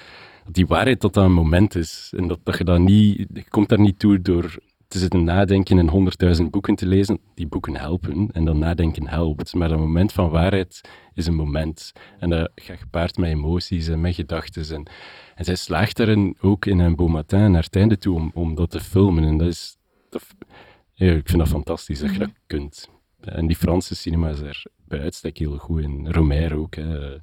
die 0.53 0.67
waarheid 0.67 1.01
dat 1.01 1.15
dat 1.15 1.25
een 1.25 1.33
moment 1.33 1.75
is. 1.75 2.13
En 2.17 2.29
dat, 2.29 2.39
dat 2.43 2.59
je 2.59 2.65
dat 2.65 2.79
niet, 2.79 3.27
je 3.33 3.45
komt 3.49 3.69
daar 3.69 3.81
niet 3.81 3.99
toe 3.99 4.21
door 4.21 4.59
te 4.89 4.99
zitten 4.99 5.25
nadenken 5.25 5.79
en 5.79 5.89
honderdduizend 5.89 6.51
boeken 6.51 6.75
te 6.75 6.87
lezen. 6.87 7.19
Die 7.35 7.47
boeken 7.47 7.77
helpen 7.77 8.29
en 8.33 8.45
dat 8.45 8.55
nadenken 8.55 9.09
helpt. 9.09 9.55
Maar 9.55 9.69
dat 9.69 9.79
moment 9.79 10.13
van 10.13 10.31
waarheid 10.31 10.81
is 11.15 11.27
een 11.27 11.35
moment. 11.35 11.93
En 12.19 12.31
dat 12.31 12.51
gaat 12.55 12.79
gepaard 12.79 13.17
met 13.17 13.31
emoties 13.31 13.89
en 13.89 14.01
met 14.01 14.15
gedachten. 14.15 14.75
En, 14.75 14.87
en 15.35 15.45
zij 15.45 15.55
slaagt 15.55 15.97
daarin 15.97 16.37
ook 16.41 16.67
in 16.67 16.79
een 16.79 16.97
beau 16.97 17.11
matin 17.11 17.51
naar 17.51 17.63
het 17.63 17.77
einde 17.77 17.99
toe 17.99 18.15
om, 18.15 18.31
om 18.35 18.55
dat 18.55 18.71
te 18.71 18.81
filmen. 18.81 19.25
En 19.25 19.37
dat 19.37 19.49
is, 19.49 19.77
dat, 20.09 20.27
ja, 20.93 21.13
ik 21.13 21.29
vind 21.29 21.39
dat 21.39 21.49
fantastisch 21.49 22.01
dat 22.01 22.13
je 22.13 22.19
dat 22.19 22.33
kunt. 22.47 22.89
En 23.21 23.47
die 23.47 23.57
Franse 23.57 23.95
cinema 23.95 24.29
is 24.29 24.41
er 24.41 24.65
bij 24.85 25.01
uitstek 25.01 25.39
heel 25.39 25.57
goed 25.57 25.83
in. 25.83 26.09
Romero 26.11 26.59
ook. 26.59 26.75
Hè 26.75 27.19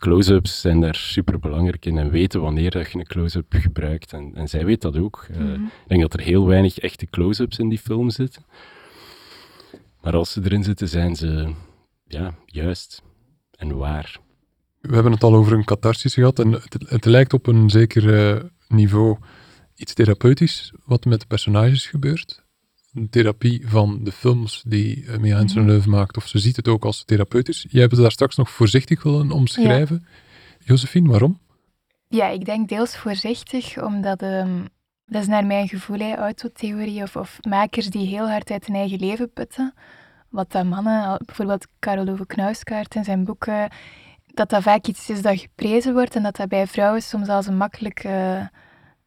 close-ups 0.00 0.60
zijn 0.60 0.80
daar 0.80 0.94
super 0.94 1.38
belangrijk 1.38 1.86
in 1.86 1.98
en 1.98 2.10
weten 2.10 2.40
wanneer 2.40 2.70
dat 2.70 2.90
je 2.90 2.98
een 2.98 3.06
close-up 3.06 3.46
gebruikt. 3.48 4.12
En, 4.12 4.30
en 4.34 4.48
zij 4.48 4.64
weet 4.64 4.80
dat 4.80 4.96
ook. 4.96 5.26
Eh, 5.30 5.36
mhm. 5.36 5.64
ik 5.64 5.86
denk 5.86 6.00
dat 6.00 6.14
er 6.14 6.20
heel 6.20 6.46
weinig 6.46 6.78
echte 6.78 7.06
close-ups 7.06 7.58
in 7.58 7.68
die 7.68 7.78
film 7.78 8.10
zitten. 8.10 8.44
Maar 10.00 10.16
als 10.16 10.32
ze 10.32 10.40
erin 10.44 10.64
zitten, 10.64 10.88
zijn 10.88 11.16
ze 11.16 11.52
ja, 12.06 12.34
juist 12.46 13.02
en 13.56 13.76
waar. 13.76 14.18
We 14.80 14.94
hebben 14.94 15.12
het 15.12 15.22
al 15.22 15.34
over 15.34 15.52
een 15.52 15.64
catharsis 15.64 16.14
gehad 16.14 16.38
en 16.38 16.52
het, 16.52 16.76
het 16.86 17.04
lijkt 17.04 17.32
op 17.32 17.46
een 17.46 17.70
zeker 17.70 18.34
uh, 18.34 18.42
niveau 18.68 19.18
iets 19.74 19.94
therapeutisch 19.94 20.72
wat 20.84 21.04
met 21.04 21.20
de 21.20 21.26
personages 21.26 21.86
gebeurt 21.86 22.42
therapie 23.10 23.68
van 23.68 24.04
de 24.04 24.12
films 24.12 24.62
die 24.66 25.04
uh, 25.04 25.16
Mia 25.16 25.36
Hansen 25.36 25.90
maakt, 25.90 26.16
of 26.16 26.28
ze 26.28 26.38
ziet 26.38 26.56
het 26.56 26.68
ook 26.68 26.84
als 26.84 27.04
therapeutisch. 27.04 27.66
Jij 27.68 27.80
hebt 27.80 27.92
het 27.92 28.00
daar 28.00 28.12
straks 28.12 28.36
nog 28.36 28.50
voorzichtig 28.50 29.02
willen 29.02 29.30
omschrijven. 29.30 30.04
Ja. 30.04 30.64
Josephine, 30.64 31.08
waarom? 31.08 31.38
Ja, 32.08 32.28
ik 32.28 32.44
denk 32.44 32.68
deels 32.68 32.96
voorzichtig, 32.96 33.82
omdat 33.82 34.22
um, 34.22 34.68
dat 35.06 35.22
is 35.22 35.28
naar 35.28 35.46
mijn 35.46 35.68
gevoel, 35.68 35.98
hè, 35.98 36.14
autotheorie 36.16 37.02
of, 37.02 37.16
of 37.16 37.38
makers 37.48 37.86
die 37.86 38.06
heel 38.06 38.30
hard 38.30 38.50
uit 38.50 38.66
hun 38.66 38.76
eigen 38.76 38.98
leven 38.98 39.32
putten. 39.32 39.74
Wat 40.28 40.52
dat 40.52 40.64
mannen, 40.64 41.22
bijvoorbeeld 41.24 41.66
Karel 41.78 42.08
Ove 42.08 42.26
Knauskaart 42.26 42.94
in 42.94 43.04
zijn 43.04 43.24
boeken, 43.24 43.70
dat 44.26 44.50
dat 44.50 44.62
vaak 44.62 44.86
iets 44.86 45.10
is 45.10 45.22
dat 45.22 45.40
geprezen 45.40 45.92
wordt 45.92 46.16
en 46.16 46.22
dat 46.22 46.36
dat 46.36 46.48
bij 46.48 46.66
vrouwen 46.66 47.02
soms 47.02 47.28
als 47.28 47.46
een 47.46 47.56
makkelijke 47.56 48.50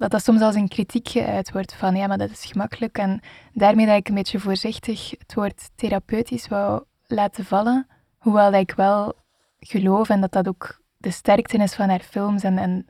dat 0.04 0.12
dat 0.12 0.24
soms 0.24 0.42
als 0.42 0.56
een 0.56 0.68
kritiek 0.68 1.10
geuit 1.10 1.52
wordt 1.52 1.76
van 1.76 1.96
ja, 1.96 2.08
maar 2.08 2.18
dat 2.18 2.30
is 2.30 2.46
gemakkelijk. 2.46 2.98
En 2.98 3.22
daarmee 3.54 3.86
dat 3.86 3.96
ik 3.96 4.08
een 4.08 4.16
beetje 4.16 4.40
voorzichtig 4.40 5.10
het 5.10 5.34
woord 5.34 5.70
therapeutisch 5.76 6.48
wou 6.48 6.84
laten 7.08 7.46
vallen. 7.46 7.88
Hoewel 8.18 8.52
dat 8.52 8.62
ik 8.62 8.74
wel 8.76 9.14
geloof 9.60 10.10
en 10.10 10.22
dat 10.22 10.32
dat 10.32 10.48
ook 10.48 10.82
de 10.98 11.12
sterkte 11.12 11.58
is 11.58 11.74
van 11.74 11.90
haar 11.90 12.00
films 12.00 12.44
en, 12.44 12.58
en 12.58 12.86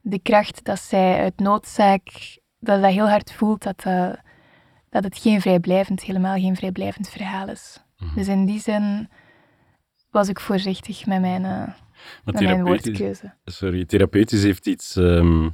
de 0.00 0.18
kracht 0.18 0.64
dat 0.64 0.78
zij 0.78 1.20
uit 1.20 1.38
noodzaak, 1.38 2.38
dat 2.58 2.82
dat 2.82 2.92
heel 2.92 3.08
hard 3.08 3.32
voelt 3.32 3.62
dat, 3.62 3.84
uh, 3.86 4.12
dat 4.90 5.04
het 5.04 5.18
geen 5.18 5.40
vrijblijvend, 5.40 6.02
helemaal 6.02 6.38
geen 6.38 6.56
vrijblijvend 6.56 7.08
verhaal 7.08 7.48
is. 7.48 7.84
Mhm. 7.98 8.14
Dus 8.14 8.28
in 8.28 8.46
die 8.46 8.60
zin 8.60 9.08
was 10.10 10.28
ik 10.28 10.40
voorzichtig 10.40 11.06
met 11.06 11.20
mijn, 11.20 11.42
uh, 11.42 11.68
met 12.24 12.40
mijn 12.40 12.64
woordkeuze. 12.64 13.34
Sorry, 13.44 13.84
therapeutisch 13.84 14.42
heeft 14.42 14.66
iets... 14.66 14.96
Ehm, 14.96 15.48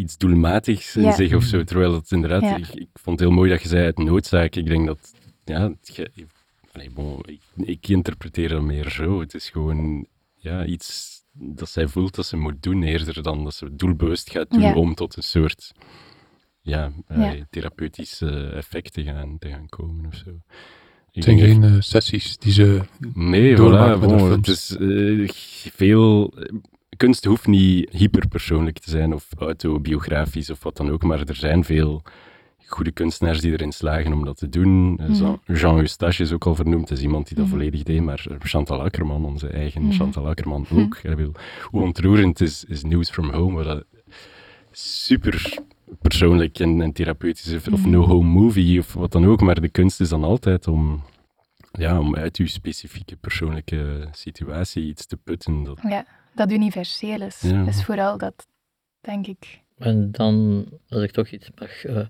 iets 0.00 0.16
doelmatigs 0.16 0.96
in 0.96 1.12
zich 1.12 1.34
of 1.34 1.42
zo. 1.42 1.64
Terwijl 1.64 1.94
het 1.94 2.10
inderdaad, 2.10 2.58
ik, 2.58 2.74
ik, 2.74 2.88
vond 2.92 3.20
het 3.20 3.28
heel 3.28 3.38
mooi 3.38 3.50
dat 3.50 3.62
je 3.62 3.68
zei 3.68 3.84
uit 3.84 3.98
noodzaak. 3.98 4.54
Ik 4.54 4.66
denk 4.66 4.86
dat, 4.86 5.14
ja, 5.44 5.72
bon, 6.94 7.20
ik, 7.26 7.40
ik, 7.56 7.88
interpreteer 7.88 8.48
dat 8.48 8.62
meer 8.62 8.90
zo. 8.90 9.20
Het 9.20 9.34
is 9.34 9.50
gewoon 9.50 10.06
ja, 10.34 10.64
iets 10.64 11.18
dat 11.32 11.68
zij 11.68 11.88
voelt 11.88 12.14
dat 12.14 12.26
ze 12.26 12.36
moet 12.36 12.62
doen, 12.62 12.82
eerder 12.82 13.22
dan 13.22 13.44
dat 13.44 13.54
ze 13.54 13.76
doelbewust 13.76 14.30
gaat 14.30 14.50
doen 14.50 14.74
om 14.74 14.94
tot 14.94 15.16
een 15.16 15.22
soort 15.22 15.72
ja, 16.62 16.92
ja. 17.08 17.34
Eh, 17.34 17.40
therapeutische 17.50 18.50
effecten 18.54 19.04
gaan, 19.04 19.38
te 19.38 19.48
gaan 19.48 19.68
komen 19.68 20.06
of 20.06 20.14
zo. 20.14 20.30
Het 21.12 21.24
zijn 21.24 21.38
geen 21.38 21.62
uh, 21.62 21.76
sessies 21.78 22.38
die 22.38 22.52
ze 22.52 22.80
Nee, 23.14 23.56
voilà, 23.56 23.98
bon, 24.00 24.30
het 24.30 24.48
is 24.48 24.76
uh, 24.80 25.28
veel 25.72 26.34
kunst 27.00 27.24
hoeft 27.24 27.46
niet 27.46 27.90
hyperpersoonlijk 27.90 28.78
te 28.78 28.90
zijn 28.90 29.14
of 29.14 29.26
autobiografisch 29.38 30.50
of 30.50 30.62
wat 30.62 30.76
dan 30.76 30.90
ook, 30.90 31.02
maar 31.02 31.20
er 31.20 31.34
zijn 31.34 31.64
veel 31.64 32.02
goede 32.66 32.90
kunstenaars 32.90 33.40
die 33.40 33.52
erin 33.52 33.72
slagen 33.72 34.12
om 34.12 34.24
dat 34.24 34.36
te 34.36 34.48
doen. 34.48 34.90
Mm 34.90 35.38
Jean 35.46 35.78
Eustache 35.78 36.22
is 36.22 36.32
ook 36.32 36.46
al 36.46 36.54
vernoemd, 36.54 36.90
is 36.90 37.02
iemand 37.02 37.26
die 37.26 37.36
dat 37.36 37.46
mhm. 37.46 37.54
volledig 37.54 37.82
deed, 37.82 38.02
maar 38.02 38.26
Chantal 38.38 38.82
Ackerman, 38.82 39.24
onze 39.24 39.48
eigen 39.48 39.82
mm 39.82 39.92
Chantal 39.92 40.28
Ackerman 40.28 40.66
mhm. 40.68 40.80
ook. 40.80 41.00
Hoe 41.70 41.82
ontroerend 41.82 42.40
is, 42.40 42.64
is 42.64 42.82
News 42.82 43.10
from 43.10 43.30
Home, 43.30 43.64
wat 43.64 43.84
super 44.70 45.58
persoonlijk 46.00 46.58
en, 46.58 46.80
en 46.80 46.92
therapeutisch 46.92 47.46
is, 47.46 47.68
of 47.68 47.86
No 47.86 48.06
Home 48.06 48.28
Movie 48.28 48.78
of 48.78 48.92
wat 48.92 49.12
dan 49.12 49.26
ook, 49.26 49.40
maar 49.40 49.60
de 49.60 49.68
kunst 49.68 50.00
is 50.00 50.08
dan 50.08 50.24
altijd 50.24 50.68
om, 50.68 51.02
ja, 51.72 51.98
om 51.98 52.16
uit 52.16 52.36
uw 52.36 52.46
specifieke 52.46 53.16
persoonlijke 53.16 54.08
situatie 54.12 54.84
iets 54.84 55.06
te 55.06 55.16
putten. 55.16 55.62
Dat, 55.62 55.78
ja 55.88 56.04
dat 56.34 56.52
universeel 56.52 57.20
is. 57.20 57.40
Ja. 57.40 57.66
is 57.66 57.84
vooral 57.84 58.18
dat, 58.18 58.46
denk 59.00 59.26
ik. 59.26 59.60
En 59.78 60.12
dan, 60.12 60.66
als 60.88 61.02
ik 61.02 61.10
toch 61.10 61.28
iets 61.28 61.48
mag, 61.58 61.84
uh, 61.84 62.00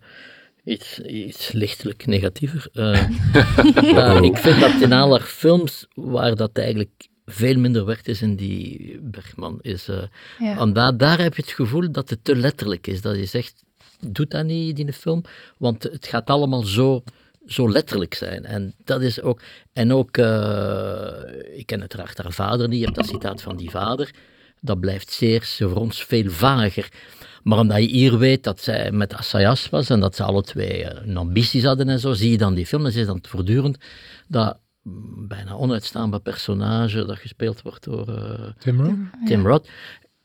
iets, 0.64 0.98
iets 1.00 1.52
lichtelijk 1.52 2.06
negatiever. 2.06 2.68
Uh, 2.72 4.22
ik 4.30 4.36
vind 4.36 4.60
dat 4.60 4.80
in 4.80 4.92
alle 4.92 5.20
films 5.20 5.86
waar 5.94 6.34
dat 6.34 6.58
eigenlijk 6.58 7.08
veel 7.26 7.58
minder 7.58 7.84
werkt 7.84 8.08
is 8.08 8.22
in 8.22 8.36
die 8.36 8.98
Bergman. 9.02 9.58
Is, 9.60 9.88
uh, 9.88 10.02
ja. 10.38 10.66
daar, 10.66 10.96
daar 10.96 11.18
heb 11.18 11.34
je 11.34 11.42
het 11.42 11.50
gevoel 11.50 11.92
dat 11.92 12.10
het 12.10 12.24
te 12.24 12.36
letterlijk 12.36 12.86
is. 12.86 13.00
Dat 13.00 13.16
je 13.16 13.24
zegt, 13.24 13.64
doe 14.00 14.26
dat 14.26 14.44
niet 14.44 14.78
in 14.78 14.86
de 14.86 14.92
film, 14.92 15.22
want 15.58 15.82
het 15.82 16.06
gaat 16.06 16.26
allemaal 16.26 16.62
zo 16.62 17.02
zo 17.52 17.70
letterlijk 17.70 18.14
zijn. 18.14 18.44
En 18.44 18.74
dat 18.84 19.02
is 19.02 19.22
ook. 19.22 19.40
En 19.72 19.92
ook, 19.92 20.16
uh, 20.16 21.08
ik 21.52 21.66
ken 21.66 21.80
uiteraard 21.80 22.18
haar 22.18 22.32
vader 22.32 22.68
niet, 22.68 22.78
je 22.78 22.84
hebt 22.84 22.96
dat 22.96 23.06
citaat 23.06 23.42
van 23.42 23.56
die 23.56 23.70
vader. 23.70 24.10
Dat 24.60 24.80
blijft 24.80 25.12
zeer 25.12 25.42
voor 25.42 25.74
ons 25.74 26.04
veel 26.04 26.30
vager. 26.30 26.88
Maar 27.42 27.58
omdat 27.58 27.78
je 27.78 27.88
hier 27.88 28.18
weet 28.18 28.44
dat 28.44 28.60
zij 28.60 28.92
met 28.92 29.14
Assayas 29.14 29.68
was 29.68 29.90
en 29.90 30.00
dat 30.00 30.16
ze 30.16 30.22
alle 30.22 30.42
twee 30.42 30.84
eh, 30.84 31.06
een 31.06 31.16
ambities 31.16 31.64
hadden 31.64 31.88
en 31.88 32.00
zo, 32.00 32.12
zie 32.12 32.30
je 32.30 32.38
dan 32.38 32.54
die 32.54 32.66
film 32.66 32.84
en 32.84 32.92
zie 32.92 33.00
je 33.00 33.06
dan 33.06 33.18
voortdurend 33.22 33.78
dat 34.28 34.58
bijna 35.28 35.52
onuitstaanbaar 35.52 36.20
personage 36.20 37.04
dat 37.04 37.18
gespeeld 37.18 37.62
wordt 37.62 37.84
door 37.84 38.08
uh, 38.08 38.48
Tim 38.58 38.80
Roth. 38.80 38.96
Tim 39.26 39.46
Roth. 39.46 39.68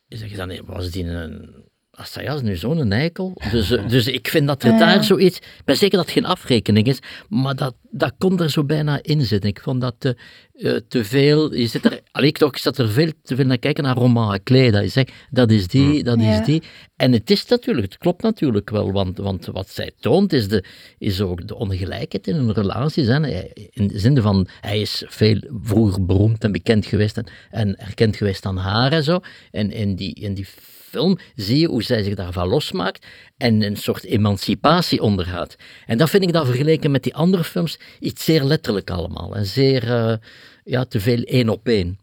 Zeg 0.08 0.30
je 0.30 0.36
dan, 0.36 0.66
was 0.66 0.92
die 0.92 1.06
een 1.06 1.65
Assayas 1.96 2.36
is 2.36 2.42
nu 2.42 2.56
zo'n 2.56 2.92
eikel. 2.92 3.42
Dus, 3.52 3.72
eh, 3.72 3.88
dus 3.88 4.08
ik 4.08 4.28
vind 4.28 4.48
dat 4.48 4.64
er 4.64 4.78
daar 4.78 5.04
zoiets... 5.04 5.38
Ik 5.38 5.62
ben 5.66 5.78
zeker 5.78 5.98
dat 5.98 6.06
het 6.06 6.16
geen 6.16 6.26
afrekening 6.26 6.88
is, 6.88 7.00
maar 7.30 7.56
dat, 7.56 7.76
dat 7.90 8.14
kon 8.18 8.40
er 8.40 8.50
zo 8.50 8.64
bijna 8.64 9.00
in 9.02 9.22
zitten. 9.22 9.50
Ik 9.50 9.62
vond 9.62 9.82
dat 9.82 9.96
te, 9.98 10.18
uh, 10.54 10.78
te 10.88 11.04
veel... 11.06 11.56
Je 11.56 11.68
zit 11.68 11.86
er... 11.86 12.02
Allee, 12.12 12.30
ik, 12.30 12.38
toch, 12.38 12.52
ik 12.52 12.58
zat 12.58 12.78
er 12.78 12.90
veel 12.90 13.12
te 13.24 13.36
veel 13.36 13.46
naar 13.46 13.58
kijken 13.58 13.84
naar 13.84 13.96
Roman 13.96 14.40
Klee. 14.44 14.72
Dat 14.72 14.84
je 14.84 14.90
zegt, 14.90 15.12
dat 15.30 15.52
is 15.52 15.68
die, 15.68 16.04
dat 16.04 16.20
is 16.20 16.46
die. 16.46 16.64
En 16.96 17.12
het 17.12 17.32
is 17.32 17.46
natuurlijk, 17.46 17.92
het 17.92 17.98
klopt 17.98 18.22
natuurlijk 18.22 18.70
wel, 18.70 18.92
want, 18.92 19.18
want 19.18 19.46
wat 19.46 19.70
zij 19.70 19.92
toont 20.00 20.34
is, 20.34 20.48
de, 20.48 20.64
is 20.98 21.22
ook 21.22 21.48
de 21.48 21.56
ongelijkheid 21.56 22.28
in 22.28 22.36
hun 22.36 22.54
relaties. 22.54 23.08
Hè. 23.08 23.28
In 23.70 23.88
de 23.88 24.00
zin 24.00 24.22
van, 24.22 24.48
hij 24.62 24.82
is 24.82 25.04
veel 25.08 25.42
vroeger 25.62 26.06
beroemd 26.06 26.44
en 26.44 26.52
bekend 26.52 26.86
geweest 26.86 27.18
en, 27.18 27.28
en 27.50 27.80
erkend 27.80 28.16
geweest 28.16 28.46
aan 28.46 28.58
haar 28.58 28.92
en 28.92 29.04
zo. 29.04 29.20
En 29.52 29.72
in 29.72 29.96
die, 29.96 30.16
in 30.16 30.34
die 30.34 30.48
film 30.96 31.18
zie 31.36 31.60
je 31.60 31.68
hoe 31.68 31.84
zij 31.84 32.04
zich 32.04 32.16
daarvan 32.16 32.48
losmaakt 32.48 33.06
en 33.38 33.62
een 33.64 33.76
soort 33.78 34.04
emancipatie 34.04 35.02
ondergaat. 35.02 35.56
En 35.86 35.98
dat 35.98 36.10
vind 36.10 36.24
ik 36.24 36.34
dan 36.34 36.46
vergeleken 36.46 36.92
met 36.92 37.04
die 37.04 37.16
andere 37.16 37.44
films 37.44 37.80
iets 38.00 38.24
zeer 38.24 38.44
letterlijk 38.44 38.90
allemaal. 38.90 39.36
En 39.36 39.46
zeer, 39.46 39.92
eh, 39.92 40.16
ja, 40.64 40.86
te 40.86 41.00
veel 41.00 41.22
één 41.22 41.50
op 41.50 41.68
één. 41.68 42.00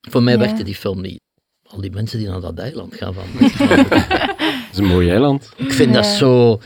Voor 0.00 0.22
mij 0.22 0.32
Ja. 0.32 0.38
werkte 0.38 0.62
die 0.64 0.74
film 0.74 1.00
niet. 1.00 1.20
Al 1.62 1.80
die 1.80 1.90
mensen 1.90 2.18
die 2.18 2.28
naar 2.28 2.40
dat 2.40 2.58
eiland 2.58 2.94
gaan 2.94 3.14
van... 3.14 3.24
Het 3.38 4.72
is 4.72 4.78
een 4.78 4.84
mooi 4.84 5.10
eiland. 5.10 5.52
Ik 5.56 5.72
vind 5.72 5.94
dat 5.94 6.06
zo... 6.06 6.60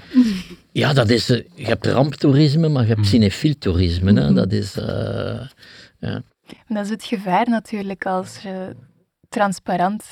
Ja, 0.73 0.93
dat 0.93 1.11
is... 1.11 1.31
eh, 1.31 1.43
je 1.55 1.65
hebt 1.67 1.87
ramptoerisme, 1.87 2.69
maar 2.69 2.87
je 2.87 2.95
hebt 2.95 3.07
cinefiel 3.07 3.55
toerisme. 3.59 4.21
Hè? 4.21 4.33
Dat 4.33 4.53
is... 4.53 4.77
eh, 4.77 5.47
ja. 5.99 6.23
Dat 6.69 6.85
is 6.85 6.91
het 6.91 7.05
gevaar 7.05 7.49
natuurlijk 7.49 8.07
als 8.07 8.39
je 8.43 8.77
transparant 9.29 10.05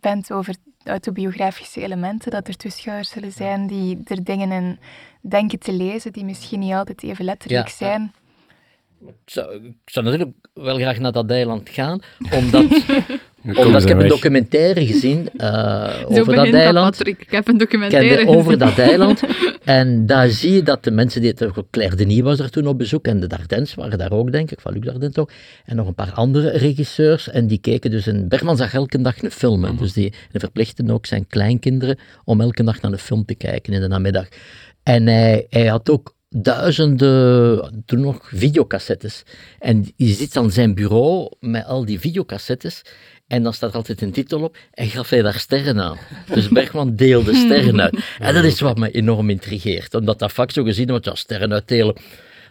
bent 0.00 0.32
over 0.32 0.54
autobiografische 0.84 1.82
elementen, 1.82 2.30
dat 2.30 2.48
er 2.48 2.56
toeschouwers 2.56 3.10
zullen 3.10 3.32
zijn 3.32 3.66
die 3.66 4.00
er 4.04 4.24
dingen 4.24 4.52
in 4.52 4.78
denken 5.20 5.58
te 5.58 5.72
lezen 5.72 6.12
die 6.12 6.24
misschien 6.24 6.60
niet 6.60 6.72
altijd 6.72 7.02
even 7.02 7.24
letterlijk 7.24 7.68
Ja. 7.68 7.74
zijn. 7.74 8.12
Ik 9.06 9.14
zou, 9.24 9.54
ik 9.54 9.74
zou 9.84 10.04
natuurlijk 10.04 10.30
wel 10.54 10.76
graag 10.76 10.98
naar 10.98 11.12
dat 11.12 11.30
eiland 11.30 11.68
gaan, 11.68 12.00
omdat, 12.30 12.62
omdat 13.64 13.82
ze 13.82 13.88
ik 13.88 13.88
heb 13.88 13.98
een 13.98 14.08
documentaire 14.08 14.86
gezien 14.86 15.28
eh, 15.36 16.04
over 16.04 16.34
dat 16.34 16.52
eiland. 16.52 16.96
Patrick. 16.96 17.20
Ik 17.20 17.30
heb 17.30 17.48
een 17.48 17.58
documentaire 17.58 18.16
kende 18.16 18.30
over 18.30 18.44
gezien. 18.52 18.58
dat 18.58 18.78
eiland. 18.78 19.22
En 19.64 20.06
daar 20.06 20.28
zie 20.28 20.52
je 20.52 20.62
dat 20.62 20.84
de 20.84 20.90
mensen 20.90 21.20
die 21.20 21.34
het... 21.36 21.50
Claire 21.70 21.96
Denis 21.96 22.20
was 22.20 22.38
er 22.38 22.50
toen 22.50 22.66
op 22.66 22.78
bezoek 22.78 23.06
en 23.06 23.20
de 23.20 23.26
Dardens 23.26 23.74
waren 23.74 23.98
daar 23.98 24.12
ook, 24.12 24.32
denk 24.32 24.50
ik, 24.50 24.60
van 24.60 24.72
Luc 24.72 24.82
Dardens 24.82 25.16
ook. 25.16 25.30
En 25.64 25.76
nog 25.76 25.86
een 25.86 25.94
paar 25.94 26.12
andere 26.12 26.50
regisseurs. 26.50 27.28
En 27.28 27.46
die 27.46 27.58
keken 27.58 27.90
dus... 27.90 28.06
In, 28.06 28.28
Bergman 28.28 28.56
zag 28.56 28.74
elke 28.74 29.00
dag 29.00 29.22
een 29.22 29.30
film. 29.30 29.64
hè. 29.64 29.74
Dus 29.74 29.92
die 29.92 30.10
die 30.30 30.40
verplichten 30.40 30.90
ook 30.90 31.06
zijn 31.06 31.26
kleinkinderen 31.26 31.98
om 32.24 32.40
elke 32.40 32.64
dag 32.64 32.80
naar 32.80 32.92
een 32.92 32.98
film 32.98 33.24
te 33.24 33.34
kijken 33.34 33.72
in 33.72 33.80
de 33.80 33.88
namiddag. 33.88 34.28
En 34.82 35.06
hij, 35.06 35.46
hij 35.50 35.66
had 35.66 35.90
ook 35.90 36.14
duizenden, 36.32 37.82
toen 37.86 38.00
nog, 38.00 38.30
videocassettes. 38.32 39.22
En 39.58 39.92
je 39.96 40.12
zit 40.12 40.36
aan 40.36 40.50
zijn 40.50 40.74
bureau 40.74 41.32
met 41.40 41.64
al 41.64 41.84
die 41.84 42.00
videocassettes. 42.00 42.82
En 43.26 43.42
dan 43.42 43.54
staat 43.54 43.70
er 43.70 43.76
altijd 43.76 44.02
een 44.02 44.12
titel 44.12 44.42
op 44.42 44.56
en 44.72 44.88
gaf 44.88 45.10
hij 45.10 45.22
daar 45.22 45.38
sterren 45.38 45.80
aan. 45.80 45.98
Dus 46.34 46.48
Bergman 46.48 46.94
deelde 46.94 47.34
sterren 47.34 47.80
uit. 47.80 47.98
En 48.18 48.34
dat 48.34 48.44
is 48.44 48.60
wat 48.60 48.78
me 48.78 48.90
enorm 48.90 49.30
intrigeert. 49.30 49.94
Omdat 49.94 50.18
dat 50.18 50.32
vaak 50.32 50.50
zo 50.50 50.64
gezien 50.64 50.88
wordt, 50.88 51.04
ja, 51.04 51.14
sterren 51.14 51.52
uitdelen, 51.52 51.96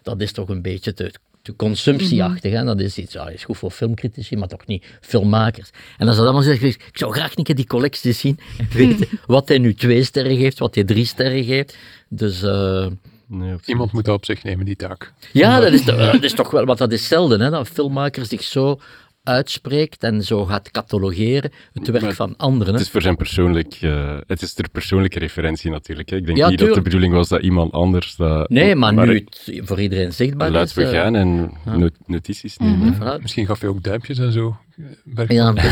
dat 0.04 0.22
is 0.22 0.32
toch 0.32 0.50
een 0.50 0.62
beetje 0.62 0.94
te, 0.94 1.14
te 1.42 1.56
consumptieachtig. 1.56 2.52
Hè? 2.52 2.64
Dat 2.64 2.80
is 2.80 2.98
iets, 2.98 3.14
ja, 3.14 3.30
is 3.30 3.44
goed 3.44 3.58
voor 3.58 3.72
filmcritici, 3.72 4.38
maar 4.38 4.48
toch 4.48 4.66
niet 4.66 4.86
filmmakers. 5.02 5.70
En 5.98 6.08
als 6.08 6.16
dat 6.16 6.26
allemaal 6.26 6.44
zegt, 6.44 6.64
ik 6.64 6.90
zou 6.94 7.14
graag 7.14 7.38
een 7.38 7.44
keer 7.44 7.56
die 7.56 7.68
collectie 7.68 8.14
zien 8.14 8.40
en 8.58 8.68
weten 8.74 9.08
wat 9.26 9.48
hij 9.48 9.58
nu 9.58 9.74
twee 9.74 10.04
sterren 10.04 10.38
geeft, 10.38 10.60
wat 10.60 10.76
hij 10.76 10.84
drie 10.84 11.06
sterren 11.06 11.44
geeft. 11.44 11.78
Dus... 12.10 12.44
eh, 12.44 12.88
Nee. 13.34 13.56
Iemand 13.66 13.92
moet 13.92 14.06
dat 14.06 14.16
op 14.16 14.26
zich 14.26 14.44
nemen, 14.44 14.66
die 14.66 14.76
taak. 14.76 15.14
ja, 15.34 15.60
dat 15.60 15.72
is, 15.74 15.84
to- 15.84 15.96
dat 15.98 16.24
is 16.24 16.34
toch 16.34 16.52
wel, 16.52 16.66
want 16.66 16.78
dat 16.80 16.92
is 16.92 17.08
zelden, 17.08 17.40
hè, 17.42 17.50
dat 17.50 17.60
een 17.60 17.66
filmmaker 17.74 18.26
zich 18.26 18.44
zo 18.44 18.80
uitspreekt 19.24 20.04
en 20.04 20.22
zo 20.24 20.46
gaat 20.46 20.72
catalogeren, 20.72 21.52
het 21.74 21.88
werk 21.88 22.04
Maar 22.04 22.14
van 22.14 22.34
anderen. 22.38 22.68
Hè. 22.68 22.74
Het 22.74 22.82
is 22.82 22.90
voor 22.92 23.02
zijn 23.02 23.16
persoonlijk... 23.16 23.74
eh, 23.82 24.18
het 24.28 24.42
is 24.42 24.54
ter 24.54 24.70
persoonlijke 24.70 25.20
referentie 25.20 25.72
natuurlijk. 25.72 26.10
Hè. 26.10 26.16
Ik 26.16 26.26
denk 26.26 26.38
Ja, 26.38 26.50
niet 26.50 26.60
dat 26.60 26.74
de 26.74 26.82
bedoeling 26.82 27.14
was 27.14 27.28
dat 27.30 27.42
iemand 27.42 27.72
anders 27.72 28.16
dat... 28.16 28.50
Nee, 28.50 28.76
maar, 28.76 28.94
nu 28.94 29.16
het 29.16 29.60
voor 29.64 29.82
iedereen 29.82 30.14
zichtbaar 30.14 30.48
is... 30.48 30.54
Laten 30.54 30.76
we 30.78 30.84
eh, 30.86 30.92
gaan 31.02 31.16
en 31.16 31.52
ja. 31.66 31.78
not- 31.78 31.98
notities 32.08 32.58
nemen. 32.58 32.96
voilà. 32.96 33.22
Misschien 33.22 33.46
gaf 33.46 33.60
hij 33.60 33.70
ook 33.70 33.84
duimpjes 33.84 34.18
en 34.20 34.32
zo. 34.32 34.58
eh, 34.78 34.86
Bergman. 35.04 35.38
Ja, 35.38 35.54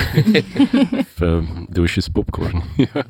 Of 0.99 1.21
eh, 1.21 1.41
doosjes 1.69 2.07
popcorn. 2.07 2.61
Ja. 2.77 2.87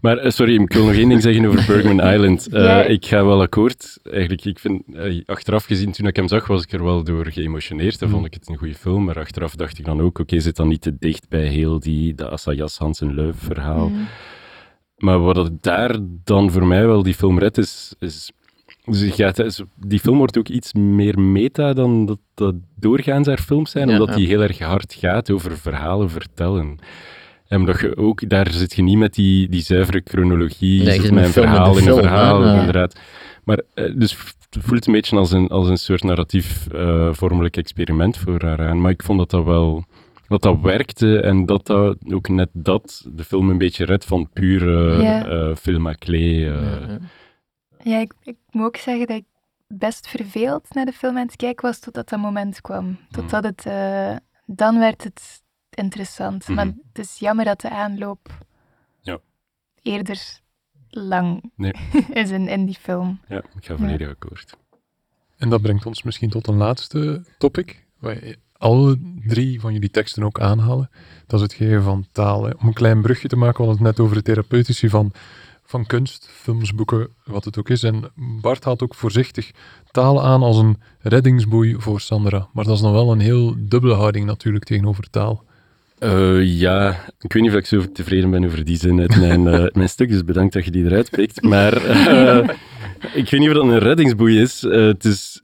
Maar 0.00 0.18
eh, 0.18 0.30
sorry, 0.30 0.60
ik 0.60 0.72
wil 0.72 0.84
nog 0.84 0.94
één 0.94 1.08
ding 1.08 1.22
zeggen 1.22 1.46
over 1.46 1.64
Bergman 1.66 2.06
Island. 2.14 2.46
Eh, 2.48 2.62
Ja. 2.62 2.82
Ik 2.82 3.06
ga 3.06 3.24
wel 3.24 3.40
akkoord. 3.40 3.98
Eigenlijk, 4.02 4.44
ik 4.44 4.58
vind, 4.58 4.82
eh, 4.94 5.20
achteraf 5.26 5.64
gezien, 5.64 5.92
toen 5.92 6.06
ik 6.06 6.16
hem 6.16 6.28
zag, 6.28 6.46
was 6.46 6.62
ik 6.62 6.72
er 6.72 6.84
wel 6.84 7.04
door 7.04 7.26
geëmotioneerd. 7.26 7.98
Dan 7.98 8.08
vond 8.08 8.26
ik 8.26 8.34
het 8.34 8.48
een 8.48 8.56
goede 8.56 8.74
film. 8.74 9.04
Maar 9.04 9.18
achteraf 9.18 9.54
dacht 9.54 9.78
ik 9.78 9.84
dan 9.84 10.00
ook, 10.00 10.18
oké, 10.18 10.40
zit 10.40 10.56
dan 10.56 10.68
niet 10.68 10.80
te 10.80 10.96
dicht 10.98 11.28
bij 11.28 11.46
heel 11.46 11.78
die, 11.80 12.14
dat 12.14 12.30
Assayas 12.30 12.78
Hansen 12.78 13.14
Luif 13.14 13.36
verhaal. 13.38 13.90
Maar 14.96 15.18
wat 15.18 15.36
het 15.36 15.62
daar 15.62 15.96
dan 16.24 16.50
voor 16.50 16.66
mij 16.66 16.86
wel 16.86 17.02
die 17.02 17.14
film 17.14 17.38
redt, 17.38 17.58
is... 17.58 17.94
is 17.98 18.32
die 19.74 19.98
film 20.00 20.18
wordt 20.18 20.38
ook 20.38 20.48
iets 20.48 20.72
meer 20.72 21.20
meta 21.20 21.72
dan 21.72 22.06
dat, 22.06 22.18
dat 22.34 22.54
doorgaans 22.76 23.26
haar 23.26 23.38
films 23.38 23.70
zijn, 23.70 23.88
Ja, 23.88 23.92
omdat 23.92 24.08
ja. 24.08 24.14
die 24.14 24.26
heel 24.26 24.42
erg 24.42 24.58
hard 24.58 24.94
gaat 24.94 25.30
over 25.30 25.58
verhalen 25.58 26.10
vertellen. 26.10 26.78
En 27.48 27.58
omdat 27.58 27.80
je 27.80 27.96
ook, 27.96 28.28
daar 28.28 28.50
zit 28.52 28.74
je 28.74 28.82
niet 28.82 28.98
met 28.98 29.14
die, 29.14 29.48
die 29.48 29.60
zuivere 29.60 30.00
chronologie, 30.04 30.82
Nee, 30.82 30.94
je 30.94 31.00
zit 31.02 31.12
met 31.12 31.24
een 31.24 31.30
verhaal 31.30 31.78
in 31.78 31.86
een 31.88 31.94
verhaal, 31.94 32.44
Ja. 32.44 32.58
inderdaad. 32.58 33.00
Maar 33.44 33.60
eh, 33.74 33.92
dus 33.96 34.16
het 34.50 34.64
voelt 34.64 34.86
een 34.86 34.92
beetje 34.92 35.16
als 35.16 35.32
een, 35.32 35.48
als 35.48 35.68
een 35.68 35.76
soort 35.78 36.02
narratief 36.02 36.66
eh, 36.66 37.08
vormelijk 37.12 37.56
experiment 37.56 38.16
voor 38.16 38.42
haar 38.44 38.68
aan. 38.68 38.80
Maar 38.80 38.90
ik 38.90 39.02
vond 39.02 39.18
dat 39.18 39.30
dat 39.30 39.44
wel 39.44 39.84
dat 40.28 40.42
dat 40.42 40.60
werkte 40.60 41.20
en 41.20 41.46
dat 41.46 41.66
dat 41.66 41.96
ook 42.12 42.28
net 42.28 42.48
dat 42.52 43.06
de 43.12 43.24
film 43.24 43.50
een 43.50 43.58
beetje 43.58 43.84
redt 43.84 44.04
van 44.04 44.28
pure 44.32 45.02
Ja. 45.02 45.26
eh 45.26 45.56
film 45.56 45.86
à 45.86 45.92
clé. 45.94 46.18
eh. 46.18 46.80
Ja, 46.88 46.98
Ja, 47.82 47.98
ik, 47.98 48.12
ik 48.22 48.36
moet 48.50 48.66
ook 48.66 48.76
zeggen 48.76 49.06
dat 49.06 49.16
ik 49.16 49.24
best 49.68 50.08
verveeld 50.08 50.74
naar 50.74 50.84
de 50.84 50.92
film 50.92 51.16
aan 51.16 51.26
het 51.26 51.36
kijken 51.36 51.66
was 51.66 51.78
totdat 51.78 52.08
dat 52.08 52.18
moment 52.20 52.60
kwam. 52.60 52.98
Totdat 53.10 53.44
het... 53.44 53.66
eh, 53.66 54.16
dan 54.46 54.78
werd 54.78 55.04
het 55.04 55.42
interessant. 55.78 56.48
Maar 56.48 56.66
Mhm. 56.66 56.76
het 56.92 56.98
is 57.06 57.18
jammer 57.18 57.44
dat 57.44 57.60
de 57.60 57.70
aanloop 57.70 58.28
Ja. 59.00 59.18
eerder 59.82 60.40
lang 60.90 61.52
Nee. 61.56 61.72
is 62.12 62.30
in, 62.30 62.48
in 62.48 62.66
die 62.66 62.74
film. 62.80 63.20
Ja, 63.28 63.36
ik 63.36 63.64
ga 63.66 63.76
volledig 63.76 64.08
akkoord. 64.08 64.56
En 65.36 65.48
dat 65.48 65.62
brengt 65.62 65.86
ons 65.86 66.02
misschien 66.02 66.30
tot 66.30 66.46
een 66.46 66.56
laatste 66.56 67.24
topic, 67.38 67.86
waar 67.98 68.34
alle 68.52 68.98
drie 69.26 69.60
van 69.60 69.72
jullie 69.72 69.90
teksten 69.90 70.22
ook 70.22 70.40
aanhalen. 70.40 70.90
Dat 71.26 71.40
is 71.40 71.42
het 71.46 71.52
geven 71.54 71.82
van 71.82 72.06
taal. 72.12 72.44
hè. 72.44 72.50
Om 72.60 72.66
een 72.66 72.72
klein 72.72 73.02
brugje 73.02 73.28
te 73.28 73.36
maken, 73.36 73.56
we 73.60 73.66
hadden 73.66 73.84
het 73.86 73.96
net 73.96 74.04
over 74.04 74.16
het 74.16 74.24
therapeutische 74.24 74.90
van, 74.90 75.12
van 75.64 75.86
kunst, 75.86 76.28
films, 76.28 76.74
boeken, 76.74 77.08
wat 77.24 77.44
het 77.44 77.58
ook 77.58 77.68
is. 77.68 77.82
En 77.82 78.10
Bart 78.40 78.64
haalt 78.64 78.82
ook 78.82 78.94
voorzichtig 78.94 79.50
taal 79.90 80.24
aan 80.24 80.42
als 80.42 80.56
een 80.56 80.80
reddingsboei 80.98 81.80
voor 81.80 82.00
Sandra. 82.00 82.48
Maar 82.52 82.64
dat 82.64 82.74
is 82.74 82.80
dan 82.80 82.92
wel 82.92 83.12
een 83.12 83.20
heel 83.20 83.54
dubbele 83.58 83.94
houding 83.94 84.26
natuurlijk 84.26 84.64
tegenover 84.64 85.10
taal. 85.10 85.44
Eh, 85.98 86.58
ja, 86.60 87.04
ik 87.18 87.32
weet 87.32 87.42
niet 87.42 87.52
of 87.52 87.58
ik 87.58 87.66
zo 87.66 87.92
tevreden 87.92 88.30
ben 88.30 88.44
over 88.44 88.64
die 88.64 88.76
zin 88.76 89.00
uit 89.00 89.16
mijn, 89.16 89.46
eh, 89.46 89.64
mijn 89.78 89.88
stuk, 89.88 90.08
dus 90.08 90.24
bedankt 90.24 90.52
dat 90.52 90.64
je 90.64 90.70
die 90.70 90.84
eruit 90.84 91.10
pikt. 91.10 91.42
Maar 91.42 91.72
eh, 91.76 92.48
ik 93.14 93.30
weet 93.30 93.40
niet 93.40 93.48
of 93.48 93.54
dat 93.54 93.64
een 93.64 93.78
reddingsboei 93.78 94.40
is. 94.40 94.62
Het 94.62 95.04
is. 95.04 95.42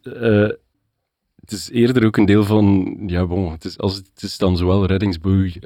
het 1.40 1.52
is 1.52 1.70
eerder 1.70 2.06
ook 2.06 2.16
een 2.16 2.24
deel 2.24 2.44
van, 2.44 2.96
ja, 3.06 3.26
bon, 3.26 3.52
het 3.52 3.64
is, 3.64 3.78
als, 3.78 3.96
het 3.96 4.22
is 4.22 4.38
dan 4.38 4.56
zowel 4.56 4.86
reddingsboei 4.86 5.60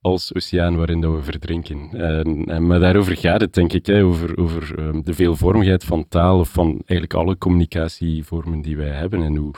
als 0.00 0.34
oceaan 0.34 0.76
waarin 0.76 1.00
dat 1.00 1.14
we 1.14 1.22
verdrinken. 1.22 1.88
En, 1.92 2.44
en, 2.44 2.66
maar 2.66 2.80
daarover 2.80 3.16
gaat 3.16 3.40
het, 3.40 3.54
denk 3.54 3.72
ik, 3.72 3.86
hè, 3.86 4.04
over, 4.04 4.38
over 4.38 4.78
ehm, 4.78 5.00
de 5.02 5.14
veelvormigheid 5.14 5.84
van 5.84 6.08
taal, 6.08 6.38
of 6.38 6.48
van 6.48 6.68
eigenlijk 6.68 7.14
alle 7.14 7.38
communicatievormen 7.38 8.60
die 8.60 8.76
wij 8.76 8.88
hebben, 8.88 9.22
en 9.22 9.36
hoe 9.36 9.50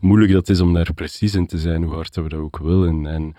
moeilijk 0.00 0.32
dat 0.32 0.48
is 0.48 0.60
om 0.60 0.74
daar 0.74 0.94
precies 0.94 1.34
in 1.34 1.46
te 1.46 1.58
zijn, 1.58 1.82
hoe 1.82 1.94
hard 1.94 2.14
dat 2.14 2.24
we 2.24 2.30
dat 2.30 2.40
ook 2.40 2.58
willen. 2.58 3.06
En, 3.06 3.06
en 3.06 3.34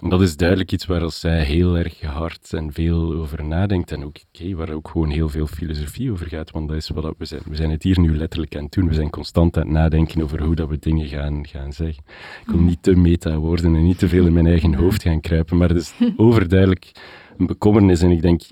dat 0.00 0.20
is 0.20 0.36
duidelijk 0.36 0.72
iets 0.72 0.86
waar 0.86 1.02
als 1.02 1.20
zij 1.20 1.44
heel 1.44 1.78
erg 1.78 2.00
hard 2.00 2.52
en 2.52 2.72
veel 2.72 3.14
over 3.14 3.44
nadenkt, 3.44 3.92
en 3.92 4.04
ook, 4.04 4.16
oké, 4.32 4.54
waar 4.54 4.70
ook 4.70 4.88
gewoon 4.88 5.10
heel 5.10 5.28
veel 5.28 5.46
filosofie 5.46 6.10
over 6.10 6.26
gaat, 6.26 6.50
want 6.50 6.68
dat 6.68 6.76
is 6.76 6.88
wat 6.88 7.14
we 7.18 7.24
zijn. 7.24 7.42
We 7.44 7.56
zijn 7.56 7.70
het 7.70 7.82
hier 7.82 8.00
nu 8.00 8.16
letterlijk 8.16 8.56
aan 8.56 8.62
het 8.62 8.72
doen. 8.72 8.88
We 8.88 8.94
zijn 8.94 9.10
constant 9.10 9.56
aan 9.56 9.62
het 9.62 9.72
nadenken 9.72 10.22
over 10.22 10.42
hoe 10.42 10.54
dat 10.54 10.68
we 10.68 10.78
dingen 10.78 11.08
gaan, 11.08 11.46
gaan 11.46 11.72
zeggen. 11.72 12.04
Ik 12.40 12.50
wil 12.50 12.60
niet 12.60 12.82
te 12.82 12.96
meta 12.96 13.36
worden 13.36 13.74
en 13.74 13.84
niet 13.84 13.98
te 13.98 14.08
veel 14.08 14.26
in 14.26 14.32
mijn 14.32 14.46
eigen 14.46 14.74
hoofd 14.74 15.02
gaan 15.02 15.20
kruipen, 15.20 15.56
maar 15.56 15.68
het 15.68 15.78
is 15.78 15.94
overduidelijk 16.16 16.92
een 17.38 17.46
bekommernis. 17.46 18.02
En 18.02 18.10
ik 18.10 18.22
denk, 18.22 18.42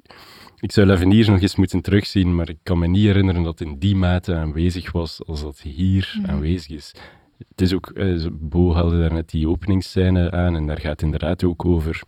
ik 0.61 0.73
zou 0.73 0.87
L'Avenir 0.87 1.31
nog 1.31 1.41
eens 1.41 1.57
moeten 1.57 1.81
terugzien, 1.83 2.35
maar 2.35 2.49
ik 2.49 2.59
kan 2.63 2.79
me 2.79 2.87
niet 2.87 3.05
herinneren 3.05 3.43
dat 3.43 3.59
het 3.59 3.69
in 3.69 3.79
die 3.79 3.97
mate 3.97 4.35
aanwezig 4.35 4.93
was 4.93 5.27
als 5.27 5.43
dat 5.43 5.61
hier 5.61 6.21
aanwezig 6.27 6.71
is. 6.71 6.93
Het 7.49 7.61
is 7.61 7.75
ook, 7.75 7.91
eh, 7.91 8.27
Bo 8.33 8.75
haalde 8.75 8.99
daar 8.99 9.13
net 9.13 9.31
die 9.31 9.49
openingsscène 9.49 10.31
aan 10.31 10.57
en 10.57 10.67
daar 10.67 10.81
gaat 10.81 11.03
inderdaad 11.03 11.45
ook 11.45 11.65
over, 11.65 12.03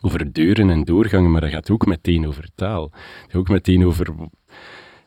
over 0.00 0.32
deuren 0.32 0.70
en 0.70 0.84
doorgangen, 0.84 1.30
maar 1.30 1.40
dat 1.40 1.50
gaat 1.50 1.70
ook 1.70 1.86
meteen 1.86 2.26
over 2.26 2.48
taal. 2.54 2.90
Ook 3.32 3.48
meteen 3.48 3.84
over 3.84 4.14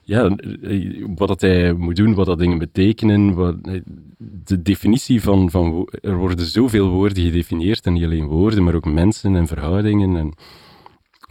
ja, 0.08 0.36
eh, 0.62 1.06
wat 1.16 1.28
dat 1.28 1.42
hij 1.42 1.74
moet 1.74 1.96
doen, 1.96 2.14
wat 2.14 2.26
dat 2.26 2.40
dingen 2.40 2.58
betekenen, 2.58 3.34
wat, 3.34 3.56
eh, 3.62 3.82
de 4.18 4.62
definitie 4.62 5.22
van, 5.22 5.52
van... 5.52 5.88
Er 6.02 6.18
worden 6.18 6.46
zoveel 6.46 6.90
woorden 6.90 7.24
gedefinieerd, 7.24 7.86
en 7.86 7.94
niet 7.94 8.04
alleen 8.04 8.28
woorden, 8.28 8.64
maar 8.64 8.76
ook 8.76 8.86
mensen 8.86 9.36
en 9.36 9.48
verhoudingen 9.48 10.16
en... 10.16 10.34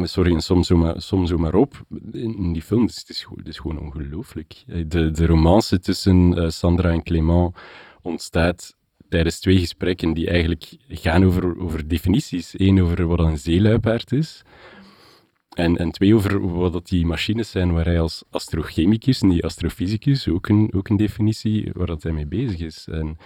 Sorry, 0.08 0.34
en 0.34 0.40
soms 0.40 0.66
zo 0.66 0.76
maar, 0.76 1.02
soms 1.02 1.32
op. 1.32 1.84
In, 2.12 2.52
die 2.52 2.62
film, 2.62 2.84
is, 2.84 2.96
het 2.96 3.08
is, 3.08 3.22
gewoon- 3.22 3.38
het 3.38 3.48
is 3.48 3.58
gewoon 3.58 3.78
ongelooflijk. 3.78 4.64
De, 4.86 5.10
de 5.10 5.26
romance 5.26 5.78
tussen 5.78 6.52
Sandra 6.52 6.90
en 6.90 7.02
Clément 7.02 7.56
ontstaat 8.06 8.76
tijdens 9.08 9.40
twee 9.40 9.58
gesprekken 9.58 10.12
die 10.12 10.28
eigenlijk 10.28 10.76
gaan 10.88 11.24
over, 11.24 11.60
over 11.60 11.88
definities. 11.88 12.54
Eén 12.56 12.82
over 12.82 13.06
wat 13.06 13.18
een 13.18 13.38
zeeluipaard 13.38 14.12
is. 14.12 14.42
En, 15.56 15.76
en 15.76 15.90
twee, 15.90 16.14
over 16.14 16.52
wat 16.54 16.72
dat 16.72 16.88
die 16.88 17.06
machines 17.06 17.50
zijn 17.50 17.72
waar 17.72 17.84
hij 17.84 18.00
als 18.00 18.24
astrochemicus 18.30 19.18
die 19.18 19.44
astrofysicus 19.44 20.28
ook 20.28 20.48
een, 20.48 20.72
ook 20.74 20.88
een 20.88 20.96
definitie 20.96 21.70
waar 21.72 21.86
dat 21.86 22.02
hij 22.02 22.12
mee 22.12 22.26
bezig 22.26 22.60
is. 22.60 22.86
En, 22.90 23.18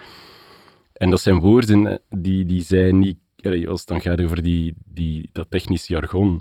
en 0.93 1.11
dat 1.11 1.21
zijn 1.21 1.41
woorden 1.41 2.01
die, 2.09 2.45
die 2.45 2.63
zij 2.63 2.93
niet, 2.93 3.19
als 3.67 3.81
het 3.81 3.89
dan 3.89 4.01
gaat 4.01 4.21
over 4.21 4.43
die, 4.43 4.75
die, 4.85 5.29
dat 5.33 5.51
technisch 5.51 5.87
jargon, 5.87 6.41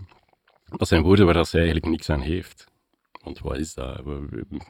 dat 0.66 0.88
zijn 0.88 1.02
woorden 1.02 1.26
waar 1.26 1.34
dat 1.34 1.48
zij 1.48 1.60
eigenlijk 1.60 1.92
niks 1.92 2.10
aan 2.10 2.22
heeft. 2.22 2.69
Want 3.30 3.42
wat 3.42 3.58
is 3.58 3.74
dat? 3.74 4.02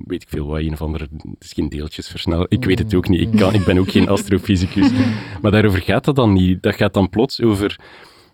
Weet 0.06 0.22
ik 0.22 0.30
veel 0.30 0.46
wat, 0.46 0.60
een 0.60 0.74
of 0.74 0.82
andere... 0.82 1.08
Het 1.14 1.44
is 1.44 1.54
geen 1.54 1.70
deeltjesversnelling. 1.70 2.50
Ik 2.50 2.66
weet 2.66 2.80
het 2.80 2.96
ook 2.96 3.08
niet. 3.08 3.22
Ik, 3.22 3.40
kan, 3.40 3.54
ik 3.54 3.66
ben 3.66 3.78
ook 3.78 3.92
geen 3.92 4.10
astrofysicus. 4.16 4.92
Maar 5.42 5.52
daarover 5.52 5.82
gaat 5.82 6.06
dat 6.06 6.16
dan 6.16 6.34
niet. 6.34 6.64
Dat 6.64 6.76
gaat 6.76 6.94
dan 6.94 7.10
plots 7.10 7.42
over... 7.42 7.80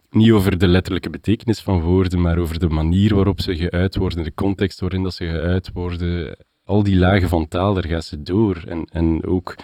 Niet 0.09 0.31
over 0.31 0.57
de 0.57 0.67
letterlijke 0.67 1.09
betekenis 1.09 1.59
van 1.59 1.81
woorden, 1.81 2.21
maar 2.21 2.37
over 2.37 2.59
de 2.59 2.69
manier 2.69 3.15
waarop 3.15 3.41
ze 3.41 3.55
geuit 3.55 3.95
worden, 3.95 4.23
de 4.23 4.33
context 4.33 4.79
waarin 4.79 5.03
dat 5.03 5.13
ze 5.13 5.25
geuit 5.25 5.69
worden. 5.73 6.37
Al 6.63 6.83
die 6.83 6.97
lagen 6.97 7.29
van 7.29 7.47
taal, 7.47 7.73
daar 7.73 7.87
gaat 7.87 8.05
ze 8.05 8.21
door. 8.21 8.63
En, 8.67 8.85
en 8.91 9.25
ook 9.25 9.55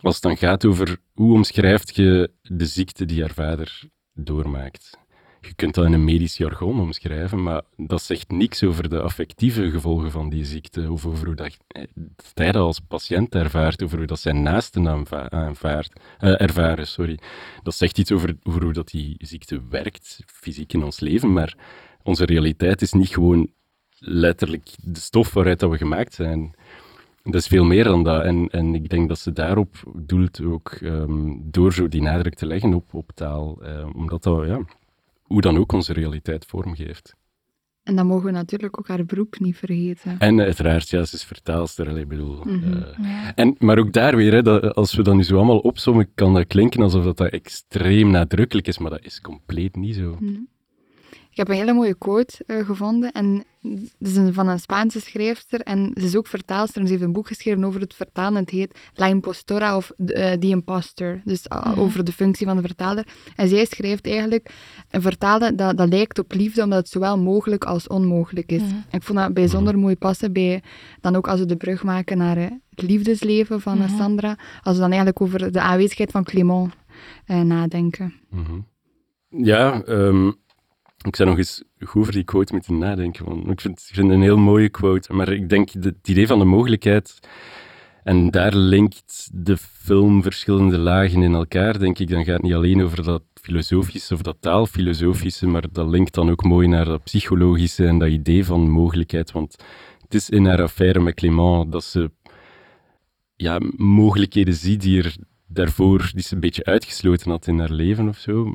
als 0.00 0.14
het 0.14 0.22
dan 0.22 0.36
gaat 0.36 0.64
over 0.64 0.96
hoe 1.12 1.34
omschrijft 1.34 1.96
je 1.96 2.30
de 2.42 2.66
ziekte 2.66 3.04
die 3.04 3.20
haar 3.20 3.34
vader 3.34 3.82
doormaakt 4.14 4.99
je 5.40 5.54
kunt 5.54 5.74
dat 5.74 5.84
in 5.84 5.92
een 5.92 6.04
medisch 6.04 6.36
jargon 6.36 6.80
omschrijven, 6.80 7.42
maar 7.42 7.62
dat 7.76 8.02
zegt 8.02 8.30
niks 8.30 8.62
over 8.62 8.88
de 8.88 9.00
affectieve 9.00 9.70
gevolgen 9.70 10.10
van 10.10 10.28
die 10.28 10.44
ziekte, 10.44 10.92
of 10.92 11.06
over 11.06 11.26
hoe 11.26 11.34
dat, 11.34 11.56
eh, 11.68 11.84
dat 11.94 12.30
hij 12.34 12.52
als 12.52 12.80
patiënt 12.80 13.34
ervaart, 13.34 13.82
over 13.82 13.98
hoe 13.98 14.06
dat 14.06 14.20
zijn 14.20 14.42
naasten 14.42 14.88
aanvaart, 15.30 16.00
uh, 16.20 16.40
ervaren. 16.40 16.86
Sorry. 16.86 17.18
Dat 17.62 17.74
zegt 17.74 17.98
iets 17.98 18.12
over, 18.12 18.36
hoe 18.42 18.72
dat 18.72 18.88
die 18.88 19.16
ziekte 19.18 19.62
werkt, 19.68 20.22
fysiek 20.26 20.72
in 20.72 20.84
ons 20.84 21.00
leven, 21.00 21.32
maar 21.32 21.56
onze 22.02 22.24
realiteit 22.24 22.82
is 22.82 22.92
niet 22.92 23.08
gewoon 23.08 23.50
letterlijk 23.98 24.68
de 24.82 25.00
stof 25.00 25.32
waaruit 25.32 25.60
dat 25.60 25.70
we 25.70 25.76
gemaakt 25.76 26.14
zijn. 26.14 26.54
Dat 27.22 27.34
is 27.34 27.46
veel 27.46 27.64
meer 27.64 27.84
dan 27.84 28.02
dat. 28.02 28.24
En, 28.24 28.48
en 28.50 28.74
ik 28.74 28.88
denk 28.88 29.08
dat 29.08 29.18
ze 29.18 29.32
daarop 29.32 29.76
doelt 29.94 30.42
ook 30.42 30.78
um, 30.82 31.40
door 31.44 31.72
zo 31.72 31.88
die 31.88 32.02
nadruk 32.02 32.34
te 32.34 32.46
leggen 32.46 32.74
op, 32.74 32.94
op 32.94 33.10
taal. 33.14 33.58
Um, 33.66 33.92
omdat 33.92 34.22
dat, 34.22 34.46
ja, 34.46 34.60
hoe 35.30 35.40
dan 35.40 35.56
ook 35.56 35.72
onze 35.72 35.92
realiteit 35.92 36.44
vormgeeft. 36.44 37.14
En 37.82 37.96
dan 37.96 38.06
mogen 38.06 38.24
we 38.24 38.30
natuurlijk 38.30 38.78
ook 38.78 38.88
haar 38.88 39.04
beroep 39.04 39.38
niet 39.38 39.56
vergeten. 39.56 40.18
En 40.18 40.40
uiteraard, 40.40 40.88
ja, 40.88 41.04
ze 41.04 41.14
is 41.14 41.24
vertaalster. 41.24 41.98
Ik 41.98 42.08
bedoel, 42.08 42.44
mm 42.44 42.84
en, 43.34 43.54
maar 43.58 43.78
ook 43.78 43.92
daar 43.92 44.16
weer, 44.16 44.32
hè, 44.32 44.42
dat, 44.42 44.74
als 44.74 44.94
we 44.94 45.02
dat 45.02 45.14
nu 45.14 45.22
zo 45.22 45.36
allemaal 45.36 45.58
opzommen, 45.58 46.14
kan 46.14 46.34
dat 46.34 46.46
klinken 46.46 46.82
alsof 46.82 47.04
dat, 47.04 47.16
dat 47.16 47.30
extreem 47.30 48.10
nadrukkelijk 48.10 48.66
is, 48.66 48.78
maar 48.78 48.90
dat 48.90 49.04
is 49.04 49.20
compleet 49.20 49.76
niet 49.76 49.94
zo. 49.94 50.16
Mhm. 50.20 50.40
Ik 51.30 51.36
heb 51.36 51.48
een 51.48 51.54
hele 51.54 51.72
mooie 51.72 51.94
quote 51.94 52.44
uh, 52.46 52.66
gevonden. 52.66 53.12
En 53.12 53.44
dat 53.98 54.26
is 54.26 54.34
van 54.34 54.48
een 54.48 54.58
Spaanse 54.58 55.00
schrijfster. 55.00 55.60
En 55.60 55.90
ze 55.94 56.04
is 56.04 56.16
ook 56.16 56.26
vertaalster. 56.26 56.80
En 56.80 56.86
ze 56.86 56.92
heeft 56.92 57.04
een 57.04 57.12
boek 57.12 57.26
geschreven 57.26 57.64
over 57.64 57.80
het 57.80 57.94
vertalen. 57.94 58.40
Het 58.40 58.50
heet 58.50 58.78
La 58.94 59.06
Impostora 59.06 59.76
of 59.76 59.92
uh, 59.96 60.06
The 60.32 60.46
Imposter. 60.48 61.22
Dus 61.24 61.44
uh, 61.52 61.78
over 61.78 62.04
de 62.04 62.12
functie 62.12 62.46
van 62.46 62.56
de 62.56 62.62
vertaler. 62.62 63.06
En 63.36 63.48
zij 63.48 63.64
schrijft 63.64 64.06
eigenlijk: 64.06 64.50
een 64.90 65.02
vertalen 65.02 65.56
dat, 65.56 65.76
dat 65.76 65.88
lijkt 65.88 66.18
op 66.18 66.32
liefde, 66.32 66.62
omdat 66.62 66.78
het 66.78 66.88
zowel 66.88 67.18
mogelijk 67.18 67.64
als 67.64 67.86
onmogelijk 67.86 68.52
is. 68.52 68.62
En 68.62 68.84
ik 68.90 69.02
vond 69.02 69.18
dat 69.18 69.34
bijzonder 69.34 69.78
mooi 69.78 69.96
passen 69.96 70.32
bij. 70.32 70.62
Dan 71.00 71.16
ook 71.16 71.28
als 71.28 71.40
we 71.40 71.46
de 71.46 71.56
brug 71.56 71.82
maken 71.82 72.18
naar 72.18 72.36
het 72.36 72.82
liefdesleven 72.82 73.60
van 73.60 73.88
Sandra. 73.88 74.38
Als 74.62 74.74
we 74.74 74.80
dan 74.80 74.90
eigenlijk 74.90 75.20
over 75.20 75.52
de 75.52 75.60
aanwezigheid 75.60 76.10
van 76.10 76.24
Clément 76.24 76.72
nadenken. 77.26 78.14
Mhm. 78.30 78.58
Ja, 79.28 79.82
um 79.86 80.38
ik 81.06 81.16
zou 81.16 81.28
nog 81.28 81.38
eens 81.38 81.62
goed 81.78 82.00
over 82.00 82.12
die 82.12 82.24
quote 82.24 82.52
moeten 82.52 82.78
nadenken. 82.78 83.24
Want 83.24 83.50
ik 83.50 83.60
vind, 83.60 83.78
ik 83.88 83.94
vind 83.94 84.06
het 84.06 84.16
een 84.16 84.22
heel 84.22 84.38
mooie 84.38 84.68
quote. 84.68 85.12
Maar 85.12 85.28
ik 85.28 85.48
denk 85.48 85.70
het 85.70 86.08
idee 86.08 86.26
van 86.26 86.38
de 86.38 86.44
mogelijkheid. 86.44 87.18
En 88.04 88.30
daar 88.30 88.54
linkt 88.54 89.28
de 89.32 89.56
film 89.56 90.22
verschillende 90.22 90.78
lagen 90.78 91.22
in 91.22 91.34
elkaar, 91.34 91.78
denk 91.78 91.98
ik. 91.98 92.08
Dan 92.08 92.24
gaat 92.24 92.34
het 92.34 92.42
niet 92.42 92.54
alleen 92.54 92.82
over 92.82 93.04
dat 93.04 93.22
filosofische 93.34 94.14
of 94.14 94.22
dat 94.22 94.36
taalfilosofische, 94.40 95.46
maar 95.46 95.64
dat 95.72 95.88
linkt 95.88 96.14
dan 96.14 96.30
ook 96.30 96.44
mooi 96.44 96.68
naar 96.68 96.84
dat 96.84 97.04
psychologische 97.04 97.86
en 97.86 97.98
dat 97.98 98.08
idee 98.08 98.44
van 98.44 98.70
mogelijkheid. 98.70 99.32
Want 99.32 99.56
het 100.02 100.14
is 100.14 100.30
in 100.30 100.46
haar 100.46 100.62
affaire 100.62 101.00
met 101.00 101.14
Clément 101.14 101.72
dat 101.72 101.84
ze 101.84 102.10
ja, 103.36 103.60
mogelijkheden 103.76 104.54
ziet 104.54 104.80
die 104.80 105.02
er 105.02 105.16
daarvoor 105.46 106.10
die 106.14 106.22
ze 106.22 106.34
een 106.34 106.40
beetje 106.40 106.64
uitgesloten 106.64 107.30
had 107.30 107.46
in 107.46 107.58
haar 107.58 107.72
leven 107.72 108.08
of 108.08 108.18
zo. 108.18 108.54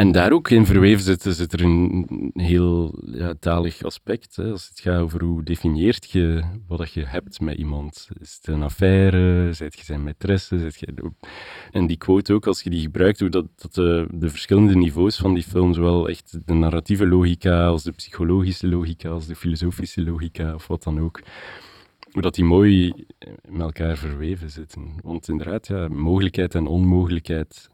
En 0.00 0.12
daar 0.12 0.32
ook 0.32 0.50
in 0.50 0.66
verweven 0.66 1.04
zit, 1.04 1.22
zit 1.22 1.52
er 1.52 1.64
een 1.64 2.30
heel 2.34 2.94
ja, 3.12 3.34
talig 3.40 3.82
aspect. 3.82 4.36
Hè. 4.36 4.50
Als 4.50 4.68
het 4.68 4.80
gaat 4.80 5.00
over 5.00 5.24
hoe 5.24 5.42
definieert 5.42 6.10
je 6.10 6.42
wat 6.66 6.92
je 6.92 7.04
hebt 7.04 7.40
met 7.40 7.56
iemand. 7.56 8.08
Is 8.20 8.38
het 8.40 8.46
een 8.54 8.62
affaire? 8.62 9.52
Zijt 9.52 9.78
je 9.78 9.84
zijn 9.84 10.08
maîtresse? 10.08 10.56
Je... 10.56 11.10
En 11.70 11.86
die 11.86 11.96
quote 11.96 12.32
ook, 12.32 12.46
als 12.46 12.62
je 12.62 12.70
die 12.70 12.80
gebruikt, 12.80 13.20
hoe 13.20 13.28
dat, 13.28 13.46
dat 13.56 13.74
de, 13.74 14.06
de, 14.14 14.30
verschillende 14.30 14.74
niveaus 14.74 15.16
van 15.16 15.34
die 15.34 15.42
film, 15.42 15.74
zowel 15.74 16.08
echt 16.08 16.38
de 16.46 16.54
narratieve 16.54 17.06
logica, 17.06 17.66
als 17.66 17.82
de 17.82 17.92
psychologische 17.92 18.68
logica, 18.68 19.08
als 19.08 19.26
de 19.26 19.36
filosofische 19.36 20.02
logica, 20.02 20.54
of 20.54 20.66
wat 20.66 20.82
dan 20.82 21.00
ook, 21.00 21.20
hoe 22.12 22.22
dat 22.22 22.34
die 22.34 22.44
mooi 22.44 22.92
met 23.48 23.60
elkaar 23.60 23.96
verweven 23.96 24.50
zitten. 24.50 24.92
Want 25.02 25.28
inderdaad, 25.28 25.66
ja, 25.66 25.88
mogelijkheid 25.88 26.54
en 26.54 26.66
onmogelijkheid 26.66 27.69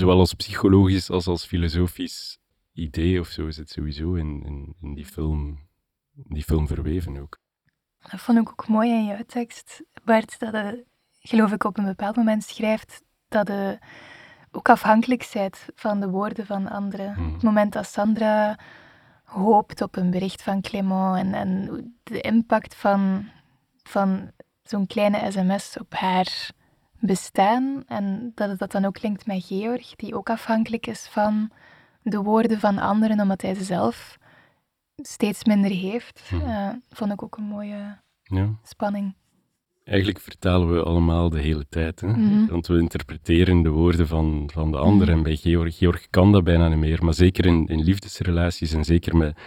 zowel 0.00 0.18
als 0.18 0.34
psychologisch 0.34 1.10
als 1.10 1.26
als 1.26 1.46
filosofisch 1.46 2.38
idee 2.72 3.20
of 3.20 3.28
zo 3.28 3.50
zit 3.50 3.70
sowieso 3.70 4.14
in, 4.14 4.42
in, 4.44 4.74
in 4.80 4.94
die, 4.94 5.04
film, 5.04 5.68
die 6.12 6.42
film 6.42 6.66
verweven 6.66 7.16
ook. 7.16 7.38
Dat 8.10 8.20
vond 8.20 8.38
ik 8.38 8.50
ook 8.50 8.68
mooi 8.68 8.90
in 8.90 9.06
jouw 9.06 9.24
tekst, 9.26 9.82
Bart, 10.04 10.38
dat 10.38 10.52
je, 10.52 10.84
geloof 11.20 11.52
ik, 11.52 11.64
op 11.64 11.78
een 11.78 11.84
bepaald 11.84 12.16
moment 12.16 12.44
schrijft 12.44 13.02
dat 13.28 13.48
je 13.48 13.78
ook 14.50 14.68
afhankelijk 14.68 15.30
bent 15.32 15.66
van 15.74 16.00
de 16.00 16.08
woorden 16.08 16.46
van 16.46 16.68
anderen. 16.68 17.14
Hmm. 17.14 17.32
Het 17.32 17.42
moment 17.42 17.72
dat 17.72 17.86
Sandra 17.86 18.58
hoopt 19.24 19.82
op 19.82 19.96
een 19.96 20.10
bericht 20.10 20.42
van 20.42 20.60
Clément 20.60 21.16
en, 21.18 21.34
en 21.34 21.94
de 22.02 22.20
impact 22.20 22.74
van, 22.74 23.28
van 23.82 24.30
zo'n 24.62 24.86
kleine 24.86 25.30
sms 25.30 25.78
op 25.78 25.94
haar 25.94 26.50
bestaan 27.00 27.82
en 27.86 28.32
dat 28.34 28.48
het 28.48 28.58
dat 28.58 28.72
dan 28.72 28.84
ook 28.84 28.94
klinkt 28.94 29.26
met 29.26 29.44
Georg, 29.44 29.96
die 29.96 30.14
ook 30.14 30.30
afhankelijk 30.30 30.86
is 30.86 31.08
van 31.10 31.50
de 32.02 32.18
woorden 32.22 32.60
van 32.60 32.78
anderen, 32.78 33.20
omdat 33.20 33.42
hij 33.42 33.54
ze 33.54 33.64
zelf 33.64 34.18
steeds 34.96 35.44
minder 35.44 35.70
heeft, 35.70 36.22
hm. 36.28 36.34
uh, 36.34 36.68
vond 36.90 37.12
ik 37.12 37.22
ook 37.22 37.36
een 37.36 37.44
mooie 37.44 37.98
ja. 38.22 38.48
spanning. 38.62 39.14
Eigenlijk 39.84 40.20
vertalen 40.20 40.72
we 40.72 40.82
allemaal 40.82 41.30
de 41.30 41.40
hele 41.40 41.66
tijd, 41.68 42.00
hè? 42.00 42.06
Mhm. 42.06 42.46
want 42.46 42.66
we 42.66 42.78
interpreteren 42.78 43.62
de 43.62 43.68
woorden 43.68 44.06
van, 44.06 44.50
van 44.52 44.70
de 44.70 44.78
ander. 44.78 45.06
Mhm. 45.06 45.16
En 45.16 45.22
bij 45.22 45.36
Georg, 45.36 45.76
Georg 45.76 46.06
kan 46.10 46.32
dat 46.32 46.44
bijna 46.44 46.68
niet 46.68 46.78
meer, 46.78 47.04
maar 47.04 47.14
zeker 47.14 47.46
in, 47.46 47.66
in 47.66 47.82
liefdesrelaties 47.82 48.72
en 48.72 48.84
zeker 48.84 49.16
met 49.16 49.38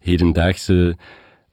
hedendaagse 0.00 0.96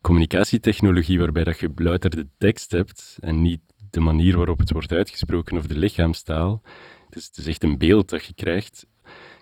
communicatietechnologie, 0.02 1.20
waarbij 1.20 1.44
dat 1.44 1.60
je 1.60 1.72
louter 1.76 2.10
de 2.10 2.28
tekst 2.38 2.72
hebt 2.72 3.18
en 3.20 3.42
niet 3.42 3.62
de 3.90 4.00
manier 4.00 4.38
waarop 4.38 4.60
het 4.60 4.72
wordt 4.72 4.92
uitgesproken 4.92 5.58
of 5.58 5.68
de 5.68 5.78
lichaamstaal. 5.78 6.62
Dus 7.10 7.26
het 7.26 7.38
is 7.38 7.48
echt 7.48 7.64
een 7.64 7.78
beeld 7.78 8.10
dat 8.10 8.26
je 8.26 8.34
krijgt. 8.34 8.88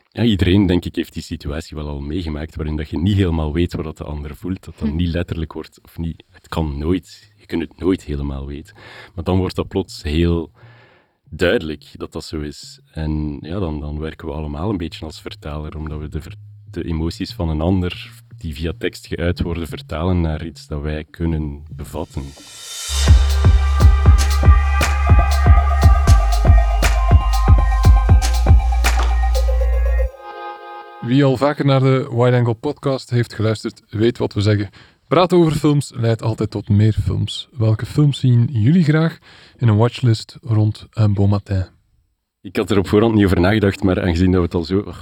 Ja, 0.10 0.24
iedereen, 0.24 0.66
denk 0.66 0.86
ik, 0.86 0.96
heeft 0.96 1.14
die 1.14 1.24
situatie 1.24 1.78
wel 1.78 1.88
al 1.88 2.00
meegemaakt, 2.00 2.56
waarin 2.56 2.76
dat 2.76 2.90
je 2.90 2.98
niet 2.98 3.16
helemaal 3.16 3.54
weet 3.54 3.74
wat 3.74 3.98
de 3.98 4.04
ander 4.04 4.36
voelt, 4.36 4.66
dat 4.66 4.80
dat 4.80 4.90
hm. 4.90 4.96
niet 4.96 5.10
letterlijk 5.10 5.54
wordt, 5.54 5.80
of 5.84 5.98
niet, 5.98 6.24
het 6.30 6.48
kan 6.48 6.78
nooit, 6.78 7.34
je 7.38 7.46
kunt 7.46 7.62
het 7.62 7.80
nooit 7.80 8.04
helemaal 8.04 8.48
weten. 8.48 8.76
Maar 9.16 9.24
dan 9.24 9.38
wordt 9.38 9.56
dat 9.56 9.68
plots 9.68 10.04
heel 10.04 10.52
duidelijk 11.30 11.84
dat 11.94 12.12
dat 12.12 12.24
zo 12.24 12.40
is. 12.40 12.80
En 12.92 13.38
ja, 13.42 13.60
dan, 13.60 13.80
dan 13.80 14.00
werken 14.00 14.28
we 14.28 14.34
allemaal 14.34 14.70
een 14.70 14.78
beetje 14.78 15.06
als 15.06 15.22
vertaler, 15.22 15.78
omdat 15.78 16.00
we 16.00 16.10
de, 16.10 16.22
de 16.72 16.84
emoties 16.84 17.34
van 17.34 17.50
een 17.50 17.62
ander, 17.62 18.12
die 18.38 18.54
via 18.54 18.74
tekst 18.78 19.08
geuit 19.08 19.42
worden, 19.42 19.68
vertalen 19.68 20.22
naar 20.22 20.46
iets 20.46 20.68
dat 20.68 20.82
wij 20.82 21.04
kunnen 21.04 21.64
bevatten. 21.76 22.24
Wie 31.02 31.24
al 31.24 31.38
vaker 31.38 31.66
naar 31.66 31.80
de 31.80 32.08
Wide 32.12 32.38
Angle 32.38 32.54
podcast 32.54 33.10
heeft 33.10 33.34
geluisterd, 33.34 33.84
weet 33.90 34.18
wat 34.18 34.34
we 34.34 34.42
zeggen. 34.42 34.70
Praten 35.08 35.38
over 35.38 35.52
films 35.52 35.92
leidt 35.96 36.22
altijd 36.22 36.52
tot 36.52 36.70
meer 36.70 36.94
films. 37.04 37.50
Welke 37.58 37.86
films 37.86 38.20
zien 38.20 38.48
jullie 38.52 38.84
graag 38.84 39.18
in 39.58 39.68
een 39.68 39.78
watchlist 39.78 40.38
rond 40.42 40.88
een 40.92 41.14
bon 41.14 41.30
matin? 41.30 41.66
Ik 42.42 42.56
had 42.56 42.72
er 42.72 42.78
op 42.78 42.88
voorhand 42.88 43.14
niet 43.14 43.26
over 43.26 43.40
nagedacht, 43.40 43.84
maar 43.84 44.02
aangezien 44.02 44.32
dat 44.32 44.40
we 44.40 44.46
het 44.46 44.54
al 44.54 44.64
zo... 44.64 44.94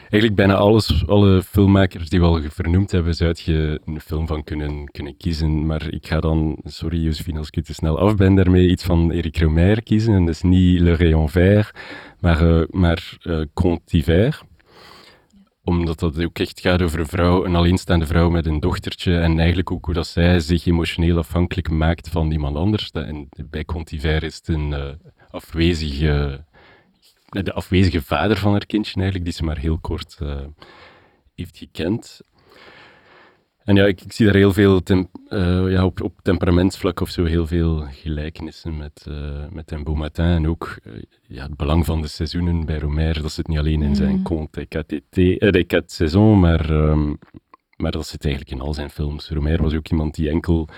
eigenlijk 0.00 0.34
bijna 0.34 0.54
alles, 0.54 1.06
alle 1.06 1.42
filmmakers 1.42 2.08
die 2.08 2.20
we 2.20 2.26
al 2.26 2.40
vernoemd 2.48 2.90
hebben, 2.90 3.14
zou 3.14 3.34
je 3.36 3.80
een 3.84 4.00
film 4.00 4.26
van 4.26 4.44
kunnen, 4.44 4.90
kunnen 4.90 5.16
kiezen. 5.16 5.66
Maar 5.66 5.92
ik 5.92 6.06
ga 6.06 6.20
dan, 6.20 6.58
sorry 6.64 6.98
Josephine 6.98 7.38
als 7.38 7.50
ik 7.50 7.64
te 7.64 7.74
snel 7.74 7.98
af 7.98 8.16
ben 8.16 8.34
daarmee, 8.34 8.68
iets 8.68 8.84
van 8.84 9.12
Eric 9.12 9.38
Romer 9.38 9.82
kiezen. 9.82 10.14
En 10.14 10.24
dat 10.24 10.34
is 10.34 10.42
niet 10.42 10.80
Le 10.80 10.96
Rayon 10.96 11.28
Vert, 11.28 11.78
maar, 12.20 12.42
uh, 12.42 12.62
maar 12.70 13.16
uh, 13.22 13.44
omdat 15.64 15.98
dat 15.98 16.22
ook 16.22 16.38
echt 16.38 16.60
gaat 16.60 16.82
over 16.82 17.00
een 17.00 17.06
vrouw, 17.06 17.44
een 17.44 17.56
alleenstaande 17.56 18.06
vrouw 18.06 18.30
met 18.30 18.46
een 18.46 18.60
dochtertje. 18.60 19.18
En 19.18 19.38
eigenlijk 19.38 19.70
ook 19.70 19.84
hoe 19.84 19.94
dat 19.94 20.06
zij 20.06 20.40
zich 20.40 20.66
emotioneel 20.66 21.18
afhankelijk 21.18 21.70
maakt 21.70 22.08
van 22.08 22.30
iemand 22.30 22.56
anders. 22.56 22.90
En 22.90 23.28
bij 23.50 23.64
Contiver 23.64 24.22
is 24.22 24.36
het 24.36 24.48
een 24.48 24.70
uh, 24.70 24.90
afwezige, 25.30 26.44
de 27.28 27.52
afwezige 27.52 28.02
vader 28.02 28.36
van 28.36 28.52
haar 28.52 28.66
kindje 28.66 28.94
eigenlijk, 28.94 29.24
die 29.24 29.34
ze 29.34 29.44
maar 29.44 29.58
heel 29.58 29.78
kort 29.78 30.18
uh, 30.22 30.40
heeft 31.34 31.56
gekend. 31.56 32.20
En 33.64 33.76
ja, 33.76 33.86
ik, 33.86 34.00
ik, 34.00 34.12
zie 34.12 34.26
daar 34.26 34.34
heel 34.34 34.52
veel 34.52 34.80
uh, 34.88 35.70
ja, 35.70 35.84
op, 35.84 36.02
op 36.02 36.20
temperamentsvlak 36.22 37.00
of 37.00 37.08
zo 37.08 37.24
heel 37.24 37.46
veel 37.46 37.86
gelijkenissen 37.90 38.76
met, 38.76 39.06
uh, 39.08 39.44
met 39.50 39.94
Matin. 39.94 40.24
En 40.24 40.48
ook 40.48 40.78
uh, 40.84 40.92
ja, 41.26 41.42
het 41.42 41.56
belang 41.56 41.84
van 41.84 42.02
de 42.02 42.08
seizoenen 42.08 42.64
bij 42.64 42.78
Romer. 42.78 43.22
Dat 43.22 43.32
zit 43.32 43.46
niet 43.46 43.58
alleen 43.58 43.82
in 43.82 43.96
zijn 43.96 44.16
mm. 44.16 44.22
conte 44.22 44.66
quatre 44.66 45.82
saison, 45.86 46.40
maar, 46.40 46.70
um, 46.70 47.18
maar 47.76 47.90
dat 47.90 48.06
zit 48.06 48.24
eigenlijk 48.24 48.54
in 48.54 48.66
al 48.66 48.74
zijn 48.74 48.90
films. 48.90 49.28
Romer 49.28 49.62
was 49.62 49.74
ook 49.74 49.88
iemand 49.88 50.14
die 50.14 50.30
enkel, 50.30 50.68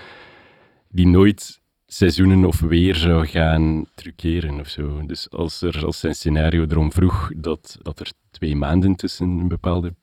die 0.89 1.07
nooit 1.07 1.61
seizoenen 1.85 2.45
of 2.45 2.59
weer 2.59 2.95
zou 2.95 3.25
gaan 3.25 3.85
truceren 3.95 4.59
of 4.59 4.67
zo. 4.67 5.05
Dus 5.05 5.29
als, 5.29 5.61
er, 5.61 5.85
als 5.85 5.99
zijn 5.99 6.15
scenario 6.15 6.65
erom 6.69 6.91
vroeg 6.91 7.31
dat, 7.35 7.77
dat 7.81 7.99
er 7.99 8.11
twee 8.31 8.55
maanden 8.55 8.95
tussen 8.95 9.27
een 9.27 9.47
bepaalde 9.47 9.95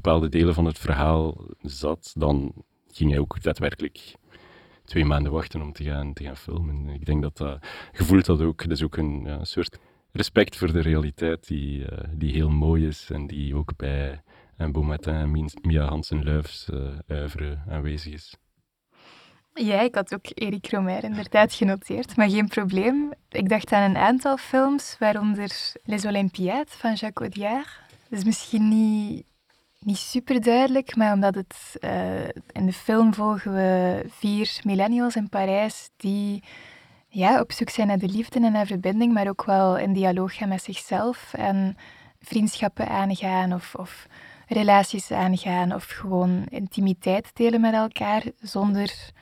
bepaalde 0.00 0.28
delen 0.28 0.54
van 0.54 0.64
het 0.64 0.78
verhaal 0.78 1.44
zat, 1.62 2.12
dan 2.16 2.52
ging 2.92 3.10
hij 3.10 3.18
ook 3.18 3.42
daadwerkelijk 3.42 4.14
twee 4.84 5.04
maanden 5.04 5.32
wachten 5.32 5.62
om 5.62 5.72
te 5.72 5.84
gaan, 5.84 6.12
te 6.12 6.24
gaan 6.24 6.36
filmen. 6.36 6.88
Ik 6.88 7.06
denk 7.06 7.22
dat 7.22 7.36
dat, 7.36 7.58
gevoelt 7.92 8.26
dat 8.26 8.40
ook, 8.40 8.62
dat 8.62 8.70
is 8.70 8.82
ook 8.82 8.96
een 8.96 9.22
ja, 9.24 9.44
soort 9.44 9.78
respect 10.12 10.56
voor 10.56 10.72
de 10.72 10.80
realiteit 10.80 11.46
die, 11.46 11.78
uh, 11.78 11.98
die 12.12 12.32
heel 12.32 12.50
mooi 12.50 12.86
is 12.86 13.10
en 13.10 13.26
die 13.26 13.56
ook 13.56 13.76
bij 13.76 14.22
en 14.56 14.72
Beaumatin 14.72 15.14
en 15.14 15.50
Mia 15.62 15.84
Hansen-Luifs 15.84 16.68
uh, 17.08 17.52
aanwezig 17.68 18.12
is. 18.12 18.36
Ja, 19.54 19.80
ik 19.80 19.94
had 19.94 20.14
ook 20.14 20.26
Erik 20.34 20.70
Romer 20.70 21.04
inderdaad 21.04 21.54
genoteerd, 21.54 22.16
maar 22.16 22.30
geen 22.30 22.48
probleem. 22.48 23.12
Ik 23.30 23.48
dacht 23.48 23.72
aan 23.72 23.90
een 23.90 23.96
aantal 23.96 24.36
films, 24.36 24.96
waaronder 24.98 25.72
Les 25.84 26.04
Olympiades 26.04 26.74
van 26.74 26.94
Jacques 26.94 27.28
Audiard. 27.28 27.80
Dus 28.08 28.24
misschien 28.24 28.68
niet 28.68 29.26
niet 29.78 29.96
super 29.96 30.40
duidelijk, 30.40 30.96
maar 30.96 31.12
omdat 31.12 31.34
het 31.34 31.76
uh, 31.80 32.24
in 32.28 32.66
de 32.66 32.72
film 32.72 33.14
volgen 33.14 33.54
we 33.54 34.04
vier 34.08 34.60
millennials 34.64 35.16
in 35.16 35.28
Parijs 35.28 35.90
die 35.96 36.42
ja, 37.08 37.40
op 37.40 37.52
zoek 37.52 37.70
zijn 37.70 37.86
naar 37.86 37.98
de 37.98 38.08
liefde 38.08 38.40
en 38.40 38.52
naar 38.52 38.66
verbinding, 38.66 39.12
maar 39.12 39.28
ook 39.28 39.44
wel 39.44 39.78
in 39.78 39.92
dialoog 39.92 40.34
gaan 40.34 40.48
met 40.48 40.62
zichzelf 40.62 41.34
en 41.34 41.76
vriendschappen 42.20 42.88
aangaan 42.88 43.52
of, 43.52 43.74
of 43.74 44.06
relaties 44.46 45.10
aangaan 45.10 45.74
of 45.74 45.84
gewoon 45.84 46.46
intimiteit 46.48 47.30
delen 47.34 47.60
met 47.60 47.74
elkaar 47.74 48.22
zonder 48.40 49.12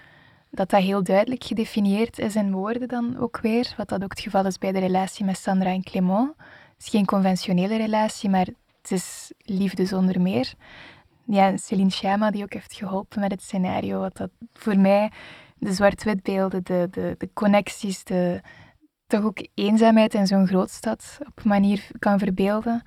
dat 0.50 0.70
dat 0.70 0.82
heel 0.82 1.02
duidelijk 1.02 1.44
gedefinieerd 1.44 2.18
is 2.18 2.36
in 2.36 2.52
woorden 2.52 2.88
dan 2.88 3.18
ook 3.18 3.38
weer, 3.40 3.74
wat 3.76 3.88
dat 3.88 4.02
ook 4.02 4.10
het 4.10 4.20
geval 4.20 4.46
is 4.46 4.58
bij 4.58 4.72
de 4.72 4.78
relatie 4.78 5.24
met 5.24 5.38
Sandra 5.38 5.70
en 5.70 5.82
Clément. 5.82 6.32
Het 6.36 6.86
is 6.86 6.88
geen 6.88 7.04
conventionele 7.04 7.76
relatie, 7.76 8.30
maar 8.30 8.46
het 8.88 8.98
is 8.98 9.32
liefde 9.38 9.86
zonder 9.86 10.20
meer. 10.20 10.54
Ja, 11.24 11.56
Celine 11.56 11.90
Sciamma 11.90 12.30
die 12.30 12.42
ook 12.42 12.52
heeft 12.52 12.72
geholpen 12.72 13.20
met 13.20 13.30
het 13.30 13.42
scenario, 13.42 14.00
wat 14.00 14.16
dat 14.16 14.30
voor 14.52 14.78
mij 14.78 15.10
de 15.58 15.72
zwart-wit 15.72 16.22
beelden, 16.22 16.64
de, 16.64 16.88
de, 16.90 17.14
de 17.18 17.30
connecties, 17.32 18.04
de, 18.04 18.40
toch 19.06 19.24
ook 19.24 19.46
eenzaamheid 19.54 20.14
in 20.14 20.26
zo'n 20.26 20.46
grootstad 20.46 21.18
op 21.20 21.38
een 21.42 21.48
manier 21.48 21.86
kan 21.98 22.18
verbeelden. 22.18 22.82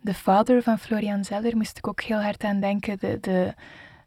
De 0.00 0.14
vader 0.14 0.62
van 0.62 0.78
Florian 0.78 1.24
Zeller 1.24 1.56
moest 1.56 1.78
ik 1.78 1.88
ook 1.88 2.00
heel 2.00 2.22
hard 2.22 2.44
aan 2.44 2.60
denken. 2.60 2.98
De, 2.98 3.18
de 3.20 3.54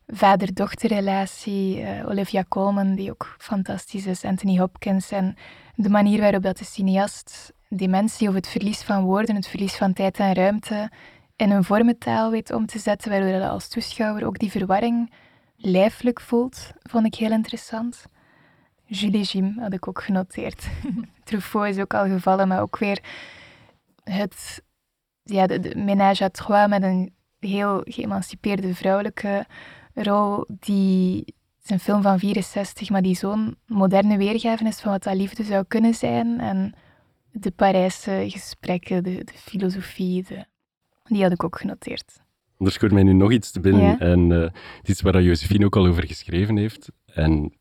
vader-dochterrelatie, 0.07 1.81
uh, 1.81 2.07
Olivia 2.07 2.45
Colman, 2.47 2.95
die 2.95 3.11
ook 3.11 3.35
fantastisch 3.37 4.05
is, 4.05 4.23
Anthony 4.23 4.57
Hopkins. 4.57 5.11
En 5.11 5.35
de 5.75 5.89
manier 5.89 6.19
waarop 6.19 6.43
dat 6.43 6.57
de 6.57 6.65
cineast 6.65 7.53
dementie 7.69 8.27
of 8.27 8.33
het 8.33 8.47
verlies 8.47 8.81
van 8.81 9.03
woorden, 9.03 9.35
het 9.35 9.47
verlies 9.47 9.75
van 9.75 9.93
tijd 9.93 10.17
en 10.17 10.33
ruimte 10.33 10.91
in 11.35 11.51
een 11.51 11.63
vormentaal 11.63 12.31
weet 12.31 12.51
om 12.51 12.65
te 12.65 12.79
zetten, 12.79 13.11
waardoor 13.11 13.29
je 13.29 13.47
als 13.47 13.67
toeschouwer 13.67 14.25
ook 14.25 14.39
die 14.39 14.51
verwarring 14.51 15.13
lijfelijk 15.55 16.21
voelt, 16.21 16.71
vond 16.81 17.05
ik 17.05 17.15
heel 17.15 17.31
interessant. 17.31 18.05
Julie 18.85 19.23
Jim 19.23 19.59
had 19.59 19.73
ik 19.73 19.87
ook 19.87 20.01
genoteerd. 20.01 20.67
Truffaut 21.23 21.75
is 21.75 21.81
ook 21.81 21.93
al 21.93 22.05
gevallen, 22.05 22.47
maar 22.47 22.61
ook 22.61 22.77
weer 22.77 22.99
het 24.03 24.63
ja, 25.23 25.47
de, 25.47 25.59
de 25.59 25.75
ménage 25.75 26.23
à 26.23 26.29
trois 26.29 26.67
met 26.67 26.83
een 26.83 27.13
heel 27.39 27.81
geëmancipeerde 27.83 28.75
vrouwelijke 28.75 29.45
rol, 29.93 30.45
die 30.47 31.35
is 31.63 31.69
een 31.69 31.79
film 31.79 32.01
van 32.01 32.19
64, 32.19 32.89
maar 32.89 33.01
die 33.01 33.15
zo'n 33.15 33.57
moderne 33.65 34.17
weergave 34.17 34.65
is 34.65 34.79
van 34.79 34.91
wat 34.91 35.03
dat 35.03 35.15
liefde 35.15 35.43
zou 35.43 35.63
kunnen 35.67 35.93
zijn. 35.93 36.39
En 36.39 36.73
de 37.31 37.51
Parijse 37.51 38.25
gesprekken, 38.27 39.03
de, 39.03 39.23
de 39.23 39.33
filosofie, 39.33 40.23
de 40.23 40.45
die 41.07 41.23
had 41.23 41.31
ik 41.31 41.43
ook 41.43 41.59
genoteerd. 41.59 42.23
Er 42.57 42.71
scoort 42.71 42.91
mij 42.91 43.03
nu 43.03 43.13
nog 43.13 43.31
iets 43.31 43.51
te 43.51 43.59
binnen. 43.59 43.99
En 43.99 44.29
uh, 44.29 44.41
het 44.77 44.89
is 44.89 45.01
waar 45.01 45.21
Josephine 45.21 45.65
ook 45.65 45.75
al 45.75 45.85
over 45.87 46.07
geschreven 46.07 46.57
heeft. 46.57 46.91
En 47.05 47.53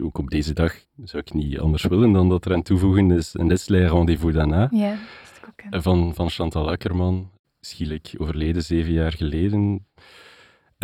ook 0.00 0.18
op 0.18 0.30
deze 0.30 0.52
dag 0.52 0.74
zou 1.04 1.22
ik 1.26 1.34
niet 1.34 1.58
anders 1.58 1.82
willen 1.82 2.12
dan 2.12 2.28
dat 2.28 2.44
er 2.44 2.52
aan 2.52 2.62
toevoegen 2.62 3.10
is 3.10 3.34
een 3.34 3.46
Les 3.46 3.66
Rendez-vous 3.66 4.34
d'Anna. 4.34 4.68
Ja, 4.70 4.90
dat 4.90 4.98
is 5.32 5.68
ook 5.74 5.82
van, 5.82 6.14
van 6.14 6.30
Chantal 6.30 6.70
Akkerman. 6.70 7.30
Schielijk 7.60 8.14
overleden, 8.18 8.62
zeven 8.62 8.92
jaar 8.92 9.12
geleden. 9.12 9.86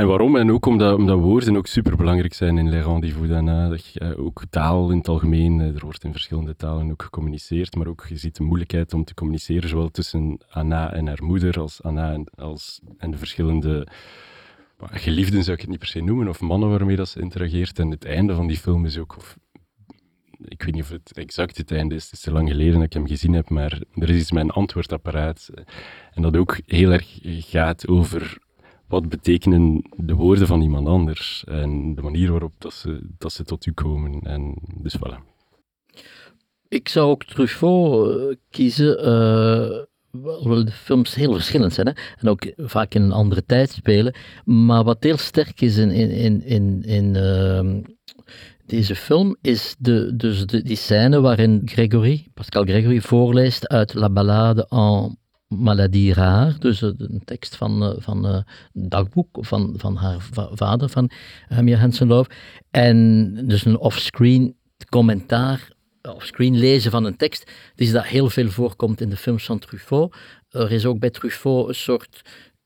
En 0.01 0.07
waarom? 0.07 0.37
En 0.37 0.51
ook 0.51 0.67
omdat, 0.67 0.97
omdat 0.97 1.19
woorden 1.19 1.57
ook 1.57 1.67
superbelangrijk 1.67 2.35
zijn 2.35 2.59
in 2.59 2.69
Les 2.69 2.85
Rendez-vous 2.85 3.29
daarna. 3.29 3.69
Dat 3.69 3.87
je, 3.87 4.17
ook 4.17 4.43
taal 4.51 4.91
in 4.91 4.99
het 4.99 5.09
algemeen, 5.09 5.61
er 5.61 5.81
wordt 5.81 6.05
in 6.05 6.13
verschillende 6.13 6.57
talen 6.57 6.91
ook 6.91 7.03
gecommuniceerd, 7.03 7.75
maar 7.75 7.87
ook 7.87 8.07
je 8.09 8.17
ziet 8.17 8.37
de 8.37 8.43
moeilijkheid 8.43 8.95
om 8.95 9.05
te 9.05 9.15
communiceren, 9.15 9.69
zowel 9.69 9.91
tussen 9.91 10.41
Anna 10.51 10.93
en 10.93 11.07
haar 11.07 11.23
moeder, 11.23 11.61
als 11.61 11.83
Anna 11.83 12.13
en, 12.13 12.27
als, 12.35 12.81
en 12.99 13.11
de 13.11 13.19
verschillende 13.19 13.87
geliefden, 14.79 15.43
zou 15.43 15.55
ik 15.57 15.61
het 15.61 15.71
niet 15.71 15.79
per 15.79 15.89
se 15.89 16.01
noemen, 16.01 16.29
of 16.29 16.41
mannen 16.41 16.71
waarmee 16.71 16.97
dat 16.97 17.09
ze 17.09 17.21
interageert. 17.21 17.79
En 17.79 17.91
het 17.91 18.05
einde 18.05 18.35
van 18.35 18.47
die 18.47 18.59
film 18.59 18.85
is 18.85 18.99
ook... 18.99 19.17
Ik 20.45 20.63
weet 20.63 20.75
niet 20.75 20.83
of 20.83 20.89
het 20.89 21.13
exact 21.13 21.57
het 21.57 21.73
einde 21.73 21.95
is, 21.95 22.05
het 22.05 22.13
is 22.13 22.21
te 22.21 22.33
lang 22.33 22.49
geleden 22.49 22.75
dat 22.75 22.83
ik 22.83 22.93
hem 22.93 23.07
gezien 23.07 23.33
heb, 23.33 23.49
maar 23.49 23.81
er 23.95 24.11
is 24.11 24.21
iets 24.21 24.33
met 24.33 24.45
een 24.45 24.51
antwoordapparaat. 24.51 25.51
En 26.13 26.23
dat 26.23 26.37
ook 26.37 26.61
heel 26.67 26.93
erg 26.93 27.19
gaat 27.23 27.89
over 27.89 28.39
wat 28.91 29.09
betekenen 29.09 29.83
de 29.97 30.15
woorden 30.15 30.47
van 30.47 30.63
iemand 30.63 30.87
anders 30.87 31.45
en 31.45 31.95
de 31.95 32.03
manier 32.03 32.31
waarop 32.31 32.53
dat 32.59 32.73
ze, 32.73 33.01
dat 33.19 33.33
ze 33.33 33.45
tot 33.45 33.67
u 33.67 33.73
komen. 33.73 34.21
En 34.21 34.55
dus 34.83 34.97
voilà. 34.97 35.19
Ik 36.69 36.89
zou 36.89 37.11
ook 37.11 37.25
Truffaut 37.25 38.17
uh, 38.17 38.35
kiezen, 38.51 38.99
uh, 38.99 40.65
de 40.65 40.73
films 40.73 41.15
heel 41.15 41.33
verschillend 41.33 41.73
zijn 41.73 41.87
hè? 41.87 41.93
en 42.19 42.29
ook 42.29 42.53
vaak 42.57 42.95
in 42.95 43.03
een 43.03 43.13
andere 43.13 43.45
tijd 43.45 43.71
spelen. 43.71 44.15
Maar 44.45 44.85
wat 44.85 45.03
heel 45.03 45.19
sterk 45.19 45.61
is 45.61 45.77
in, 45.77 45.91
in, 45.91 46.43
in, 46.43 46.83
in, 46.83 47.15
uh, 47.15 47.83
deze 48.67 48.95
film 48.95 49.37
is 49.41 49.77
de, 49.79 50.17
dus 50.17 50.47
de, 50.47 50.63
die 50.63 50.77
scène 50.77 51.21
waarin 51.21 51.63
Gregory, 51.65 52.27
Pascal 52.35 52.65
Gregory 52.65 53.01
voorleest 53.01 53.69
uit 53.69 53.95
La 53.95 54.11
Ballade 54.11 54.67
en 54.69 55.20
maladie 55.57 56.15
raar, 56.15 56.59
dus 56.59 56.83
eh, 56.83 56.91
een 56.97 57.23
tekst 57.25 57.57
van, 57.57 57.83
uh, 57.83 57.95
van 57.99 58.27
uh, 58.27 58.39
dagboek 58.73 59.39
van, 59.41 59.75
van 59.77 59.97
haar 59.97 60.29
vader, 60.53 60.89
van 60.89 61.11
Hamia 61.49 61.79
Hensenloof. 61.79 62.27
En 62.71 63.35
dus 63.47 63.65
een 63.65 63.79
offscreen 63.79 64.57
commentaar, 64.89 65.69
offscreen 66.03 66.59
lezen 66.59 66.91
van 66.91 67.05
een 67.05 67.17
tekst, 67.17 67.51
dus 67.75 67.91
dat 67.91 68.05
heel 68.05 68.31
veel 68.31 68.49
voorkomt 68.49 69.01
in 69.01 69.11
de 69.11 69.17
films 69.17 69.45
van 69.45 69.59
Truffaut. 69.59 70.17
Er 70.51 70.73
is 70.73 70.87
ook 70.87 70.99
bij 70.99 71.11
Truffaut 71.11 71.69
een 71.69 71.75
soort 71.75 72.23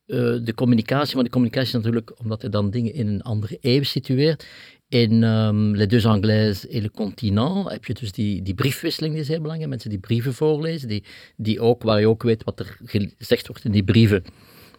de 0.07 0.53
communicatie, 0.55 1.15
maar 1.15 1.25
de 1.25 1.31
communicatie 1.31 1.77
natuurlijk, 1.77 2.13
omdat 2.19 2.41
hij 2.41 2.51
dan 2.51 2.71
dingen 2.71 2.95
in 2.95 3.07
een 3.07 3.23
andere 3.23 3.59
eeuw 3.61 3.83
situeert, 3.83 4.47
in 4.95 5.23
um, 5.23 5.75
Les 5.75 5.89
Deux 5.89 6.07
Anglaises 6.07 6.67
et 6.67 6.81
Le 6.81 6.91
Continent 6.91 7.69
heb 7.69 7.85
je 7.85 7.95
dus 7.95 8.13
die, 8.13 8.43
die 8.43 8.55
briefwisseling, 8.55 9.13
die 9.13 9.23
is 9.23 9.29
heel 9.29 9.41
belangrijk. 9.41 9.71
Mensen 9.71 9.91
die 9.91 9.99
brieven 9.99 10.35
voorlezen, 10.35 10.89
die, 10.89 11.05
die 11.37 11.61
ook, 11.61 11.83
waar 11.83 12.01
je 12.01 12.09
ook 12.09 12.23
weet 12.23 12.45
wat 12.45 12.59
er 12.59 12.77
gezegd 13.17 13.47
wordt 13.47 13.65
in 13.65 13.73
die 13.73 13.85
brieven. 13.85 14.25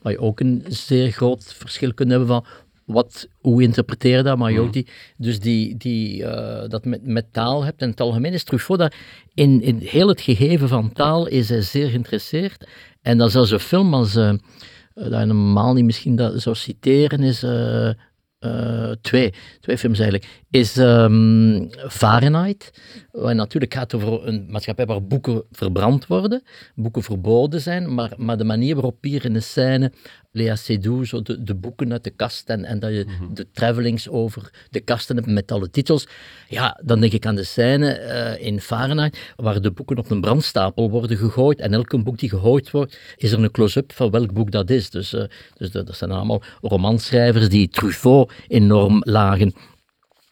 Waar 0.02 0.12
je 0.12 0.20
ook 0.20 0.40
een 0.40 0.64
zeer 0.68 1.12
groot 1.12 1.54
verschil 1.54 1.94
kunt 1.94 2.10
hebben 2.10 2.28
van 2.28 2.46
wat, 2.86 3.28
hoe 3.42 3.62
interpreteer 3.62 4.18
je 4.18 4.24
dat, 4.24 4.38
maar 4.38 4.52
je 4.52 4.60
ook 4.60 4.64
mhm. 4.64 4.74
die, 4.74 4.88
dus 5.18 5.40
die, 5.40 5.78
die, 5.78 6.22
uh, 6.22 6.68
dat 6.68 6.86
met, 6.86 7.06
met 7.08 7.26
taal 7.32 7.64
hebt. 7.64 7.82
En 7.82 7.90
het 7.90 8.02
algemeen 8.02 8.34
is 8.34 8.44
Truffaut 8.44 8.80
daar 8.80 8.94
in, 9.34 9.62
in 9.62 9.78
heel 9.78 10.08
het 10.08 10.22
gegeven 10.22 10.68
van 10.68 10.92
taal 10.92 11.28
is 11.28 11.50
hij 11.50 11.62
zeer 11.62 11.90
geïnteresseerd. 11.90 12.68
En 13.02 13.18
dat 13.18 13.32
zelfs 13.32 13.52
een 13.52 13.60
film 13.60 13.94
als, 13.94 14.16
uh, 14.16 14.34
dat 14.94 15.20
je 15.20 15.26
normaal 15.26 15.74
niet 15.74 15.86
misschien 15.86 16.16
dat 16.16 16.42
zou 16.42 16.56
citeren, 16.56 17.24
is 17.24 17.44
uh, 17.44 17.90
uh, 18.46 18.92
twee, 19.02 19.34
twee 19.60 19.78
films 19.78 20.00
eigenlijk. 20.00 20.32
Is 20.56 20.78
um, 20.78 21.70
Fahrenheit. 21.90 22.72
Waar 23.12 23.36
natuurlijk 23.36 23.74
gaat 23.74 23.94
over 23.94 24.28
een 24.28 24.46
maatschappij 24.50 24.86
waar 24.86 25.04
boeken 25.04 25.44
verbrand 25.52 26.08
worden, 26.08 26.44
boeken 26.76 27.04
verboden 27.04 27.62
zijn, 27.62 27.94
maar, 27.94 28.14
maar 28.18 28.38
de 28.38 28.44
manier 28.44 28.74
waarop 28.74 28.98
hier 29.02 29.26
in 29.26 29.34
de 29.34 29.40
scène 29.40 29.92
Lea 30.32 30.56
Seydoux 30.56 31.10
zo 31.10 31.22
de, 31.22 31.44
de 31.44 31.56
boeken 31.56 31.92
uit 31.92 32.04
de 32.04 32.10
kast 32.10 32.50
en, 32.50 32.66
en 32.66 32.80
dat 32.80 32.92
je 32.92 33.06
mhm. 33.08 33.34
de 33.34 33.48
travelings 33.52 34.10
over 34.10 34.52
de 34.70 34.80
kasten 34.80 35.16
hebt 35.16 35.28
met 35.28 35.52
alle 35.52 35.70
titels. 35.70 36.08
Ja, 36.50 36.80
dan 36.84 37.00
denk 37.00 37.14
ik 37.14 37.26
aan 37.26 37.36
de 37.36 37.44
scène 37.44 38.00
uh, 38.40 38.48
in 38.48 38.62
Fahrenheit 38.62 39.34
waar 39.36 39.62
de 39.62 39.72
boeken 39.72 39.98
op 39.98 40.12
een 40.12 40.22
brandstapel 40.22 40.90
worden 40.90 41.18
gegooid 41.18 41.60
en 41.60 41.74
elke 41.74 42.04
boek 42.04 42.18
die 42.18 42.30
gegooid 42.30 42.72
wordt, 42.72 43.00
is 43.18 43.32
er 43.32 43.44
een 43.44 43.52
close-up 43.52 43.94
van 43.94 44.12
welk 44.12 44.34
boek 44.34 44.52
dat 44.52 44.70
is. 44.70 44.90
Dus, 44.90 45.14
uh, 45.14 45.24
dus 45.58 45.72
dat 45.72 45.96
zijn 45.96 46.12
allemaal 46.12 46.42
romanschrijvers 46.62 47.50
die 47.50 47.70
Truffaut 47.70 48.32
enorm 48.48 49.02
lagen. 49.06 49.54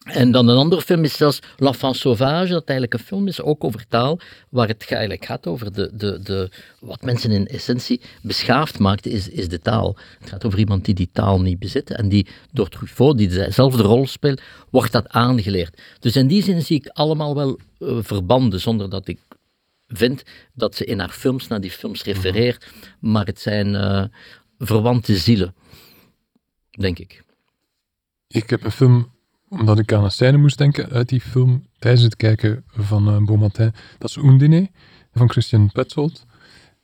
En 0.03 0.31
dan 0.31 0.47
een 0.47 0.57
andere 0.57 0.81
film 0.81 1.03
is 1.03 1.17
zelfs 1.17 1.39
L'Enfant 1.57 1.97
Sauvage, 1.97 2.51
dat 2.51 2.67
eigenlijk 2.67 2.93
een 2.93 3.05
film 3.05 3.27
is, 3.27 3.41
ook 3.41 3.63
over 3.63 3.87
taal, 3.87 4.19
waar 4.49 4.67
het 4.67 4.85
eigenlijk 4.89 5.25
gaat 5.25 5.47
over 5.47 5.73
de, 5.73 5.89
de, 5.93 6.19
de, 6.23 6.51
wat 6.79 7.01
mensen 7.01 7.31
in 7.31 7.47
essentie 7.47 8.01
beschaafd 8.21 8.79
maakt, 8.79 9.05
is, 9.05 9.29
is 9.29 9.47
de 9.47 9.59
taal. 9.59 9.97
Het 10.19 10.29
gaat 10.29 10.45
over 10.45 10.59
iemand 10.59 10.85
die 10.85 10.93
die 10.93 11.09
taal 11.11 11.41
niet 11.41 11.59
bezit 11.59 11.91
en 11.91 12.09
die 12.09 12.27
door 12.51 12.69
Truffaut, 12.69 13.17
die 13.17 13.27
dezelfde 13.27 13.83
rol 13.83 14.07
speelt, 14.07 14.41
wordt 14.69 14.91
dat 14.91 15.09
aangeleerd. 15.09 15.81
Dus 15.99 16.15
in 16.15 16.27
die 16.27 16.43
zin 16.43 16.61
zie 16.61 16.77
ik 16.77 16.87
allemaal 16.87 17.35
wel 17.35 17.59
uh, 17.79 17.97
verbanden, 18.01 18.59
zonder 18.59 18.89
dat 18.89 19.07
ik 19.07 19.19
vind 19.87 20.23
dat 20.53 20.75
ze 20.75 20.85
in 20.85 20.99
haar 20.99 21.09
films 21.09 21.47
naar 21.47 21.61
die 21.61 21.71
films 21.71 22.03
refereert, 22.03 22.71
maar 22.99 23.25
het 23.25 23.39
zijn 23.39 23.73
uh, 23.73 24.03
verwante 24.57 25.17
zielen, 25.17 25.55
denk 26.69 26.99
ik. 26.99 27.23
Ik 28.27 28.49
heb 28.49 28.63
een 28.63 28.71
film 28.71 29.12
omdat 29.59 29.79
ik 29.79 29.93
aan 29.93 30.03
een 30.03 30.11
scène 30.11 30.37
moest 30.37 30.57
denken 30.57 30.89
uit 30.89 31.09
die 31.09 31.21
film 31.21 31.67
tijdens 31.79 32.03
het 32.03 32.15
kijken 32.15 32.63
van 32.67 33.07
uh. 33.07 33.47
Dat 33.97 34.09
is 34.09 34.15
Undine 34.15 34.69
van 35.13 35.29
Christian 35.29 35.71
Petzold. 35.71 36.25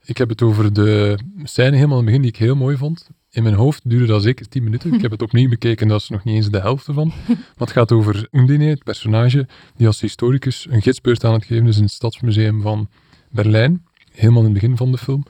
Ik 0.04 0.18
heb 0.18 0.30
het 0.30 0.42
over 0.42 0.74
de 0.74 1.18
scène 1.44 1.76
helemaal 1.76 2.00
in 2.00 2.04
het 2.04 2.06
begin 2.06 2.22
die 2.22 2.32
ik 2.32 2.38
heel 2.38 2.56
mooi 2.56 2.78
vond. 2.78 3.10
In 3.32 3.44
mijn 3.44 3.56
hoofd 3.56 3.90
duurde 3.90 4.06
dat 4.06 4.24
zeker 4.24 4.48
tien 4.48 4.64
minuten. 4.64 4.94
Ik 4.94 5.02
heb 5.02 5.12
het 5.12 5.22
opnieuw 5.22 5.50
bekeken, 5.50 5.88
dat 5.88 6.02
is 6.02 6.10
nog 6.10 6.24
niet 6.24 6.36
eens 6.36 6.50
de 6.50 6.60
helft 6.60 6.88
ervan. 6.88 7.08
Maar 7.28 7.68
het 7.68 7.72
gaat 7.72 7.92
over 7.92 8.28
Undine, 8.32 8.66
het 8.66 8.84
personage 8.84 9.48
die 9.76 9.88
als 9.88 10.02
historicus 10.02 10.68
een 10.70 10.82
gidsbeurt 10.82 11.24
aan 11.24 11.34
het 11.34 11.46
geven 11.46 11.68
is 11.68 11.78
in 11.78 11.84
het 11.84 11.92
Stadsmuseum 11.92 12.62
van 12.62 12.90
Berlijn. 13.30 13.86
Helemaal 14.12 14.44
in 14.44 14.50
het 14.50 14.54
begin 14.54 14.78
van 14.78 14.92
de 14.92 14.98
film. 14.98 15.24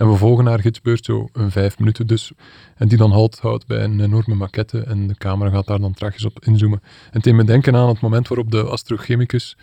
En 0.00 0.10
we 0.10 0.16
volgen 0.16 0.46
haar 0.46 0.60
gidsbeurt 0.60 1.04
zo 1.04 1.28
een 1.32 1.50
vijf 1.50 1.78
minuten 1.78 2.06
dus. 2.06 2.32
En 2.76 2.88
die 2.88 2.98
dan 2.98 3.10
halt 3.10 3.38
houdt 3.38 3.66
bij 3.66 3.84
een 3.84 4.00
enorme 4.00 4.34
maquette 4.34 4.80
en 4.80 5.06
de 5.06 5.14
camera 5.14 5.50
gaat 5.50 5.66
daar 5.66 5.80
dan 5.80 5.92
traagjes 5.92 6.24
op 6.24 6.44
inzoomen. 6.44 6.80
En 6.82 7.10
het 7.10 7.22
deed 7.22 7.34
me 7.34 7.44
denken 7.44 7.76
aan 7.76 7.88
het 7.88 8.00
moment 8.00 8.28
waarop 8.28 8.50
de 8.50 8.62
astrochemicus 8.62 9.56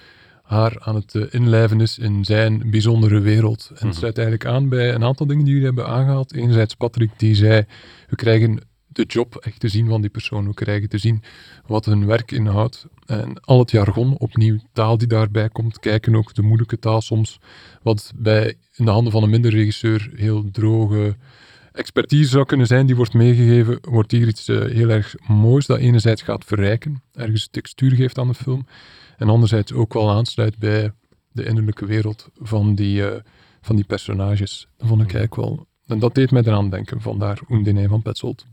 haar 0.44 0.76
aan 0.80 0.96
het 0.96 1.14
uh, 1.14 1.26
inlijven 1.30 1.82
is 1.82 1.98
in 1.98 2.26
zijn 2.26 2.70
bijzondere 2.70 3.20
wereld. 3.20 3.68
En 3.70 3.76
het 3.76 3.84
mhm. 3.84 3.94
sluit 3.94 4.18
eigenlijk 4.18 4.50
aan 4.50 4.70
bij 4.70 4.94
een 4.94 5.04
aantal 5.04 5.26
dingen 5.26 5.44
die 5.44 5.54
jullie 5.54 5.68
hebben 5.68 5.88
aangehaald. 5.88 6.34
Enerzijds 6.34 6.76
Patrick 6.76 7.12
die 7.18 7.36
zei, 7.36 7.66
we 8.10 8.16
krijgen 8.16 8.62
de 8.98 9.04
job 9.04 9.36
echt 9.36 9.60
te 9.60 9.68
zien 9.68 9.88
van 9.88 10.02
die 10.02 10.10
persoon. 10.10 10.48
We 10.48 10.54
krijgen 10.54 10.90
te 10.90 10.98
zien 10.98 11.24
wat 11.66 11.86
hun 11.86 12.06
werk 12.06 12.32
inhoudt. 12.32 12.88
En 13.06 13.40
al 13.42 13.60
het 13.60 13.72
jargon, 13.72 14.18
opnieuw 14.18 14.60
taal 14.74 14.98
die 14.98 15.08
daarbij 15.08 15.50
komt. 15.50 15.80
Kijken 15.80 16.16
ook 16.16 16.34
de 16.34 16.42
moeilijke 16.42 16.80
taal 16.80 17.02
soms. 17.02 17.40
Wat 17.82 18.12
bij 18.16 18.56
in 18.76 18.86
de 18.86 18.92
handen 18.92 19.12
van 19.12 19.24
een 19.24 19.30
minder 19.30 19.52
regisseur 19.52 20.12
heel 20.16 20.52
droge 20.52 21.16
expertise 21.72 22.30
zou 22.30 22.46
kunnen 22.46 22.68
zijn, 22.68 22.86
die 22.86 22.96
wordt 22.96 23.14
meegegeven, 23.14 23.80
wordt 23.82 24.12
hier 24.12 24.28
iets 24.28 24.50
uh, 24.50 24.66
heel 24.66 24.90
erg 24.90 25.16
moois 25.28 25.66
dat 25.66 25.80
enerzijds 25.80 26.22
gaat 26.22 26.46
verrijken, 26.46 27.04
ergens 27.14 27.48
textuur 27.52 27.92
geeft 27.92 28.18
aan 28.18 28.28
de 28.28 28.34
film, 28.34 28.66
en 29.18 29.30
anderzijds 29.30 29.74
ook 29.74 29.94
wel 29.94 30.12
aansluit 30.12 30.58
bij 30.58 30.92
de 31.32 31.46
innerlijke 31.46 31.86
wereld 31.86 32.30
van 32.36 32.76
die, 32.76 33.02
uh, 33.02 33.16
van 33.62 33.76
die 33.76 33.86
personages. 33.86 34.68
Dat 34.78 34.88
vond 34.88 35.02
ik 35.02 35.14
eigenlijk 35.14 35.36
wel... 35.36 35.68
En 35.86 36.00
dat 36.00 36.16
deed 36.16 36.32
mij 36.32 36.42
eraan 36.42 36.70
denken, 36.70 37.02
vandaar 37.02 37.40
Oendene 37.50 37.88
van 37.88 38.02
Petzold. 38.02 38.46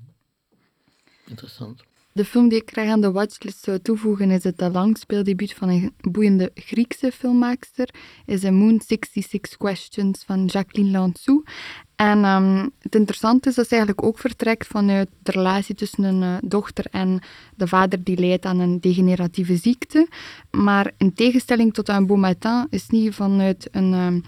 Interessant. 1.26 1.84
De 2.14 2.24
film 2.24 2.48
die 2.48 2.60
ik 2.60 2.70
graag 2.70 2.88
aan 2.88 3.00
de 3.00 3.12
watchlist 3.12 3.64
zou 3.64 3.78
toevoegen 3.78 4.30
is 4.30 4.44
het 4.44 4.60
langspeeldebuut 4.72 5.52
van 5.52 5.68
een 5.68 5.94
boeiende 6.00 6.50
Griekse 6.54 7.12
filmmaakster. 7.12 7.88
Is 8.26 8.44
A 8.44 8.50
Moon 8.50 8.80
66 8.86 9.56
Questions 9.56 10.22
van 10.24 10.44
Jacqueline 10.44 10.98
Lansou. 10.98 11.42
En 11.96 12.24
um, 12.24 12.70
het 12.78 12.94
interessante 12.94 13.48
is 13.48 13.54
dat 13.54 13.68
ze 13.68 13.74
eigenlijk 13.74 14.06
ook 14.06 14.18
vertrekt 14.18 14.66
vanuit 14.66 15.08
de 15.22 15.30
relatie 15.30 15.74
tussen 15.74 16.04
een 16.04 16.22
uh, 16.22 16.36
dochter 16.40 16.84
en 16.90 17.20
de 17.56 17.66
vader 17.66 18.04
die 18.04 18.18
lijdt 18.18 18.44
aan 18.44 18.58
een 18.58 18.80
degeneratieve 18.80 19.56
ziekte. 19.56 20.08
Maar 20.50 20.92
in 20.96 21.14
tegenstelling 21.14 21.74
tot 21.74 21.88
een 21.88 22.06
Beau 22.06 22.20
Matin 22.20 22.66
is 22.70 22.88
niet 22.88 23.14
vanuit 23.14 23.68
een, 23.70 23.92
um, 23.92 24.22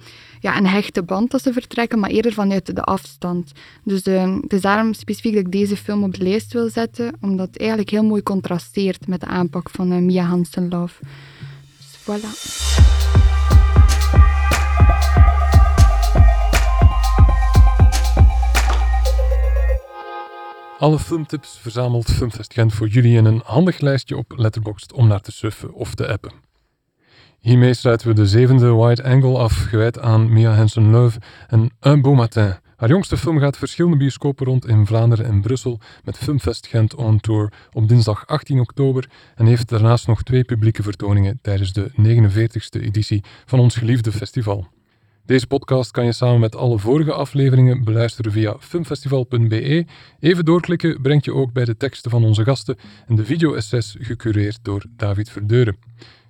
ja, 0.46 0.56
een 0.56 0.66
hechte 0.66 1.02
band 1.02 1.30
dat 1.30 1.42
ze 1.42 1.52
vertrekken, 1.52 1.98
maar 1.98 2.10
eerder 2.10 2.32
vanuit 2.32 2.74
de 2.76 2.82
afstand. 2.82 3.52
Dus 3.82 4.06
uh, 4.06 4.34
het 4.40 4.52
is 4.52 4.60
daarom 4.60 4.94
specifiek 4.94 5.34
dat 5.34 5.44
ik 5.44 5.52
deze 5.52 5.76
film 5.76 6.02
op 6.02 6.14
de 6.14 6.22
lijst 6.22 6.52
wil 6.52 6.68
zetten, 6.68 7.16
omdat 7.20 7.46
het 7.46 7.58
eigenlijk 7.58 7.90
heel 7.90 8.04
mooi 8.04 8.22
contrasteert 8.22 9.06
met 9.06 9.20
de 9.20 9.26
aanpak 9.26 9.70
van 9.70 9.92
uh, 9.92 9.98
Mia 9.98 10.24
Hansen-Love. 10.24 11.02
Dus 11.76 11.98
voilà. 12.02 12.30
Alle 20.78 20.98
filmtips 20.98 21.58
verzamelt 21.60 22.10
Filmfest 22.10 22.52
Gent 22.52 22.72
voor 22.74 22.88
jullie 22.88 23.16
in 23.16 23.24
een 23.24 23.40
handig 23.44 23.80
lijstje 23.80 24.16
op 24.16 24.32
Letterboxd 24.36 24.92
om 24.92 25.06
naar 25.06 25.20
te 25.20 25.32
surfen 25.32 25.74
of 25.74 25.94
te 25.94 26.08
appen. 26.08 26.45
Hiermee 27.46 27.74
sluiten 27.74 28.08
we 28.08 28.14
de 28.14 28.26
zevende 28.26 28.74
Wide 28.74 29.04
Angle 29.04 29.38
af, 29.38 29.52
gewijd 29.52 29.98
aan 29.98 30.32
Mia 30.32 30.54
Hansen-Leuve 30.54 31.18
en 31.48 31.70
Un 31.80 32.02
Beau 32.02 32.16
Matin. 32.16 32.54
Haar 32.76 32.88
jongste 32.88 33.16
film 33.16 33.38
gaat 33.38 33.56
verschillende 33.56 33.96
bioscopen 33.96 34.46
rond 34.46 34.66
in 34.66 34.86
Vlaanderen 34.86 35.26
en 35.26 35.40
Brussel 35.40 35.80
met 36.04 36.18
Filmfest 36.18 36.66
Gent 36.66 36.94
on 36.94 37.20
tour 37.20 37.52
op 37.72 37.88
dinsdag 37.88 38.26
18 38.26 38.60
oktober 38.60 39.08
en 39.34 39.46
heeft 39.46 39.68
daarnaast 39.68 40.06
nog 40.06 40.22
twee 40.22 40.44
publieke 40.44 40.82
vertoningen 40.82 41.38
tijdens 41.42 41.72
de 41.72 41.90
49ste 41.90 42.80
editie 42.80 43.24
van 43.44 43.58
ons 43.58 43.76
geliefde 43.76 44.12
festival. 44.12 44.66
Deze 45.26 45.46
podcast 45.46 45.90
kan 45.90 46.04
je 46.04 46.12
samen 46.12 46.40
met 46.40 46.56
alle 46.56 46.78
vorige 46.78 47.12
afleveringen 47.12 47.84
beluisteren 47.84 48.32
via 48.32 48.56
filmfestival.be. 48.58 49.86
Even 50.20 50.44
doorklikken 50.44 51.02
brengt 51.02 51.24
je 51.24 51.34
ook 51.34 51.52
bij 51.52 51.64
de 51.64 51.76
teksten 51.76 52.10
van 52.10 52.24
onze 52.24 52.44
gasten 52.44 52.76
en 53.06 53.16
de 53.16 53.24
video-essays 53.24 53.96
gecureerd 53.98 54.58
door 54.62 54.84
David 54.96 55.30
Verdeuren. 55.30 55.76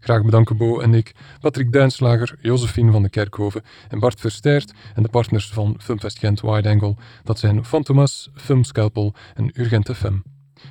Graag 0.07 0.23
bedanken 0.23 0.57
Bo 0.57 0.81
en 0.81 0.95
ik, 0.95 1.15
Patrick 1.41 1.73
Duinslager, 1.73 2.39
Josephine 2.41 2.93
van 2.93 3.03
de 3.03 3.09
Kerkhoven 3.09 3.63
en 3.89 3.99
Bart 3.99 4.21
Versterrt 4.21 4.73
en 4.95 5.03
de 5.03 5.09
partners 5.09 5.51
van 5.53 5.75
Filmfest 5.79 6.19
Gent 6.19 6.41
Wide 6.41 6.69
Angle. 6.69 6.95
Dat 7.25 7.39
zijn 7.39 7.65
Fantomas, 7.65 8.31
Filmscalpel 8.35 9.15
en 9.35 9.51
Urgent 9.61 9.91
FM. 9.97 10.15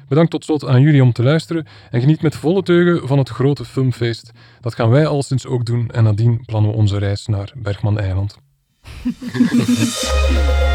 Bedankt 0.07 0.31
tot 0.31 0.43
slot 0.43 0.65
aan 0.65 0.81
jullie 0.81 1.01
om 1.01 1.11
te 1.11 1.23
luisteren 1.23 1.67
en 1.91 2.01
geniet 2.01 2.21
met 2.21 2.35
volle 2.35 2.63
teugen 2.63 3.07
van 3.07 3.17
het 3.17 3.29
grote 3.29 3.65
filmfeest. 3.65 4.31
Dat 4.61 4.75
gaan 4.75 4.89
wij 4.89 5.07
al 5.07 5.23
sinds 5.23 5.45
ook 5.45 5.65
doen 5.65 5.89
en 5.91 6.03
nadien 6.03 6.45
plannen 6.45 6.71
we 6.71 6.77
onze 6.77 6.97
reis 6.97 7.25
naar 7.25 7.51
Bergman 7.55 7.99
Eiland. 7.99 8.37